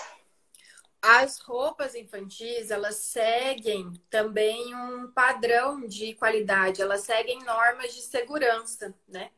As 1.03 1.39
roupas 1.41 1.95
infantis, 1.95 2.71
elas 2.71 2.97
seguem 2.97 3.91
também 4.11 4.75
um 4.75 5.11
padrão 5.11 5.87
de 5.87 6.15
qualidade, 6.15 6.83
elas 6.83 7.01
seguem 7.01 7.43
normas 7.43 7.95
de 7.95 8.03
segurança, 8.03 8.95
né? 9.09 9.31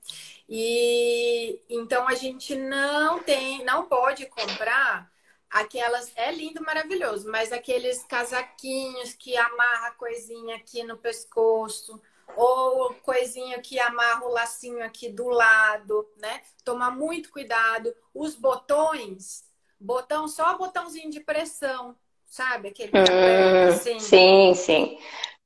E 0.49 1.61
então 1.71 2.09
a 2.09 2.15
gente 2.15 2.57
não 2.57 3.23
tem, 3.23 3.65
não 3.65 3.87
pode 3.87 4.27
comprar 4.27 5.09
aquelas, 5.49 6.11
é 6.17 6.33
lindo, 6.33 6.61
maravilhoso, 6.63 7.31
mas 7.31 7.53
aqueles 7.53 8.03
casaquinhos 8.05 9.15
que 9.15 9.37
amarra 9.37 9.93
coisinha 9.93 10.57
aqui 10.57 10.83
no 10.83 10.97
pescoço, 10.97 12.01
ou 12.37 12.95
coisinha 13.03 13.61
que 13.61 13.79
amarra 13.79 14.25
o 14.25 14.33
lacinho 14.33 14.85
aqui 14.85 15.09
do 15.09 15.29
lado, 15.29 16.09
né? 16.19 16.41
Tomar 16.65 16.91
muito 16.91 17.31
cuidado. 17.31 17.95
Os 18.15 18.35
botões, 18.35 19.45
botão, 19.79 20.29
só 20.29 20.57
botãozinho 20.57 21.11
de 21.11 21.21
pressão, 21.21 21.97
sabe? 22.27 22.69
Aquele 22.69 22.91
que 22.91 22.99
hum, 22.99 23.69
assim. 23.69 24.01
Sim, 24.01 24.55
sim. 24.55 24.99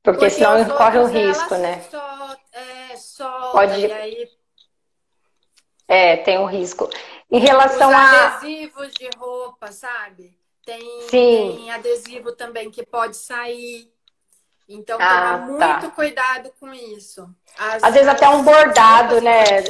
Porque, 0.03 0.21
Porque 0.21 0.31
senão 0.31 0.65
corre 0.77 0.99
o 0.99 1.07
risco, 1.07 1.55
né? 1.57 1.83
Só, 1.91 2.37
é, 2.53 2.97
Pode... 3.53 3.81
e 3.81 3.93
aí 3.93 4.29
é, 5.89 6.17
tem 6.17 6.39
um 6.39 6.47
risco. 6.47 6.89
Em 7.31 7.39
relação 7.39 7.89
Os 7.89 7.95
a. 7.95 8.37
adesivos 8.37 8.93
de 8.95 9.09
roupa, 9.17 9.71
sabe? 9.71 10.37
Tem, 10.65 11.07
tem 11.09 11.71
adesivo 11.71 12.33
também 12.33 12.71
que 12.71 12.85
pode 12.85 13.17
sair. 13.17 13.93
Então, 14.69 14.99
ah, 15.01 15.39
tá. 15.59 15.73
muito 15.79 15.91
cuidado 15.93 16.53
com 16.59 16.73
isso. 16.75 17.29
As, 17.57 17.83
Às 17.85 17.95
vezes 17.95 18.09
até 18.09 18.29
um 18.29 18.43
bordado, 18.43 19.21
né? 19.21 19.63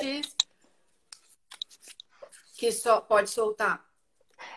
Que 2.57 2.73
só 2.73 3.01
pode 3.01 3.29
soltar. 3.29 3.85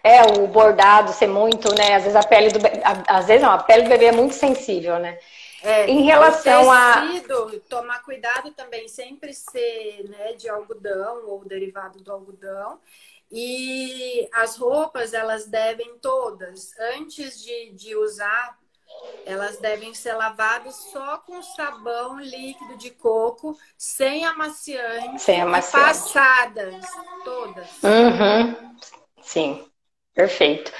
É, 0.04 0.24
o 0.24 0.48
bordado 0.48 1.12
ser 1.12 1.28
muito, 1.28 1.74
né? 1.76 1.96
Às 1.96 2.04
vezes 2.04 2.16
a 2.16 2.24
pele 2.24 2.50
do 2.50 2.60
às 3.08 3.26
vezes 3.26 3.42
não, 3.42 3.52
a 3.52 3.64
pele 3.64 3.84
do 3.84 3.90
bebê 3.90 4.06
é 4.06 4.12
muito 4.12 4.34
sensível, 4.34 4.98
né? 4.98 5.20
É, 5.62 5.88
em 5.88 6.04
relação 6.04 6.72
a 6.72 7.02
tecido, 7.02 7.60
tomar 7.68 8.02
cuidado 8.04 8.52
também 8.52 8.88
sempre 8.88 9.34
ser 9.34 10.06
né, 10.08 10.32
de 10.34 10.48
algodão 10.48 11.28
ou 11.28 11.44
derivado 11.44 12.02
do 12.02 12.12
algodão. 12.12 12.80
E 13.32 14.28
as 14.34 14.56
roupas, 14.56 15.14
elas 15.14 15.46
devem 15.48 15.98
todas, 16.00 16.74
antes 16.80 17.40
de, 17.44 17.72
de 17.74 17.96
usar, 17.96 18.58
elas 19.26 19.58
devem 19.58 19.94
ser 19.94 20.14
lavadas 20.14 20.76
só 20.92 21.18
com 21.20 21.42
sabão 21.42 22.20
líquido 22.20 22.78
de 22.78 22.92
coco, 22.92 23.58
sem 23.78 24.26
amaciante, 24.26 25.22
sem 25.22 25.42
amaciante. 25.42 25.86
passadas, 25.86 26.86
todas. 27.24 27.68
Uhum. 27.84 28.76
Sim, 29.22 29.66
perfeito. 30.14 30.72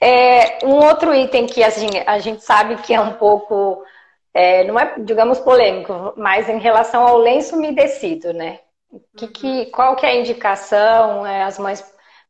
É, 0.00 0.64
um 0.64 0.74
outro 0.74 1.14
item 1.14 1.46
que 1.46 1.62
assim, 1.62 1.88
a 2.06 2.18
gente 2.18 2.44
sabe 2.44 2.76
que 2.82 2.94
é 2.94 3.00
um 3.00 3.14
pouco 3.14 3.84
é, 4.32 4.62
não 4.64 4.78
é, 4.78 4.94
digamos, 5.00 5.40
polêmico, 5.40 6.14
mas 6.16 6.48
em 6.48 6.58
relação 6.58 7.04
ao 7.04 7.18
lenço 7.18 7.56
umedecido, 7.56 8.32
né? 8.32 8.60
Que, 9.16 9.26
que, 9.26 9.46
uhum. 9.46 9.70
qual 9.72 9.96
que 9.96 10.06
é 10.06 10.10
a 10.10 10.16
indicação? 10.16 11.26
É, 11.26 11.42
as 11.42 11.58
mães 11.58 11.84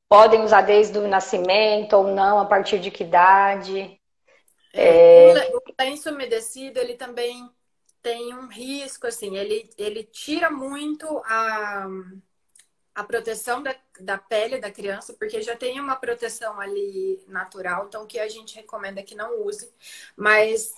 podem 0.09 0.43
usar 0.43 0.63
desde 0.63 0.99
o 0.99 1.07
nascimento 1.07 1.93
ou 1.95 2.05
não? 2.05 2.39
A 2.41 2.47
partir 2.47 2.79
de 2.79 2.91
que 2.91 3.05
idade? 3.05 3.98
É, 4.73 5.31
é... 5.31 5.57
O 5.57 5.63
lenço 5.79 6.11
umedecido, 6.11 6.79
ele 6.79 6.95
também 6.95 7.49
tem 8.03 8.35
um 8.35 8.47
risco, 8.47 9.07
assim, 9.07 9.37
ele, 9.37 9.69
ele 9.77 10.05
tira 10.05 10.51
muito 10.51 11.07
a, 11.25 11.87
a 12.95 13.05
proteção 13.05 13.63
da, 13.63 13.75
da 14.01 14.19
pele 14.19 14.59
da 14.59 14.71
criança, 14.71 15.15
porque 15.15 15.43
já 15.43 15.57
tem 15.57 15.81
uma 15.81 15.97
proteção 15.97 16.61
ali 16.61 17.23
natural, 17.29 17.87
então 17.87 18.07
que 18.07 18.19
a 18.19 18.29
gente 18.29 18.57
recomenda 18.57 19.03
que 19.03 19.15
não 19.15 19.43
use. 19.43 19.73
Mas 20.17 20.73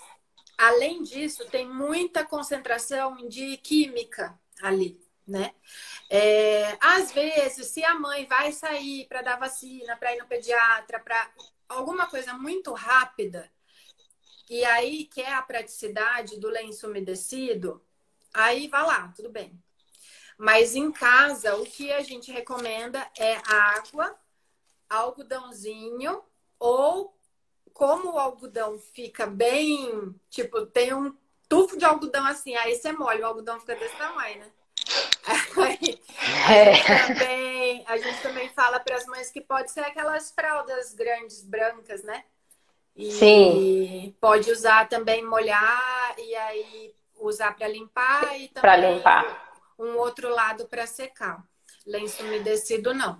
além 0.59 1.03
disso, 1.03 1.47
tem 1.47 1.67
muita 1.67 2.25
concentração 2.25 3.17
de 3.29 3.57
química 3.59 4.39
ali, 4.63 5.01
né? 5.27 5.55
É, 6.11 6.77
às 6.81 7.13
vezes, 7.13 7.69
se 7.69 7.85
a 7.85 7.95
mãe 7.95 8.27
vai 8.27 8.53
sair 8.53 9.07
para 9.09 9.23
dar 9.23 9.39
vacina, 9.39 9.97
para 9.97 10.15
ir 10.15 10.19
no 10.19 10.27
pediatra, 10.27 11.01
para 11.01 11.31
alguma 11.69 12.07
coisa 12.09 12.35
muito 12.35 12.73
rápida, 12.73 13.51
e 14.51 14.65
aí 14.65 15.05
quer 15.05 15.33
a 15.33 15.43
praticidade 15.43 16.41
do 16.41 16.49
lenço 16.49 16.89
umedecido, 16.89 17.81
aí 18.35 18.67
vai 18.67 18.83
lá, 18.83 19.13
tudo 19.15 19.31
bem. 19.31 19.57
Mas 20.37 20.75
em 20.75 20.91
casa, 20.91 21.55
o 21.55 21.65
que 21.65 21.93
a 21.93 22.03
gente 22.03 22.33
recomenda 22.33 23.09
é 23.17 23.37
água, 23.47 24.19
algodãozinho, 24.89 26.25
ou 26.59 27.17
como 27.73 28.15
o 28.15 28.19
algodão 28.19 28.77
fica 28.77 29.25
bem, 29.25 30.13
tipo, 30.29 30.67
tem 30.67 30.93
um 30.93 31.17
tufo 31.49 31.77
de 31.77 31.85
algodão 31.85 32.27
assim, 32.27 32.57
aí 32.57 32.75
você 32.75 32.91
molha, 32.91 33.23
o 33.23 33.27
algodão 33.27 33.61
fica 33.61 33.77
desse 33.77 33.97
tamanho, 33.97 34.41
né? 34.41 34.53
Aí, 35.57 36.03
a, 36.47 36.55
é. 36.55 36.75
gente 36.75 37.07
também, 37.07 37.85
a 37.87 37.97
gente 37.99 38.23
também 38.23 38.49
fala 38.49 38.81
para 38.81 38.97
as 38.97 39.07
mães 39.07 39.31
que 39.31 39.41
pode 39.41 39.71
ser 39.71 39.81
aquelas 39.81 40.33
fraldas 40.33 40.93
grandes, 40.95 41.45
brancas, 41.45 42.03
né? 42.03 42.25
E 43.01 43.11
Sim. 43.13 44.15
pode 44.21 44.51
usar 44.51 44.87
também 44.87 45.25
molhar 45.25 46.15
e 46.19 46.35
aí 46.35 46.95
usar 47.19 47.57
para 47.57 47.67
limpar 47.67 48.39
e 48.39 48.49
também 48.49 48.61
para 48.61 48.77
limpar. 48.77 49.53
um 49.79 49.97
outro 49.97 50.29
lado 50.29 50.67
para 50.67 50.87
secar. 50.87 51.43
Lenço 51.87 52.23
umedecido 52.23 52.93
não. 52.93 53.19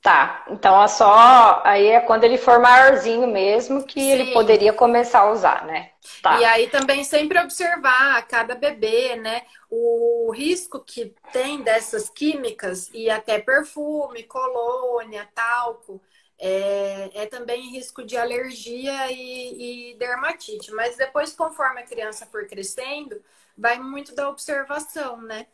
Tá, 0.00 0.46
então 0.48 0.82
é 0.82 0.88
só 0.88 1.60
aí 1.62 1.88
é 1.88 2.00
quando 2.00 2.24
ele 2.24 2.38
for 2.38 2.58
maiorzinho 2.58 3.26
mesmo 3.26 3.84
que 3.84 4.00
Sim. 4.00 4.10
ele 4.12 4.32
poderia 4.32 4.72
começar 4.72 5.20
a 5.20 5.30
usar, 5.30 5.66
né? 5.66 5.90
Tá. 6.22 6.40
E 6.40 6.44
aí 6.46 6.68
também 6.70 7.04
sempre 7.04 7.38
observar 7.38 8.26
cada 8.26 8.54
bebê, 8.54 9.16
né? 9.16 9.42
O 9.68 10.32
risco 10.34 10.80
que 10.80 11.14
tem 11.34 11.60
dessas 11.60 12.08
químicas 12.08 12.88
e 12.94 13.10
até 13.10 13.38
perfume, 13.38 14.22
colônia, 14.22 15.28
talco, 15.34 16.00
é, 16.40 17.10
é 17.14 17.26
também 17.26 17.70
risco 17.70 18.02
de 18.02 18.16
alergia 18.16 19.12
e, 19.12 19.92
e 19.92 19.94
dermatite. 19.96 20.72
Mas 20.72 20.96
depois, 20.96 21.32
conforme 21.34 21.80
a 21.80 21.86
criança 21.86 22.26
for 22.26 22.46
crescendo, 22.46 23.22
vai 23.56 23.78
muito 23.78 24.14
da 24.14 24.28
observação, 24.28 25.20
né? 25.20 25.46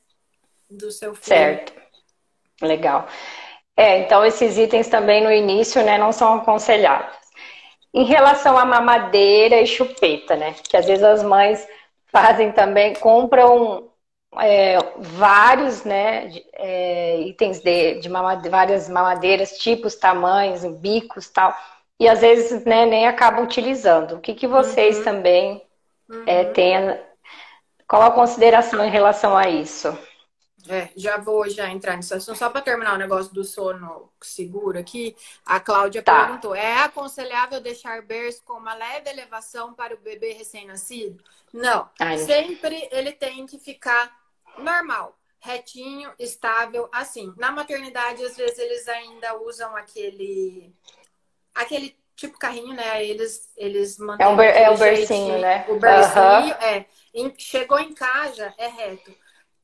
Do 0.70 0.90
seu 0.92 1.14
filho. 1.14 1.26
Certo. 1.26 1.72
Legal. 2.62 3.06
É, 3.76 3.98
então 3.98 4.24
esses 4.24 4.56
itens 4.56 4.88
também 4.88 5.22
no 5.22 5.30
início, 5.30 5.84
né, 5.84 5.98
não 5.98 6.10
são 6.10 6.34
aconselháveis. 6.34 7.14
Em 7.92 8.04
relação 8.04 8.56
à 8.56 8.64
mamadeira 8.64 9.60
e 9.60 9.66
chupeta, 9.66 10.34
né, 10.34 10.54
que 10.62 10.76
às 10.76 10.86
vezes 10.86 11.04
as 11.04 11.22
mães 11.22 11.66
fazem 12.06 12.52
também, 12.52 12.94
compram 12.94 13.90
é, 14.40 14.78
vários, 14.98 15.84
né, 15.84 16.32
é, 16.52 17.20
itens 17.20 17.60
de, 17.60 18.00
de 18.00 18.08
mamade, 18.08 18.48
várias 18.48 18.88
mamadeiras, 18.88 19.58
tipos, 19.58 19.94
tamanhos, 19.94 20.64
bicos, 20.78 21.28
tal, 21.28 21.54
e 21.98 22.08
às 22.08 22.20
vezes, 22.20 22.64
né, 22.64 22.84
nem 22.84 23.06
acabam 23.06 23.44
utilizando. 23.44 24.16
O 24.16 24.20
que, 24.20 24.34
que 24.34 24.46
vocês 24.46 24.98
uhum. 24.98 25.04
também 25.04 25.62
uhum. 26.08 26.24
É, 26.26 26.44
têm? 26.44 27.00
Qual 27.88 28.02
a 28.02 28.10
consideração 28.10 28.84
em 28.84 28.90
relação 28.90 29.36
a 29.36 29.48
isso? 29.48 29.96
É, 30.68 30.88
já 30.96 31.16
vou 31.16 31.48
já 31.48 31.70
entrar 31.70 31.96
nisso. 31.96 32.18
Só 32.34 32.50
para 32.50 32.60
terminar 32.60 32.94
o 32.94 32.98
negócio 32.98 33.32
do 33.32 33.44
sono 33.44 34.10
seguro 34.20 34.78
aqui, 34.78 35.14
a 35.44 35.60
Cláudia 35.60 36.02
tá. 36.02 36.24
perguntou: 36.24 36.54
é 36.54 36.82
aconselhável 36.82 37.60
deixar 37.60 38.02
berço 38.02 38.42
com 38.44 38.54
uma 38.54 38.74
leve 38.74 39.08
elevação 39.08 39.72
para 39.72 39.94
o 39.94 39.98
bebê 39.98 40.32
recém-nascido? 40.32 41.22
Não. 41.52 41.88
Ai, 42.00 42.18
Sempre 42.18 42.88
ele 42.90 43.12
tem 43.12 43.46
que 43.46 43.58
ficar 43.58 44.12
normal, 44.58 45.16
retinho, 45.40 46.12
estável, 46.18 46.88
assim. 46.92 47.32
Na 47.36 47.50
maternidade, 47.50 48.24
às 48.24 48.36
vezes, 48.36 48.58
eles 48.58 48.88
ainda 48.88 49.36
usam 49.38 49.74
aquele. 49.76 50.74
aquele 51.54 51.96
tipo 52.14 52.38
carrinho, 52.38 52.74
né? 52.74 53.04
Eles, 53.04 53.52
eles 53.56 53.98
mantêm. 53.98 54.26
É 54.26 54.28
um, 54.28 54.40
é 54.40 54.70
um 54.70 54.76
bercinho, 54.76 55.38
né? 55.38 55.66
O 55.68 55.78
bercinho, 55.78 56.54
uhum. 56.54 56.62
é. 56.62 56.86
Chegou 57.38 57.78
em 57.78 57.92
casa, 57.92 58.54
é 58.56 58.66
reto 58.66 59.14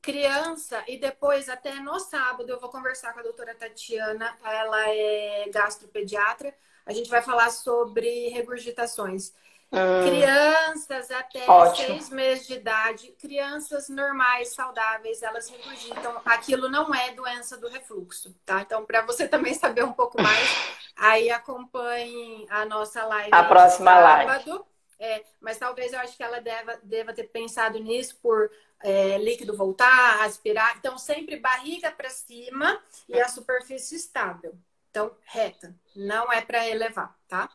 criança 0.03 0.83
e 0.89 0.99
depois 0.99 1.49
até 1.49 1.75
no 1.77 1.99
sábado 2.01 2.51
eu 2.51 2.59
vou 2.59 2.69
conversar 2.69 3.15
com 3.15 3.21
a 3.21 3.23
doutora 3.23 3.55
Tatiana, 3.55 4.37
ela 4.45 4.91
é 4.91 5.49
gastropediatra. 5.49 6.53
A 6.85 6.93
gente 6.93 7.09
vai 7.09 7.23
falar 7.23 7.51
sobre 7.51 8.29
regurgitações. 8.31 9.33
Hum, 9.73 10.07
crianças 10.07 11.11
até 11.11 11.49
ótimo. 11.49 11.87
seis 11.87 12.11
meses 12.11 12.47
de 12.47 12.55
idade, 12.55 13.09
crianças 13.13 13.89
normais, 13.89 14.55
saudáveis, 14.55 15.23
elas 15.23 15.49
regurgitam. 15.49 16.21
Aquilo 16.27 16.69
não 16.69 16.95
é 16.95 17.13
doença 17.13 17.57
do 17.57 17.69
refluxo, 17.69 18.35
tá? 18.45 18.61
Então, 18.61 18.85
para 18.85 19.01
você 19.01 19.27
também 19.27 19.55
saber 19.55 19.83
um 19.83 19.93
pouco 19.93 20.21
mais, 20.21 20.49
aí 20.95 21.31
acompanhe 21.31 22.47
a 22.51 22.67
nossa 22.67 23.03
live. 23.07 23.31
A 23.33 23.45
próxima 23.45 23.93
sábado. 23.93 24.51
live. 24.51 24.65
É, 24.99 25.25
mas 25.41 25.59
talvez 25.59 25.93
eu 25.93 25.99
acho 26.01 26.17
que 26.17 26.23
ela 26.23 26.41
deva, 26.41 26.79
deva 26.83 27.13
ter 27.15 27.25
pensado 27.25 27.79
nisso 27.81 28.17
por 28.23 28.51
é, 28.83 29.17
líquido 29.17 29.57
voltar, 29.57 30.23
aspirar. 30.23 30.77
Então, 30.77 30.99
sempre 30.99 31.37
barriga 31.37 31.91
para 31.91 32.11
cima 32.11 32.79
e 33.09 33.19
a 33.19 33.27
superfície 33.27 33.97
estável. 33.97 34.55
Então, 34.91 35.11
reta. 35.25 35.75
Não 35.97 36.31
é 36.31 36.43
para 36.43 36.69
elevar, 36.69 37.17
tá? 37.27 37.49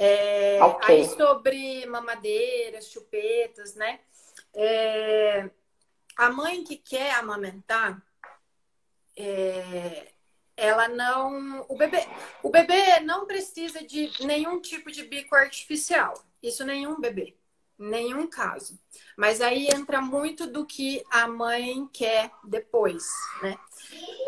É, 0.00 0.62
okay. 0.62 1.00
Aí, 1.00 1.04
sobre 1.08 1.84
mamadeiras, 1.86 2.88
chupetas, 2.88 3.74
né? 3.74 3.98
É, 4.54 5.50
a 6.16 6.30
mãe 6.30 6.62
que 6.62 6.76
quer 6.76 7.14
amamentar, 7.14 8.00
é, 9.16 10.12
ela 10.56 10.86
não. 10.88 11.66
O 11.68 11.76
bebê, 11.76 11.98
o 12.44 12.48
bebê 12.48 13.00
não 13.00 13.26
precisa 13.26 13.82
de 13.82 14.12
nenhum 14.24 14.60
tipo 14.60 14.90
de 14.90 15.02
bico 15.02 15.34
artificial. 15.34 16.14
Isso 16.40 16.64
nenhum 16.64 17.00
bebê, 17.00 17.36
nenhum 17.76 18.28
caso. 18.28 18.78
Mas 19.18 19.40
aí 19.40 19.66
entra 19.66 20.00
muito 20.00 20.46
do 20.46 20.64
que 20.64 21.02
a 21.10 21.26
mãe 21.26 21.88
quer 21.92 22.30
depois, 22.44 23.04
né? 23.42 23.58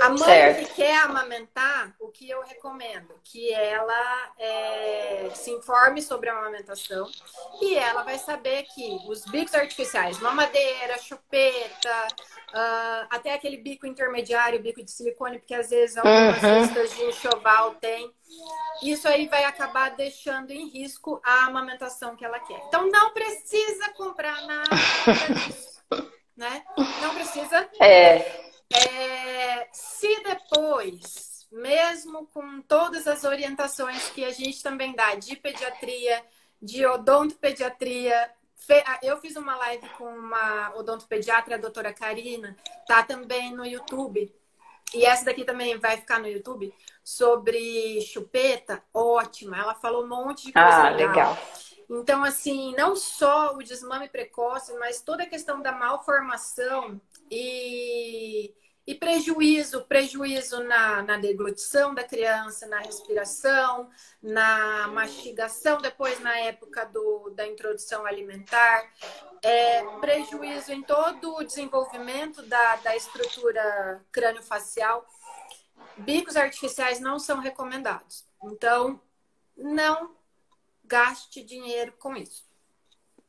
A 0.01 0.09
mãe 0.09 0.18
certo. 0.18 0.66
que 0.66 0.74
quer 0.74 0.97
amamentar, 1.03 1.95
o 2.01 2.09
que 2.09 2.28
eu 2.28 2.43
recomendo? 2.43 3.14
Que 3.22 3.53
ela 3.53 4.32
é, 4.36 5.30
se 5.32 5.53
informe 5.53 6.03
sobre 6.03 6.28
a 6.28 6.36
amamentação 6.36 7.09
e 7.61 7.76
ela 7.76 8.03
vai 8.03 8.18
saber 8.18 8.64
que 8.74 8.99
os 9.07 9.24
bicos 9.26 9.55
artificiais, 9.55 10.18
mamadeira, 10.18 10.99
chupeta, 10.99 12.09
uh, 12.51 13.07
até 13.11 13.34
aquele 13.34 13.59
bico 13.59 13.86
intermediário, 13.86 14.61
bico 14.61 14.82
de 14.82 14.91
silicone, 14.91 15.38
porque 15.38 15.55
às 15.55 15.70
vezes 15.70 15.99
algumas 15.99 16.43
uhum. 16.43 16.61
listas 16.62 16.91
de 16.97 17.05
enxoval 17.05 17.74
tem. 17.74 18.12
Isso 18.82 19.09
aí 19.09 19.26
vai 19.28 19.45
acabar 19.45 19.91
deixando 19.91 20.53
em 20.53 20.68
risco 20.68 21.20
a 21.22 21.47
amamentação 21.47 22.16
que 22.16 22.24
ela 22.24 22.38
quer. 22.38 22.62
Então 22.68 22.88
não 22.88 23.11
precisa 23.11 23.93
comprar 23.97 24.41
nada 24.47 24.80
né? 26.37 26.64
Não 27.03 27.14
precisa. 27.14 27.68
É. 27.81 28.41
É, 28.72 29.68
se 29.72 30.22
depois, 30.22 31.47
mesmo 31.51 32.26
com 32.28 32.62
todas 32.62 33.07
as 33.09 33.24
orientações 33.24 34.11
que 34.11 34.24
a 34.24 34.31
gente 34.31 34.62
também 34.62 34.95
dá 34.95 35.14
de 35.16 35.37
pediatria, 35.37 36.24
de 36.62 36.87
odontopediatria, 36.87 38.31
eu 39.03 39.16
fiz 39.20 39.37
uma 39.37 39.57
live 39.57 39.89
com 39.91 40.05
uma 40.05 40.72
odontopediatra, 40.76 41.57
a 41.57 41.59
doutora 41.59 41.93
Karina, 41.93 42.57
tá 42.87 43.03
também 43.03 43.53
no 43.53 43.66
YouTube. 43.66 44.33
E 44.95 45.05
essa 45.05 45.24
daqui 45.24 45.45
também 45.45 45.78
vai 45.78 45.97
ficar 45.97 46.18
no 46.18 46.28
YouTube 46.28 46.72
sobre 47.03 48.01
chupeta, 48.03 48.83
ótima. 48.93 49.57
Ela 49.57 49.74
falou 49.74 50.05
um 50.05 50.09
monte 50.09 50.47
de 50.47 50.53
coisa 50.53 50.68
ah, 50.68 50.91
legal. 50.91 51.09
legal. 51.09 51.39
Então, 51.91 52.22
assim, 52.22 52.72
não 52.76 52.95
só 52.95 53.55
o 53.57 53.62
desmame 53.62 54.09
precoce, 54.09 54.72
mas 54.78 55.03
toda 55.03 55.24
a 55.24 55.28
questão 55.28 55.61
da 55.61 55.72
malformação 55.72 57.01
e 57.28 58.55
e 58.91 58.95
prejuízo, 58.97 59.82
prejuízo 59.82 60.64
na, 60.64 61.03
na 61.03 61.16
deglutição 61.16 61.95
da 61.95 62.03
criança, 62.03 62.66
na 62.66 62.80
respiração, 62.80 63.88
na 64.20 64.88
mastigação, 64.88 65.80
depois 65.80 66.18
na 66.18 66.36
época 66.38 66.86
do, 66.86 67.30
da 67.30 67.47
introdução 67.47 68.05
alimentar, 68.05 68.91
é, 69.43 69.84
prejuízo 70.01 70.72
em 70.72 70.82
todo 70.82 71.36
o 71.36 71.45
desenvolvimento 71.45 72.43
da, 72.43 72.76
da 72.76 72.97
estrutura 72.97 74.05
crânio-facial. 74.11 75.07
Bicos 75.99 76.36
artificiais 76.36 76.99
não 76.99 77.18
são 77.18 77.38
recomendados. 77.38 78.26
Então, 78.43 79.01
não 79.57 80.16
gaste 80.91 81.43
dinheiro 81.45 81.95
com 81.99 82.16
isso. 82.16 82.45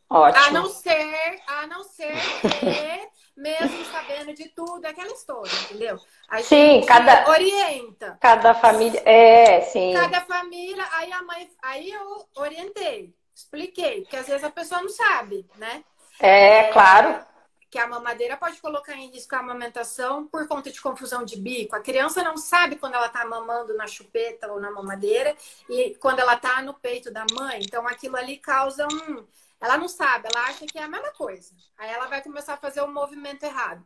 Ótimo. 0.09 0.45
A 0.45 0.51
não 0.51 0.67
ser, 0.67 1.41
a 1.47 1.67
não 1.67 1.83
ser 1.83 2.11
que 2.59 3.09
mesmo 3.37 3.85
sabendo 3.85 4.33
de 4.33 4.49
tudo, 4.49 4.85
aquela 4.85 5.13
história, 5.13 5.51
entendeu? 5.63 5.97
A 6.27 6.41
sim, 6.41 6.81
cada 6.85 7.29
orienta. 7.29 8.17
Cada 8.19 8.53
família, 8.53 9.01
é, 9.05 9.61
sim. 9.61 9.93
Cada 9.93 10.21
família, 10.21 10.85
aí 10.91 11.13
a 11.13 11.23
mãe, 11.23 11.49
aí 11.61 11.91
eu 11.91 12.27
orientei, 12.35 13.13
expliquei, 13.33 14.01
porque 14.01 14.17
às 14.17 14.27
vezes 14.27 14.43
a 14.43 14.51
pessoa 14.51 14.81
não 14.81 14.89
sabe, 14.89 15.47
né? 15.55 15.83
É, 16.19 16.57
é 16.57 16.63
claro 16.73 17.30
que 17.71 17.79
a 17.79 17.87
mamadeira 17.87 18.35
pode 18.35 18.59
colocar 18.59 18.95
em 18.95 19.09
risco 19.09 19.33
a 19.33 19.39
amamentação 19.39 20.27
por 20.27 20.45
conta 20.45 20.69
de 20.69 20.81
confusão 20.81 21.23
de 21.23 21.37
bico. 21.37 21.73
A 21.73 21.79
criança 21.79 22.21
não 22.21 22.35
sabe 22.35 22.75
quando 22.75 22.95
ela 22.95 23.07
está 23.07 23.25
mamando 23.25 23.73
na 23.75 23.87
chupeta 23.87 24.51
ou 24.51 24.59
na 24.59 24.69
mamadeira 24.69 25.33
e 25.69 25.95
quando 25.95 26.19
ela 26.19 26.33
está 26.33 26.61
no 26.61 26.73
peito 26.73 27.09
da 27.09 27.25
mãe. 27.31 27.61
Então 27.63 27.87
aquilo 27.87 28.17
ali 28.17 28.37
causa 28.37 28.85
um. 28.91 29.25
Ela 29.61 29.77
não 29.77 29.87
sabe, 29.87 30.27
ela 30.33 30.47
acha 30.47 30.65
que 30.65 30.77
é 30.77 30.83
a 30.83 30.87
mesma 30.89 31.11
coisa. 31.13 31.55
Aí 31.77 31.89
ela 31.89 32.07
vai 32.07 32.21
começar 32.21 32.55
a 32.55 32.57
fazer 32.57 32.81
o 32.81 32.85
um 32.85 32.93
movimento 32.93 33.43
errado. 33.43 33.85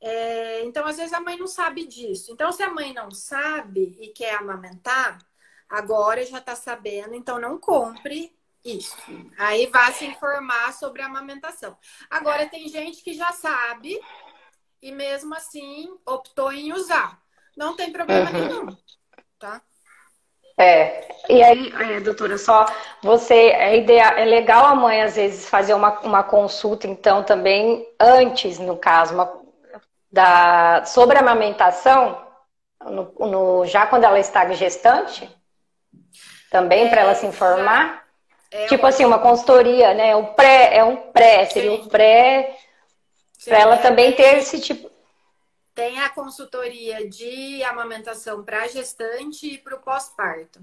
É... 0.00 0.62
então, 0.64 0.86
às 0.86 0.96
vezes, 0.96 1.12
a 1.12 1.20
mãe 1.20 1.36
não 1.36 1.46
sabe 1.46 1.86
disso. 1.86 2.32
Então, 2.32 2.50
se 2.52 2.62
a 2.62 2.70
mãe 2.70 2.94
não 2.94 3.10
sabe 3.10 3.96
e 4.00 4.08
quer 4.08 4.34
amamentar, 4.36 5.18
agora 5.68 6.24
já 6.24 6.38
está 6.38 6.54
sabendo, 6.56 7.14
então 7.14 7.38
não 7.38 7.58
compre 7.58 8.34
isso. 8.64 8.96
Aí 9.38 9.66
vai 9.66 9.92
se 9.92 10.06
informar 10.06 10.72
sobre 10.72 11.02
a 11.02 11.06
amamentação. 11.06 11.76
Agora, 12.08 12.48
tem 12.48 12.68
gente 12.68 13.02
que 13.02 13.14
já 13.14 13.32
sabe 13.32 14.00
e 14.82 14.92
mesmo 14.92 15.34
assim 15.34 15.88
optou 16.06 16.52
em 16.52 16.72
usar. 16.72 17.18
Não 17.56 17.76
tem 17.76 17.92
problema 17.92 18.30
uhum. 18.30 18.38
nenhum, 18.38 18.76
tá? 19.38 19.62
É, 20.58 21.08
e 21.28 21.42
aí, 21.42 21.72
é, 21.72 22.00
doutora, 22.00 22.36
só 22.36 22.66
você, 23.02 23.34
é, 23.34 23.78
ideia, 23.78 24.08
é 24.08 24.26
legal 24.26 24.66
a 24.66 24.74
mãe 24.74 25.00
às 25.00 25.16
vezes 25.16 25.48
fazer 25.48 25.72
uma, 25.72 26.00
uma 26.00 26.22
consulta, 26.22 26.86
então, 26.86 27.24
também 27.24 27.88
antes, 27.98 28.58
no 28.58 28.76
caso, 28.76 29.14
uma, 29.14 29.40
da, 30.12 30.84
sobre 30.84 31.16
a 31.16 31.20
amamentação, 31.20 32.26
no, 32.84 33.14
no, 33.18 33.64
já 33.64 33.86
quando 33.86 34.04
ela 34.04 34.18
está 34.18 34.46
gestante, 34.52 35.34
também 36.50 36.86
é, 36.86 36.90
para 36.90 37.02
ela 37.02 37.14
se 37.14 37.26
informar. 37.26 37.99
É 38.50 38.66
tipo 38.66 38.84
assim, 38.84 39.04
uma 39.04 39.18
consultoria, 39.18 39.94
né? 39.94 40.16
O 40.16 40.34
pré, 40.34 40.76
é 40.76 40.84
um 40.84 40.96
pré, 40.96 41.46
seria 41.46 41.76
Sim. 41.76 41.82
o 41.82 41.88
pré 41.88 42.58
para 43.44 43.58
ela 43.58 43.76
também 43.78 44.12
ter 44.12 44.38
esse 44.38 44.60
tipo. 44.60 44.90
Tem 45.74 46.00
a 46.00 46.10
consultoria 46.10 47.08
de 47.08 47.62
amamentação 47.62 48.44
para 48.44 48.66
gestante 48.66 49.54
e 49.54 49.58
para 49.58 49.76
o 49.76 49.80
pós-parto. 49.80 50.60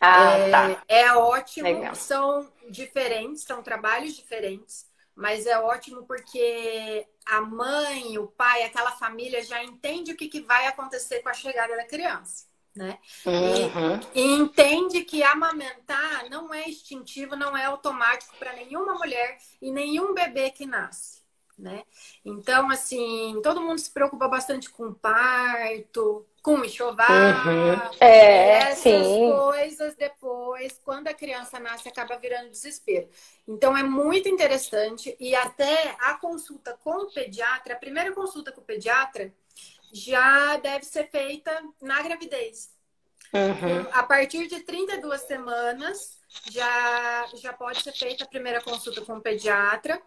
Ah, 0.00 0.32
é, 0.32 0.50
tá. 0.50 0.82
É 0.88 1.12
ótimo, 1.12 1.68
Legal. 1.68 1.94
são 1.94 2.50
diferentes, 2.68 3.42
são 3.42 3.62
trabalhos 3.62 4.16
diferentes, 4.16 4.86
mas 5.14 5.46
é 5.46 5.58
ótimo 5.58 6.04
porque 6.04 7.06
a 7.26 7.40
mãe, 7.40 8.18
o 8.18 8.26
pai, 8.26 8.64
aquela 8.64 8.92
família 8.92 9.44
já 9.44 9.62
entende 9.62 10.12
o 10.12 10.16
que, 10.16 10.26
que 10.26 10.40
vai 10.40 10.66
acontecer 10.66 11.20
com 11.20 11.28
a 11.28 11.34
chegada 11.34 11.76
da 11.76 11.84
criança 11.84 12.46
né? 12.76 12.98
Uhum. 13.24 14.00
E, 14.14 14.20
e, 14.20 14.34
entende 14.34 15.02
que 15.02 15.22
amamentar 15.22 16.28
não 16.28 16.52
é 16.52 16.68
instintivo, 16.68 17.34
não 17.34 17.56
é 17.56 17.64
automático 17.64 18.36
para 18.38 18.52
nenhuma 18.52 18.94
mulher 18.94 19.38
e 19.60 19.72
nenhum 19.72 20.12
bebê 20.12 20.50
que 20.50 20.66
nasce, 20.66 21.22
né? 21.58 21.84
Então, 22.24 22.70
assim, 22.70 23.40
todo 23.42 23.62
mundo 23.62 23.78
se 23.78 23.90
preocupa 23.90 24.28
bastante 24.28 24.68
com 24.68 24.92
parto, 24.92 26.26
com 26.42 26.64
enxoval, 26.64 27.08
uhum. 27.08 27.90
é, 27.98 28.58
essas 28.70 29.04
sim. 29.04 29.32
coisas 29.32 29.96
depois, 29.96 30.78
quando 30.84 31.08
a 31.08 31.14
criança 31.14 31.58
nasce, 31.58 31.88
acaba 31.88 32.16
virando 32.18 32.50
desespero. 32.50 33.08
Então, 33.48 33.76
é 33.76 33.82
muito 33.82 34.28
interessante 34.28 35.16
e 35.18 35.34
até 35.34 35.96
a 35.98 36.14
consulta 36.14 36.78
com 36.84 37.04
o 37.04 37.12
pediatra, 37.12 37.74
a 37.74 37.78
primeira 37.78 38.12
consulta 38.12 38.52
com 38.52 38.60
o 38.60 38.64
pediatra, 38.64 39.32
já 39.96 40.56
deve 40.58 40.84
ser 40.84 41.10
feita 41.10 41.50
na 41.80 42.02
gravidez. 42.02 42.70
Uhum. 43.32 43.88
A 43.92 44.02
partir 44.02 44.46
de 44.46 44.60
32 44.60 45.22
semanas, 45.22 46.20
já, 46.50 47.26
já 47.34 47.52
pode 47.52 47.82
ser 47.82 47.92
feita 47.92 48.24
a 48.24 48.28
primeira 48.28 48.60
consulta 48.60 49.00
com 49.00 49.14
o 49.14 49.20
pediatra. 49.20 50.00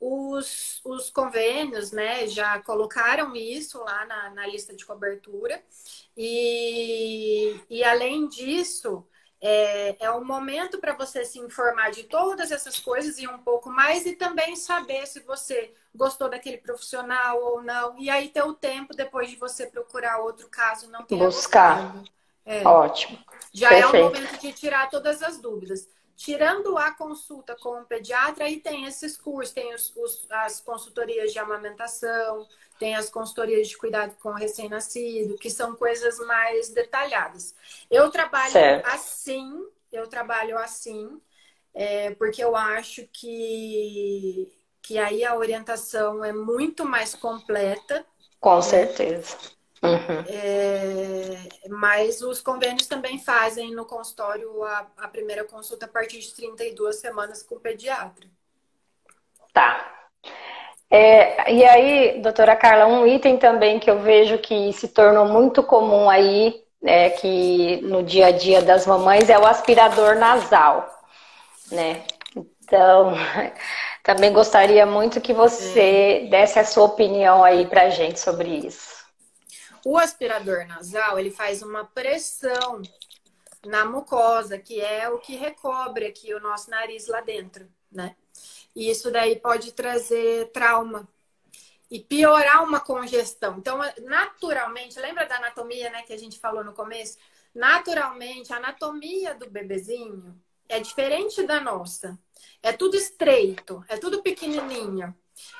Os, 0.00 0.80
os 0.84 1.08
convênios, 1.10 1.92
né, 1.92 2.26
já 2.26 2.60
colocaram 2.60 3.34
isso 3.36 3.78
lá 3.78 4.04
na, 4.06 4.30
na 4.30 4.46
lista 4.46 4.74
de 4.74 4.84
cobertura. 4.84 5.62
E, 6.16 7.58
e 7.70 7.84
além 7.84 8.28
disso, 8.28 9.06
é, 9.46 9.96
é 10.00 10.10
um 10.10 10.24
momento 10.24 10.78
para 10.78 10.94
você 10.94 11.22
se 11.22 11.38
informar 11.38 11.90
de 11.90 12.04
todas 12.04 12.50
essas 12.50 12.80
coisas 12.80 13.18
e 13.18 13.28
um 13.28 13.36
pouco 13.36 13.68
mais, 13.68 14.06
e 14.06 14.16
também 14.16 14.56
saber 14.56 15.06
se 15.06 15.20
você 15.20 15.74
gostou 15.94 16.30
daquele 16.30 16.56
profissional 16.56 17.38
ou 17.38 17.62
não. 17.62 17.98
E 17.98 18.08
aí 18.08 18.30
ter 18.30 18.42
o 18.42 18.54
tempo 18.54 18.96
depois 18.96 19.28
de 19.28 19.36
você 19.36 19.66
procurar 19.66 20.16
outro 20.20 20.48
caso 20.48 20.90
não 20.90 21.02
ter 21.02 21.18
Buscar. 21.18 21.94
É. 22.46 22.66
Ótimo. 22.66 23.18
Já 23.52 23.68
Perfeito. 23.68 23.96
é 23.96 24.00
o 24.00 24.04
momento 24.04 24.40
de 24.40 24.52
tirar 24.54 24.88
todas 24.88 25.22
as 25.22 25.36
dúvidas. 25.36 25.90
Tirando 26.16 26.78
a 26.78 26.92
consulta 26.92 27.56
com 27.56 27.80
o 27.80 27.84
pediatra, 27.84 28.44
aí 28.44 28.60
tem 28.60 28.84
esses 28.84 29.16
cursos, 29.16 29.52
tem 29.52 29.74
os, 29.74 29.94
os, 29.96 30.26
as 30.30 30.60
consultorias 30.60 31.32
de 31.32 31.38
amamentação, 31.38 32.46
tem 32.78 32.94
as 32.94 33.10
consultorias 33.10 33.68
de 33.68 33.76
cuidado 33.76 34.14
com 34.20 34.30
o 34.30 34.34
recém-nascido, 34.34 35.36
que 35.36 35.50
são 35.50 35.74
coisas 35.74 36.18
mais 36.20 36.70
detalhadas. 36.70 37.54
Eu 37.90 38.10
trabalho 38.10 38.52
certo. 38.52 38.86
assim, 38.86 39.66
eu 39.92 40.06
trabalho 40.06 40.56
assim, 40.58 41.20
é, 41.74 42.12
porque 42.12 42.42
eu 42.42 42.54
acho 42.54 43.08
que, 43.12 44.52
que 44.82 44.98
aí 44.98 45.24
a 45.24 45.36
orientação 45.36 46.24
é 46.24 46.32
muito 46.32 46.84
mais 46.84 47.14
completa. 47.14 48.06
Com 48.40 48.50
né? 48.56 49.26
Uhum. 49.84 50.24
É, 50.26 51.68
mas 51.68 52.22
os 52.22 52.40
convênios 52.40 52.86
também 52.86 53.18
fazem 53.18 53.70
no 53.72 53.84
consultório 53.84 54.64
a, 54.64 54.86
a 54.96 55.08
primeira 55.08 55.44
consulta 55.44 55.84
a 55.84 55.88
partir 55.88 56.20
de 56.20 56.34
32 56.34 56.96
semanas 56.96 57.42
com 57.42 57.56
o 57.56 57.60
pediatra. 57.60 58.26
Tá. 59.52 59.92
É, 60.90 61.52
e 61.52 61.64
aí, 61.64 62.20
doutora 62.22 62.56
Carla, 62.56 62.86
um 62.86 63.06
item 63.06 63.36
também 63.36 63.78
que 63.78 63.90
eu 63.90 64.00
vejo 64.00 64.38
que 64.38 64.72
se 64.72 64.88
tornou 64.88 65.26
muito 65.26 65.62
comum 65.62 66.08
aí, 66.08 66.62
né, 66.80 67.10
que 67.10 67.80
no 67.82 68.02
dia 68.02 68.26
a 68.26 68.30
dia 68.30 68.62
das 68.62 68.86
mamães, 68.86 69.28
é 69.28 69.38
o 69.38 69.46
aspirador 69.46 70.16
nasal, 70.16 70.88
né? 71.70 72.04
Então, 72.36 73.12
também 74.02 74.32
gostaria 74.32 74.86
muito 74.86 75.20
que 75.20 75.32
você 75.32 76.26
desse 76.30 76.58
a 76.58 76.64
sua 76.64 76.84
opinião 76.84 77.44
aí 77.44 77.66
pra 77.66 77.90
gente 77.90 78.18
sobre 78.20 78.48
isso. 78.48 78.93
O 79.84 79.98
aspirador 79.98 80.66
nasal, 80.66 81.18
ele 81.18 81.30
faz 81.30 81.62
uma 81.62 81.84
pressão 81.84 82.80
na 83.66 83.84
mucosa, 83.84 84.58
que 84.58 84.80
é 84.80 85.08
o 85.08 85.18
que 85.18 85.36
recobre 85.36 86.06
aqui 86.06 86.32
o 86.34 86.40
nosso 86.40 86.70
nariz 86.70 87.06
lá 87.06 87.20
dentro, 87.20 87.68
né? 87.90 88.16
E 88.74 88.90
isso 88.90 89.10
daí 89.10 89.36
pode 89.36 89.72
trazer 89.72 90.50
trauma 90.52 91.08
e 91.90 92.00
piorar 92.00 92.64
uma 92.64 92.80
congestão. 92.80 93.58
Então, 93.58 93.78
naturalmente, 94.02 94.98
lembra 94.98 95.26
da 95.26 95.36
anatomia, 95.36 95.90
né, 95.90 96.02
que 96.02 96.12
a 96.12 96.18
gente 96.18 96.38
falou 96.38 96.64
no 96.64 96.72
começo? 96.72 97.18
Naturalmente, 97.54 98.52
a 98.52 98.56
anatomia 98.56 99.34
do 99.34 99.48
bebezinho 99.48 100.34
é 100.68 100.80
diferente 100.80 101.42
da 101.44 101.60
nossa. 101.60 102.18
É 102.62 102.72
tudo 102.72 102.96
estreito, 102.96 103.84
é 103.88 103.96
tudo 103.96 104.22
pequenininho. 104.22 105.14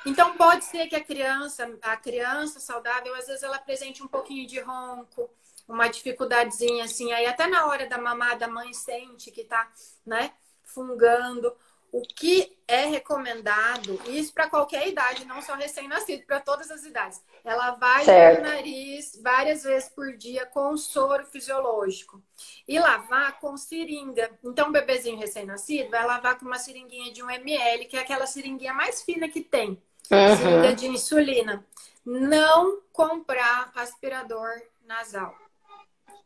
Então, 0.05 0.35
pode 0.35 0.65
ser 0.65 0.87
que 0.87 0.95
a 0.95 1.03
criança, 1.03 1.77
a 1.81 1.97
criança 1.97 2.59
saudável, 2.59 3.15
às 3.15 3.27
vezes 3.27 3.43
ela 3.43 3.57
apresente 3.57 4.03
um 4.03 4.07
pouquinho 4.07 4.47
de 4.47 4.59
ronco, 4.59 5.29
uma 5.67 5.87
dificuldadezinha 5.87 6.85
assim, 6.85 7.11
aí 7.11 7.25
até 7.25 7.47
na 7.47 7.65
hora 7.65 7.87
da 7.87 7.97
mamada 7.97 8.45
a 8.45 8.49
mãe 8.49 8.71
sente 8.73 9.31
que 9.31 9.43
tá, 9.43 9.71
né, 10.05 10.33
fungando 10.63 11.55
o 11.95 12.01
que 12.01 12.57
é 12.67 12.87
recomendado, 12.87 13.97
isso 14.07 14.33
para 14.33 14.49
qualquer 14.49 14.85
idade, 14.85 15.23
não 15.23 15.41
só 15.41 15.55
recém-nascido, 15.55 16.25
para 16.25 16.41
todas 16.41 16.69
as 16.69 16.83
idades. 16.83 17.23
Ela 17.41 17.71
vai 17.71 18.03
no 18.35 18.41
nariz 18.41 19.17
várias 19.23 19.63
vezes 19.63 19.87
por 19.87 20.11
dia 20.17 20.45
com 20.45 20.75
soro 20.75 21.25
fisiológico 21.25 22.21
e 22.67 22.77
lavar 22.77 23.39
com 23.39 23.55
seringa. 23.55 24.29
Então, 24.43 24.67
o 24.67 24.71
bebezinho 24.73 25.17
recém-nascido 25.17 25.89
vai 25.89 26.05
lavar 26.05 26.37
com 26.37 26.45
uma 26.45 26.59
seringuinha 26.59 27.13
de 27.13 27.23
1 27.23 27.29
ml, 27.29 27.85
que 27.85 27.95
é 27.95 28.01
aquela 28.01 28.27
seringuinha 28.27 28.73
mais 28.73 29.01
fina 29.01 29.29
que 29.29 29.39
tem, 29.39 29.81
uhum. 30.11 30.35
seringa 30.35 30.75
de 30.75 30.87
insulina. 30.87 31.65
Não 32.05 32.81
comprar 32.91 33.71
aspirador 33.73 34.51
nasal, 34.85 35.33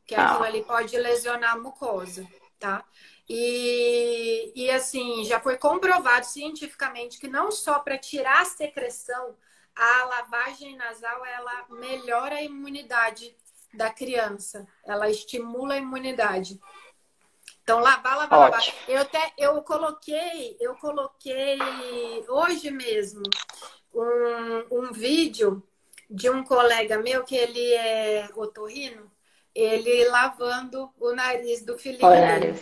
que 0.03 0.15
aquilo 0.15 0.45
ali 0.45 0.63
pode 0.63 0.97
lesionar 0.97 1.53
a 1.53 1.59
mucosa, 1.59 2.27
tá? 2.59 2.83
E, 3.27 4.51
e 4.55 4.69
assim, 4.71 5.23
já 5.23 5.39
foi 5.39 5.57
comprovado 5.57 6.25
cientificamente 6.25 7.19
que 7.19 7.27
não 7.27 7.51
só 7.51 7.79
para 7.79 7.97
tirar 7.97 8.41
a 8.41 8.45
secreção, 8.45 9.35
a 9.75 10.05
lavagem 10.05 10.75
nasal 10.75 11.25
ela 11.25 11.65
melhora 11.69 12.35
a 12.35 12.43
imunidade 12.43 13.35
da 13.73 13.89
criança, 13.89 14.67
ela 14.85 15.09
estimula 15.09 15.75
a 15.75 15.77
imunidade. 15.77 16.59
Então, 17.63 17.79
lavar, 17.79 18.17
lavar, 18.17 18.39
Ótimo. 18.39 18.75
lavar. 18.77 18.89
Eu 18.89 19.01
até 19.01 19.33
eu 19.37 19.61
coloquei, 19.61 20.57
eu 20.59 20.75
coloquei 20.75 21.59
hoje 22.27 22.71
mesmo. 22.71 23.21
um, 23.93 24.79
um 24.79 24.91
vídeo 24.91 25.63
de 26.09 26.29
um 26.29 26.43
colega 26.43 26.97
meu 26.97 27.23
que 27.23 27.35
ele 27.35 27.73
é 27.73 28.29
otorrino, 28.35 29.11
ele 29.59 30.07
lavando 30.09 30.91
o 30.99 31.13
nariz 31.13 31.63
do 31.63 31.77
filhinho 31.77 32.09
dele. 32.09 32.59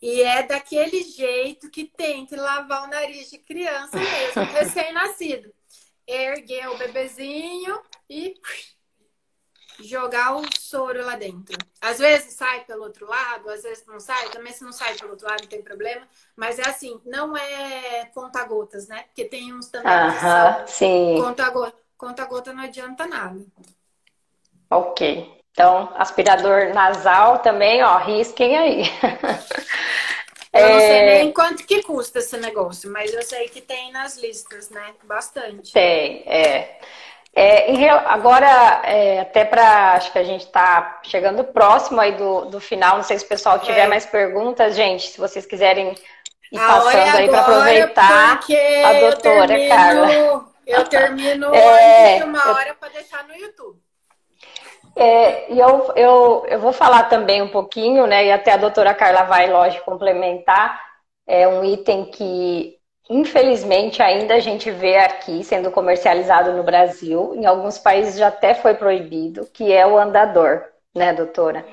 E 0.00 0.22
é 0.22 0.42
daquele 0.42 1.02
jeito 1.02 1.70
que 1.70 1.84
tem 1.84 2.26
que 2.26 2.36
lavar 2.36 2.84
o 2.84 2.86
nariz 2.88 3.30
de 3.30 3.38
criança 3.38 3.96
mesmo, 3.96 4.42
recém-nascido. 4.52 5.52
Erguer 6.06 6.68
o 6.68 6.78
bebezinho 6.78 7.80
e 8.08 8.34
jogar 9.80 10.36
o 10.36 10.42
soro 10.58 11.04
lá 11.04 11.16
dentro. 11.16 11.56
Às 11.80 11.98
vezes 11.98 12.34
sai 12.34 12.64
pelo 12.64 12.84
outro 12.84 13.06
lado, 13.06 13.48
às 13.48 13.62
vezes 13.62 13.84
não 13.86 13.98
sai. 13.98 14.28
Também 14.28 14.52
se 14.52 14.64
não 14.64 14.72
sai 14.72 14.94
pelo 14.96 15.10
outro 15.10 15.26
lado 15.26 15.42
não 15.42 15.48
tem 15.48 15.62
problema. 15.62 16.06
Mas 16.36 16.58
é 16.58 16.68
assim, 16.68 17.00
não 17.04 17.36
é 17.36 18.06
conta-gotas, 18.14 18.86
né? 18.86 19.04
Porque 19.04 19.24
tem 19.24 19.52
uns 19.54 19.68
também 19.68 19.92
que 20.12 20.20
são 20.20 20.66
sim. 20.66 21.20
conta-gota. 21.20 21.86
Conta-gota 21.96 22.52
não 22.52 22.62
adianta 22.62 23.06
nada. 23.06 23.44
Ok. 24.70 25.35
Então, 25.56 25.90
aspirador 25.96 26.74
nasal 26.74 27.38
também, 27.38 27.82
ó, 27.82 27.96
risquem 27.96 28.58
aí. 28.58 28.82
Eu 30.52 30.68
não 30.68 30.80
sei 30.80 31.02
nem 31.06 31.32
quanto 31.32 31.64
que 31.64 31.82
custa 31.82 32.18
esse 32.18 32.36
negócio, 32.36 32.92
mas 32.92 33.12
eu 33.14 33.22
sei 33.22 33.48
que 33.48 33.62
tem 33.62 33.90
nas 33.90 34.18
listas, 34.18 34.68
né? 34.68 34.92
Bastante. 35.04 35.72
Tem, 35.72 36.22
é. 36.26 36.78
É, 37.34 37.70
em, 37.70 37.88
agora, 37.88 38.82
é, 38.84 39.20
até 39.20 39.46
para. 39.46 39.94
Acho 39.94 40.12
que 40.12 40.18
a 40.18 40.24
gente 40.24 40.44
está 40.44 41.00
chegando 41.02 41.42
próximo 41.42 42.02
aí 42.02 42.12
do, 42.12 42.46
do 42.46 42.60
final. 42.60 42.96
Não 42.96 43.02
sei 43.02 43.18
se 43.18 43.24
o 43.24 43.28
pessoal 43.28 43.58
tiver 43.58 43.84
É. 43.84 43.86
mais 43.86 44.04
perguntas, 44.04 44.76
gente. 44.76 45.08
Se 45.08 45.18
vocês 45.18 45.46
quiserem 45.46 45.94
ir 46.52 46.58
A 46.58 46.64
é 46.64 46.66
passando 46.66 47.16
aí 47.16 47.28
para 47.28 47.40
agora, 47.40 47.58
aproveitar 47.58 48.40
a 48.84 48.92
doutora 49.00 49.52
eu 49.54 49.68
termino, 49.68 49.68
Carla. 49.70 50.46
Eu 50.66 50.84
termino 50.84 51.46
É, 51.56 52.24
uma 52.24 52.52
hora 52.54 52.74
para 52.74 52.90
deixar 52.90 53.26
no 53.26 53.34
YouTube. 53.34 53.85
É, 54.96 55.52
e 55.52 55.58
eu, 55.58 55.92
eu, 55.94 56.46
eu 56.48 56.60
vou 56.60 56.72
falar 56.72 57.04
também 57.04 57.42
um 57.42 57.48
pouquinho, 57.50 58.06
né? 58.06 58.26
E 58.26 58.32
até 58.32 58.52
a 58.52 58.56
doutora 58.56 58.94
Carla 58.94 59.24
vai, 59.24 59.50
lógico, 59.50 59.84
complementar. 59.84 60.80
É 61.26 61.46
um 61.46 61.64
item 61.64 62.06
que, 62.06 62.78
infelizmente, 63.10 64.02
ainda 64.02 64.34
a 64.34 64.40
gente 64.40 64.70
vê 64.70 64.96
aqui 64.98 65.44
sendo 65.44 65.70
comercializado 65.70 66.52
no 66.52 66.62
Brasil. 66.62 67.34
Em 67.34 67.44
alguns 67.46 67.78
países 67.78 68.16
já 68.18 68.28
até 68.28 68.54
foi 68.54 68.74
proibido, 68.74 69.46
que 69.52 69.70
é 69.72 69.86
o 69.86 69.98
andador, 69.98 70.64
né, 70.94 71.12
doutora? 71.12 71.66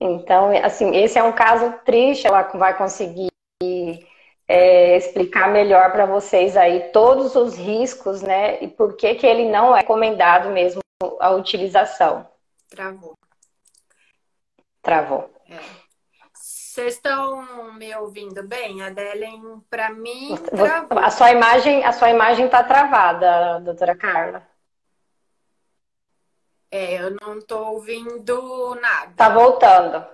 Então, 0.00 0.50
assim, 0.64 0.96
esse 0.96 1.18
é 1.18 1.22
um 1.22 1.32
caso 1.32 1.74
triste. 1.84 2.26
Ela 2.26 2.42
vai 2.54 2.76
conseguir 2.76 3.28
é, 4.48 4.96
explicar 4.96 5.48
melhor 5.50 5.92
para 5.92 6.06
vocês 6.06 6.56
aí 6.56 6.90
todos 6.92 7.36
os 7.36 7.56
riscos, 7.56 8.22
né? 8.22 8.58
E 8.62 8.68
por 8.68 8.96
que 8.96 9.14
que 9.14 9.26
ele 9.26 9.48
não 9.48 9.74
é 9.76 9.80
recomendado 9.80 10.50
mesmo 10.50 10.80
a 11.20 11.30
utilização. 11.30 12.26
Travou. 12.68 13.16
Travou. 14.82 15.30
Vocês 16.34 16.94
estão 16.94 17.72
me 17.74 17.94
ouvindo 17.96 18.46
bem? 18.46 18.82
A 18.82 18.90
Delen, 18.90 19.60
para 19.70 19.90
mim, 19.90 20.34
Vo- 20.52 20.66
travou. 20.66 20.98
A 20.98 21.10
sua 21.10 21.30
imagem, 21.30 21.84
a 21.84 21.92
sua 21.92 22.10
imagem 22.10 22.48
tá 22.48 22.62
travada, 22.62 23.60
doutora 23.60 23.96
Carla. 23.96 24.46
É, 26.70 27.00
eu 27.00 27.16
não 27.22 27.40
tô 27.40 27.58
ouvindo 27.70 28.74
nada. 28.74 29.12
Tá 29.16 29.28
voltando. 29.30 30.06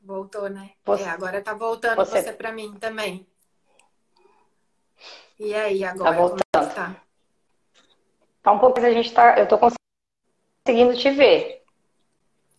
Voltou, 0.00 0.48
né? 0.48 0.70
Você- 0.84 1.02
É, 1.02 1.08
agora 1.08 1.42
tá 1.42 1.52
voltando 1.54 1.96
você- 1.96 2.22
você, 2.22 2.32
para 2.32 2.52
mim 2.52 2.74
também. 2.78 3.26
E 5.38 5.54
aí, 5.54 5.84
agora, 5.84 6.10
Tá 6.10 6.16
voltando. 6.16 6.42
é 6.70 6.74
tá? 6.74 6.96
Tá 8.42 8.52
um 8.52 8.58
pouco, 8.58 8.78
a 8.78 8.90
gente 8.90 9.12
tá, 9.12 9.38
eu 9.38 9.48
tô 9.48 9.58
conseguindo 9.58 9.83
te 10.64 11.10
ver. 11.10 11.62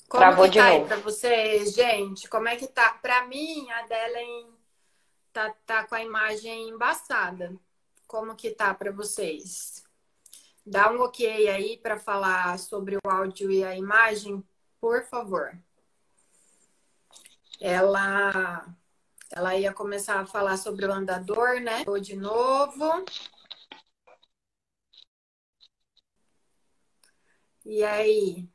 Como 0.08 0.22
Travou 0.22 0.46
que 0.46 0.52
de 0.52 0.60
tá 0.60 0.70
novo. 0.70 0.86
pra 0.86 0.98
vocês, 0.98 1.74
gente? 1.74 2.30
Como 2.30 2.48
é 2.48 2.56
que 2.56 2.68
tá? 2.68 2.90
Pra 3.02 3.26
mim, 3.26 3.68
a 3.72 3.82
Delen 3.88 4.48
tá, 5.34 5.54
tá 5.66 5.84
com 5.88 5.96
a 5.96 6.04
imagem 6.04 6.70
embaçada. 6.70 7.56
Como 8.06 8.36
que 8.36 8.52
tá 8.52 8.76
pra 8.76 8.92
vocês? 8.92 9.84
Dá 10.64 10.92
um 10.92 11.02
ok 11.02 11.48
aí 11.50 11.78
pra 11.78 11.98
falar 11.98 12.60
sobre 12.60 12.96
o 12.98 13.10
áudio 13.10 13.52
e 13.52 13.64
a 13.64 13.76
imagem, 13.76 14.44
por 14.80 15.04
favor. 15.06 15.58
Ela, 17.60 18.68
ela 19.32 19.56
ia 19.56 19.74
começar 19.74 20.20
a 20.20 20.26
falar 20.28 20.58
sobre 20.58 20.86
o 20.86 20.92
andador, 20.92 21.60
né? 21.60 21.84
Vou 21.86 22.00
de 22.00 22.16
novo. 22.16 23.04
E 27.66 27.84
aí? 27.84 28.48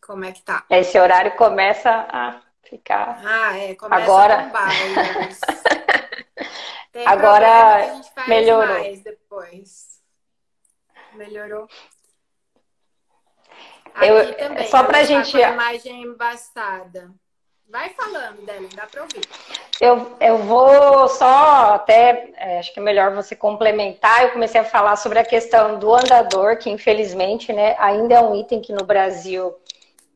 Como 0.00 0.24
é 0.24 0.32
que 0.32 0.42
tá? 0.42 0.64
Esse 0.70 0.98
horário 0.98 1.36
começa 1.36 1.90
a 1.90 2.40
ficar. 2.62 3.20
Ah, 3.24 3.58
é, 3.58 3.74
começa 3.74 4.02
Agora- 4.02 4.34
a 4.38 4.42
bombar. 4.44 4.72
Eles. 5.20 5.40
Tem 6.92 7.06
Agora 7.06 7.74
a 7.74 7.94
gente 7.94 8.10
faz 8.14 8.28
melhorou. 8.28 8.78
mais 8.78 9.02
depois. 9.02 10.00
Melhorou. 11.14 11.68
Aqui 13.94 14.06
Eu- 14.08 14.36
também. 14.36 14.68
só 14.68 14.84
pra 14.84 15.02
gente- 15.04 15.32
com 15.32 15.38
a 15.44 15.50
imagem 15.50 16.02
embaçada. 16.02 17.12
Vai 17.70 17.90
falando, 17.90 18.46
Delen, 18.46 18.70
dá 18.74 18.86
pra 18.86 19.02
ouvir. 19.02 19.20
Eu, 19.78 20.16
eu 20.20 20.38
vou 20.38 21.06
só 21.06 21.74
até, 21.74 22.30
é, 22.36 22.58
acho 22.58 22.72
que 22.72 22.80
é 22.80 22.82
melhor 22.82 23.14
você 23.14 23.36
complementar. 23.36 24.22
Eu 24.22 24.30
comecei 24.30 24.58
a 24.58 24.64
falar 24.64 24.96
sobre 24.96 25.18
a 25.18 25.24
questão 25.24 25.78
do 25.78 25.94
andador, 25.94 26.56
que 26.56 26.70
infelizmente, 26.70 27.52
né, 27.52 27.76
ainda 27.78 28.14
é 28.14 28.20
um 28.20 28.34
item 28.34 28.62
que 28.62 28.72
no 28.72 28.84
Brasil 28.84 29.54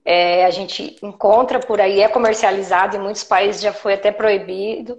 é, 0.02 0.46
a 0.46 0.50
gente 0.50 0.96
encontra 1.02 1.60
por 1.60 1.78
aí, 1.78 2.00
é 2.00 2.08
comercializado, 2.08 2.96
em 2.96 3.00
muitos 3.00 3.22
países 3.22 3.60
já 3.60 3.72
foi 3.72 3.94
até 3.94 4.10
proibido. 4.10 4.98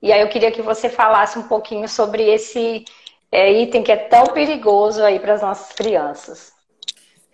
E 0.00 0.10
aí 0.10 0.22
eu 0.22 0.28
queria 0.30 0.50
que 0.50 0.62
você 0.62 0.88
falasse 0.88 1.38
um 1.38 1.46
pouquinho 1.46 1.86
sobre 1.86 2.22
esse 2.22 2.82
é, 3.30 3.52
item 3.52 3.82
que 3.82 3.92
é 3.92 3.96
tão 3.96 4.28
perigoso 4.28 5.04
aí 5.04 5.20
para 5.20 5.34
as 5.34 5.42
nossas 5.42 5.72
crianças. 5.76 6.54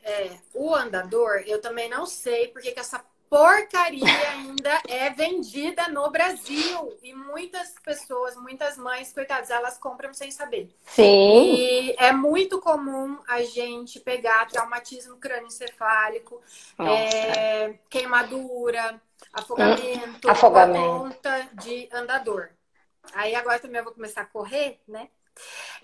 É, 0.03 0.31
o 0.53 0.75
andador, 0.75 1.45
eu 1.47 1.61
também 1.61 1.89
não 1.89 2.05
sei 2.05 2.49
porque 2.49 2.73
que 2.73 2.81
essa 2.81 3.01
porcaria 3.29 4.31
ainda 4.31 4.83
é 4.89 5.11
vendida 5.11 5.89
no 5.89 6.11
Brasil. 6.11 6.99
E 7.03 7.13
muitas 7.15 7.75
pessoas, 7.85 8.37
muitas 8.37 8.77
mães, 8.77 9.13
coitadas, 9.13 9.51
elas 9.51 9.79
compram 9.79 10.13
sem 10.15 10.31
saber. 10.31 10.75
Sim, 10.87 11.03
E 11.03 11.95
é 11.99 12.13
muito 12.13 12.61
comum 12.61 13.19
a 13.29 13.43
gente 13.43 14.01
pegar 14.01 14.47
traumatismo 14.49 15.17
crânioencefálico, 15.19 16.41
é, 16.79 17.79
queimadura, 17.91 19.01
afogamento, 19.33 20.29
afogamento. 20.29 20.85
por 20.85 21.03
conta 21.11 21.49
de 21.55 21.89
andador. 21.93 22.51
Aí 23.13 23.35
agora 23.35 23.59
também 23.59 23.79
eu 23.79 23.85
vou 23.85 23.95
começar 23.95 24.23
a 24.23 24.27
correr, 24.27 24.81
né? 24.87 25.09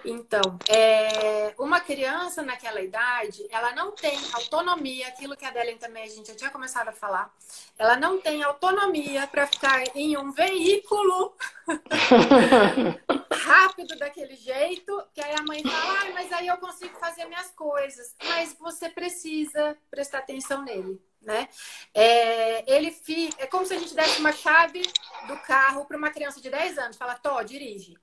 Então, 0.04 0.58
é, 0.68 1.54
uma 1.58 1.80
criança 1.80 2.42
naquela 2.42 2.80
idade, 2.80 3.46
ela 3.50 3.72
não 3.72 3.92
tem 3.92 4.18
autonomia, 4.32 5.08
aquilo 5.08 5.36
que 5.36 5.44
a 5.44 5.50
Delen 5.50 5.78
também 5.78 6.04
a 6.04 6.08
gente 6.08 6.28
já 6.28 6.34
tinha 6.34 6.50
começado 6.50 6.88
a 6.88 6.92
falar, 6.92 7.32
ela 7.78 7.96
não 7.96 8.20
tem 8.20 8.42
autonomia 8.42 9.26
para 9.28 9.46
ficar 9.46 9.84
em 9.94 10.16
um 10.16 10.32
veículo 10.32 11.34
rápido 13.32 13.96
daquele 13.96 14.34
jeito, 14.34 15.02
que 15.14 15.20
aí 15.20 15.34
a 15.34 15.42
mãe 15.42 15.62
fala, 15.62 16.00
ah, 16.00 16.10
mas 16.14 16.32
aí 16.32 16.46
eu 16.48 16.56
consigo 16.58 16.98
fazer 16.98 17.24
minhas 17.26 17.50
coisas. 17.50 18.14
Mas 18.24 18.54
você 18.58 18.88
precisa 18.88 19.76
prestar 19.90 20.18
atenção 20.18 20.62
nele, 20.62 21.00
né? 21.20 21.48
É, 21.94 22.74
ele 22.74 22.90
fica, 22.90 23.42
é 23.42 23.46
como 23.46 23.66
se 23.66 23.74
a 23.74 23.78
gente 23.78 23.94
desse 23.94 24.20
uma 24.20 24.32
chave 24.32 24.82
do 25.28 25.36
carro 25.38 25.84
para 25.84 25.96
uma 25.96 26.10
criança 26.10 26.40
de 26.40 26.50
10 26.50 26.78
anos, 26.78 26.96
fala, 26.96 27.14
Tó, 27.14 27.42
dirige. 27.42 27.96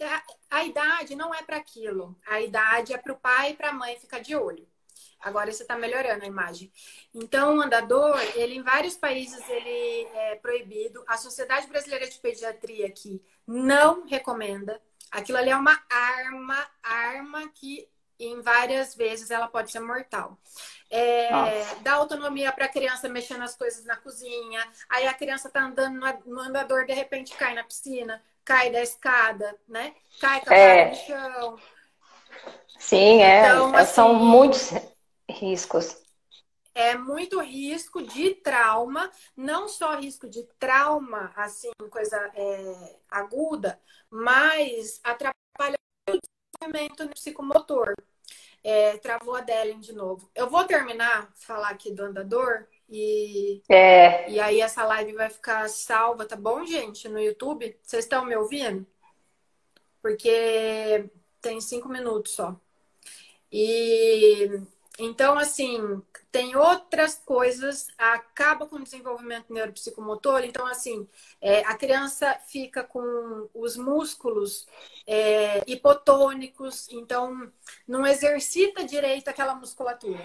A, 0.00 0.58
a 0.58 0.64
idade 0.64 1.14
não 1.14 1.34
é 1.34 1.42
para 1.42 1.56
aquilo. 1.56 2.16
A 2.26 2.40
idade 2.40 2.92
é 2.92 2.98
para 2.98 3.12
o 3.12 3.18
pai 3.18 3.50
e 3.50 3.54
para 3.54 3.70
a 3.70 3.72
mãe 3.72 3.98
ficar 3.98 4.20
de 4.20 4.34
olho. 4.34 4.66
Agora 5.20 5.50
você 5.50 5.62
está 5.62 5.76
melhorando 5.76 6.24
a 6.24 6.28
imagem. 6.28 6.70
Então, 7.14 7.56
o 7.56 7.60
andador, 7.60 8.20
ele 8.34 8.56
em 8.56 8.62
vários 8.62 8.96
países 8.96 9.42
ele 9.48 10.08
é 10.14 10.36
proibido. 10.36 11.02
A 11.06 11.16
Sociedade 11.16 11.66
Brasileira 11.66 12.08
de 12.08 12.18
Pediatria 12.18 12.86
aqui 12.86 13.22
não 13.46 14.06
recomenda. 14.06 14.80
Aquilo 15.10 15.38
ali 15.38 15.50
é 15.50 15.56
uma 15.56 15.82
arma, 15.88 16.66
arma 16.82 17.48
que 17.54 17.88
em 18.18 18.40
várias 18.40 18.94
vezes 18.94 19.30
ela 19.30 19.48
pode 19.48 19.70
ser 19.70 19.80
mortal. 19.80 20.38
É, 20.90 21.28
dá 21.82 21.94
autonomia 21.94 22.52
para 22.52 22.66
a 22.66 22.68
criança 22.68 23.08
mexer 23.08 23.36
nas 23.36 23.56
coisas 23.56 23.84
na 23.84 23.96
cozinha. 23.96 24.66
Aí 24.88 25.06
a 25.06 25.14
criança 25.14 25.50
tá 25.50 25.64
andando 25.64 25.98
no 26.24 26.40
andador, 26.40 26.86
de 26.86 26.92
repente 26.92 27.36
cai 27.36 27.54
na 27.54 27.64
piscina, 27.64 28.22
cai 28.46 28.70
da 28.70 28.80
escada, 28.82 29.58
né? 29.68 29.94
Cai 30.20 30.42
com 30.44 30.50
a 30.50 30.54
É. 30.54 30.90
no 30.90 30.94
chão. 30.94 31.58
Sim, 32.78 33.22
é, 33.22 33.40
Então, 33.40 33.74
é, 33.74 33.84
são 33.84 34.16
assim, 34.16 34.24
muitos 34.24 34.70
riscos. 35.28 35.96
é 36.74 36.94
muito 36.96 37.40
risco 37.40 38.02
de 38.02 38.34
trauma, 38.36 39.10
não 39.36 39.66
só 39.68 39.96
risco 39.98 40.28
de 40.28 40.42
trauma, 40.58 41.32
assim, 41.36 41.70
coisa 41.90 42.16
é, 42.34 42.98
aguda, 43.10 43.80
mas 44.10 45.00
atrapalha 45.02 45.76
o 46.10 46.18
desenvolvimento 46.60 47.08
psicomotor. 47.14 47.94
É, 48.64 48.98
travou 48.98 49.36
a 49.36 49.40
Delen 49.42 49.80
de 49.80 49.92
novo. 49.94 50.30
Eu 50.34 50.50
vou 50.50 50.64
terminar 50.64 51.32
falar 51.36 51.70
aqui 51.70 51.92
do 51.92 52.02
andador 52.04 52.66
e, 52.88 53.62
é. 53.68 54.30
e 54.30 54.40
aí 54.40 54.60
essa 54.60 54.84
live 54.84 55.12
vai 55.14 55.28
ficar 55.28 55.68
salva, 55.68 56.24
tá 56.24 56.36
bom, 56.36 56.64
gente? 56.64 57.08
No 57.08 57.20
YouTube. 57.20 57.76
Vocês 57.82 58.04
estão 58.04 58.24
me 58.24 58.36
ouvindo? 58.36 58.86
Porque 60.00 61.10
tem 61.40 61.60
cinco 61.60 61.88
minutos 61.88 62.32
só. 62.32 62.58
E 63.50 64.60
então, 64.98 65.38
assim, 65.38 66.02
tem 66.32 66.56
outras 66.56 67.16
coisas, 67.16 67.88
acaba 67.98 68.66
com 68.66 68.76
o 68.76 68.82
desenvolvimento 68.82 69.52
neuropsicomotor. 69.52 70.42
Então, 70.44 70.66
assim, 70.66 71.06
é, 71.40 71.60
a 71.60 71.74
criança 71.76 72.34
fica 72.46 72.82
com 72.82 73.48
os 73.52 73.76
músculos 73.76 74.66
é, 75.06 75.62
hipotônicos, 75.66 76.88
então 76.90 77.52
não 77.86 78.06
exercita 78.06 78.84
direito 78.84 79.28
aquela 79.28 79.54
musculatura 79.54 80.24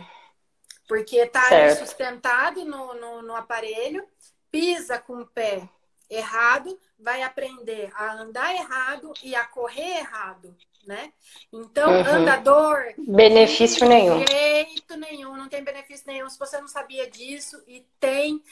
porque 0.91 1.19
está 1.19 1.73
sustentado 1.77 2.65
no, 2.65 2.93
no, 2.95 3.21
no 3.21 3.33
aparelho, 3.33 4.05
pisa 4.51 4.99
com 4.99 5.21
o 5.21 5.25
pé 5.25 5.69
errado, 6.09 6.77
vai 6.99 7.23
aprender 7.23 7.89
a 7.95 8.11
andar 8.11 8.53
errado 8.53 9.13
e 9.23 9.33
a 9.33 9.45
correr 9.45 9.99
errado, 9.99 10.53
né? 10.85 11.13
Então, 11.49 11.89
uhum. 11.89 12.05
andador. 12.05 12.93
Benefício 12.97 13.87
nenhum. 13.87 14.21
Jeito 14.29 14.97
nenhum, 14.97 15.37
não 15.37 15.47
tem 15.47 15.63
benefício 15.63 16.03
nenhum. 16.07 16.29
Se 16.29 16.37
você 16.37 16.59
não 16.59 16.67
sabia 16.67 17.09
disso 17.09 17.63
e 17.65 17.87
tem, 17.97 18.43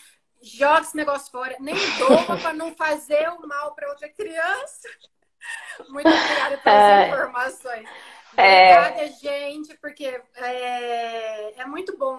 joga 0.42 0.84
esse 0.84 0.96
negócio 0.96 1.30
fora. 1.30 1.58
Nem 1.60 1.76
doa 1.98 2.38
para 2.38 2.54
não 2.54 2.74
fazer 2.74 3.28
o 3.32 3.46
mal 3.46 3.76
para 3.76 3.90
outra 3.90 4.08
criança. 4.08 4.88
Muito 5.90 6.08
obrigada 6.08 6.58
pelas 6.60 6.84
é... 6.84 7.10
informações. 7.10 7.90
É. 8.38 8.78
Obrigada, 8.78 9.02
é... 9.02 9.12
gente, 9.14 9.78
porque 9.78 10.22
é, 10.36 11.62
é 11.62 11.66
muito 11.66 11.98
bom 11.98 12.18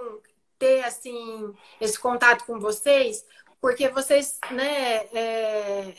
ter 0.59 0.85
assim 0.85 1.55
esse 1.81 1.99
contato 1.99 2.45
com 2.45 2.61
vocês, 2.61 3.25
porque 3.61 3.89
vocês, 3.89 4.39
né, 4.51 5.07
é, 5.13 5.95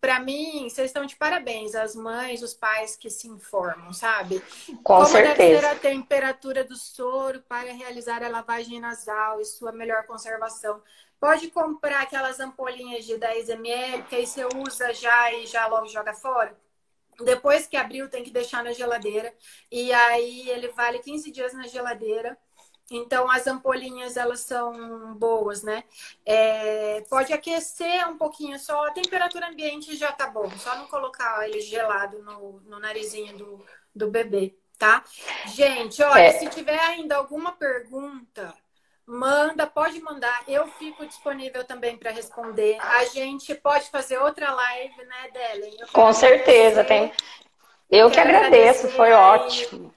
para 0.00 0.20
mim, 0.20 0.68
vocês 0.68 0.88
estão 0.88 1.04
de 1.04 1.16
parabéns, 1.16 1.74
as 1.74 1.94
mães, 1.94 2.42
os 2.42 2.54
pais 2.54 2.96
que 2.96 3.10
se 3.10 3.28
informam, 3.28 3.92
sabe? 3.92 4.40
Com 4.66 4.82
Como 4.82 5.06
certeza. 5.06 5.36
deve 5.36 5.58
ser 5.58 5.64
a 5.66 5.74
temperatura 5.74 6.64
do 6.64 6.76
soro 6.76 7.42
para 7.42 7.72
realizar 7.72 8.22
a 8.22 8.28
lavagem 8.28 8.80
nasal 8.80 9.40
e 9.40 9.44
sua 9.44 9.72
melhor 9.72 10.06
conservação. 10.06 10.82
Pode 11.18 11.50
comprar 11.50 12.02
aquelas 12.02 12.38
ampolinhas 12.40 13.04
de 13.04 13.16
10 13.16 13.48
ml, 13.48 14.02
que 14.04 14.16
aí 14.16 14.26
você 14.26 14.44
usa 14.44 14.92
já 14.92 15.32
e 15.32 15.46
já 15.46 15.66
logo 15.66 15.88
joga 15.88 16.12
fora. 16.14 16.56
Depois 17.24 17.66
que 17.66 17.76
abriu, 17.76 18.08
tem 18.08 18.22
que 18.22 18.30
deixar 18.30 18.62
na 18.62 18.72
geladeira. 18.72 19.34
E 19.70 19.92
aí 19.92 20.48
ele 20.50 20.68
vale 20.68 20.98
15 20.98 21.30
dias 21.30 21.52
na 21.52 21.66
geladeira. 21.66 22.36
Então, 22.90 23.28
as 23.28 23.46
ampolinhas, 23.46 24.16
elas 24.16 24.40
são 24.40 25.14
boas, 25.14 25.62
né? 25.62 25.82
É, 26.24 27.00
pode 27.10 27.32
aquecer 27.32 28.08
um 28.08 28.16
pouquinho 28.16 28.58
só, 28.60 28.86
a 28.86 28.92
temperatura 28.92 29.48
ambiente 29.48 29.96
já 29.96 30.12
tá 30.12 30.28
bom. 30.28 30.48
Só 30.58 30.76
não 30.76 30.86
colocar 30.86 31.48
ele 31.48 31.60
gelado 31.60 32.22
no, 32.22 32.60
no 32.60 32.78
narizinho 32.78 33.36
do, 33.36 33.66
do 33.92 34.08
bebê, 34.08 34.56
tá? 34.78 35.02
Gente, 35.46 36.00
olha, 36.00 36.20
é. 36.20 36.38
se 36.38 36.48
tiver 36.48 36.78
ainda 36.78 37.16
alguma 37.16 37.52
pergunta, 37.52 38.54
manda, 39.06 39.66
pode 39.66 40.00
mandar. 40.00 40.42
Eu 40.48 40.66
fico 40.66 41.06
disponível 41.06 41.64
também 41.64 41.96
para 41.96 42.10
responder. 42.10 42.78
A 42.80 43.04
gente 43.04 43.54
pode 43.54 43.88
fazer 43.90 44.18
outra 44.18 44.52
live, 44.52 45.04
né, 45.04 45.30
Delen? 45.32 45.76
Com 45.92 46.12
certeza, 46.12 46.84
tem. 46.84 47.12
Eu 47.90 48.10
que 48.10 48.18
agradeço, 48.18 48.88
foi 48.88 49.12
ótimo 49.12 49.94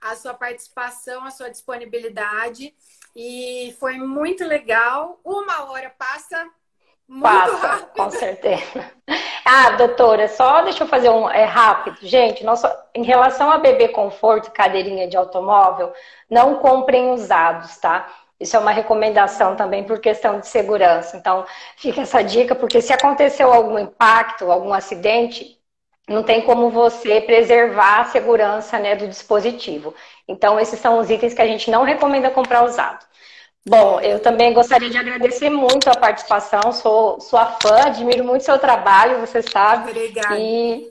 a 0.00 0.14
sua 0.14 0.34
participação, 0.34 1.24
a 1.24 1.30
sua 1.30 1.50
disponibilidade. 1.50 2.74
E 3.14 3.74
foi 3.80 3.94
muito 3.94 4.44
legal. 4.44 5.18
Uma 5.24 5.70
hora 5.70 5.92
passa 5.98 6.48
muito 7.08 7.22
passa, 7.22 7.66
rápido. 7.66 7.96
Com 7.96 8.10
certeza. 8.10 8.92
Ah, 9.44 9.70
doutora, 9.70 10.28
só 10.28 10.62
deixa 10.62 10.84
eu 10.84 10.88
fazer 10.88 11.08
um 11.08 11.28
é 11.30 11.44
rápido. 11.44 11.98
Gente, 12.02 12.44
nossa, 12.44 12.86
em 12.94 13.04
relação 13.04 13.50
a 13.50 13.58
bebê 13.58 13.88
conforto, 13.88 14.50
cadeirinha 14.50 15.08
de 15.08 15.16
automóvel, 15.16 15.92
não 16.28 16.56
comprem 16.56 17.10
usados, 17.12 17.76
tá? 17.78 18.08
Isso 18.38 18.56
é 18.56 18.58
uma 18.58 18.70
recomendação 18.70 19.56
também 19.56 19.84
por 19.84 19.98
questão 19.98 20.38
de 20.40 20.46
segurança. 20.46 21.16
Então, 21.16 21.46
fica 21.76 22.02
essa 22.02 22.22
dica, 22.22 22.54
porque 22.54 22.82
se 22.82 22.92
aconteceu 22.92 23.52
algum 23.52 23.78
impacto, 23.78 24.50
algum 24.50 24.72
acidente, 24.72 25.58
não 26.08 26.22
tem 26.22 26.42
como 26.42 26.70
você 26.70 27.20
preservar 27.20 28.00
a 28.00 28.04
segurança 28.04 28.78
né, 28.78 28.94
do 28.94 29.08
dispositivo. 29.08 29.94
Então, 30.28 30.60
esses 30.60 30.78
são 30.78 30.98
os 30.98 31.10
itens 31.10 31.34
que 31.34 31.42
a 31.42 31.46
gente 31.46 31.70
não 31.70 31.82
recomenda 31.82 32.30
comprar 32.30 32.64
usado. 32.64 33.04
Bom, 33.68 34.00
eu 34.00 34.20
também 34.20 34.54
gostaria 34.54 34.88
de 34.88 34.96
agradecer 34.96 35.50
muito 35.50 35.88
a 35.90 35.96
participação, 35.96 36.70
sou 36.70 37.18
sua 37.20 37.46
fã, 37.60 37.86
admiro 37.86 38.22
muito 38.22 38.44
seu 38.44 38.58
trabalho, 38.60 39.18
você 39.18 39.42
sabe. 39.42 39.90
Obrigada. 39.90 40.38
E, 40.38 40.88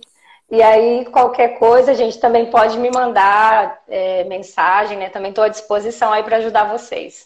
e 0.52 0.62
aí, 0.62 1.06
qualquer 1.06 1.58
coisa, 1.58 1.92
a 1.92 1.96
gente 1.96 2.20
também 2.20 2.48
pode 2.48 2.78
me 2.78 2.92
mandar 2.92 3.82
é, 3.88 4.26
mensagem, 4.26 4.98
né? 4.98 5.10
Também 5.10 5.30
estou 5.30 5.46
à 5.46 5.48
disposição 5.48 6.12
aí 6.12 6.24
para 6.24 6.38
ajudar 6.38 6.66
vocês. 6.66 7.26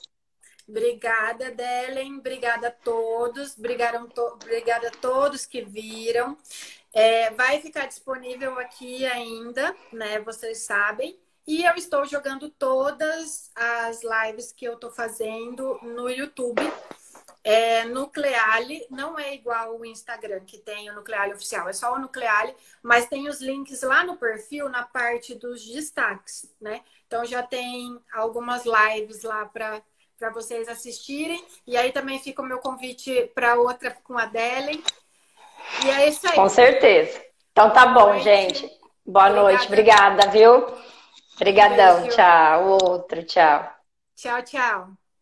Obrigada, 0.69 1.49
Delen. 1.49 2.19
Obrigada 2.19 2.67
a 2.67 2.71
todos. 2.71 3.55
To... 3.55 4.21
Obrigada 4.21 4.87
a 4.89 4.91
todos 4.91 5.45
que 5.45 5.61
viram. 5.61 6.37
É, 6.93 7.31
vai 7.31 7.59
ficar 7.59 7.87
disponível 7.87 8.57
aqui 8.59 9.03
ainda, 9.05 9.75
né? 9.91 10.19
Vocês 10.19 10.59
sabem. 10.59 11.19
E 11.47 11.63
eu 11.65 11.73
estou 11.73 12.05
jogando 12.05 12.49
todas 12.49 13.51
as 13.55 14.01
lives 14.03 14.51
que 14.51 14.65
eu 14.65 14.73
estou 14.73 14.91
fazendo 14.91 15.79
no 15.81 16.07
YouTube. 16.07 16.61
É, 17.43 17.85
Nucleale 17.85 18.85
não 18.91 19.17
é 19.17 19.33
igual 19.33 19.79
o 19.79 19.85
Instagram, 19.85 20.41
que 20.41 20.59
tem 20.59 20.89
o 20.91 20.93
Nucleale 20.93 21.33
oficial, 21.33 21.69
é 21.69 21.73
só 21.73 21.95
o 21.95 21.99
Nucleale, 21.99 22.53
mas 22.83 23.07
tem 23.07 23.29
os 23.29 23.39
links 23.39 23.81
lá 23.81 24.03
no 24.03 24.17
perfil, 24.17 24.67
na 24.69 24.83
parte 24.83 25.33
dos 25.33 25.65
destaques, 25.65 26.53
né? 26.59 26.83
Então 27.07 27.25
já 27.25 27.41
tem 27.41 27.99
algumas 28.13 28.63
lives 28.65 29.23
lá 29.23 29.45
para 29.45 29.81
para 30.19 30.29
vocês 30.31 30.67
assistirem. 30.67 31.43
E 31.65 31.77
aí 31.77 31.91
também 31.91 32.19
fica 32.19 32.41
o 32.41 32.45
meu 32.45 32.59
convite 32.59 33.31
para 33.33 33.55
outra 33.55 33.95
com 34.03 34.17
a 34.17 34.25
Delen. 34.25 34.83
E 35.85 35.89
é 35.89 36.09
isso 36.09 36.27
aí. 36.27 36.35
Com 36.35 36.49
certeza. 36.49 37.23
Então 37.51 37.71
tá 37.71 37.87
bom, 37.87 38.09
noite. 38.09 38.23
gente. 38.23 38.79
Boa 39.05 39.29
Obrigada. 39.29 39.41
noite. 39.41 39.67
Obrigada, 39.67 40.29
viu? 40.29 40.67
Obrigadão. 41.35 42.07
Tchau. 42.09 42.69
Outro, 42.83 43.23
tchau. 43.23 43.67
Tchau, 44.15 44.41
tchau. 44.43 45.08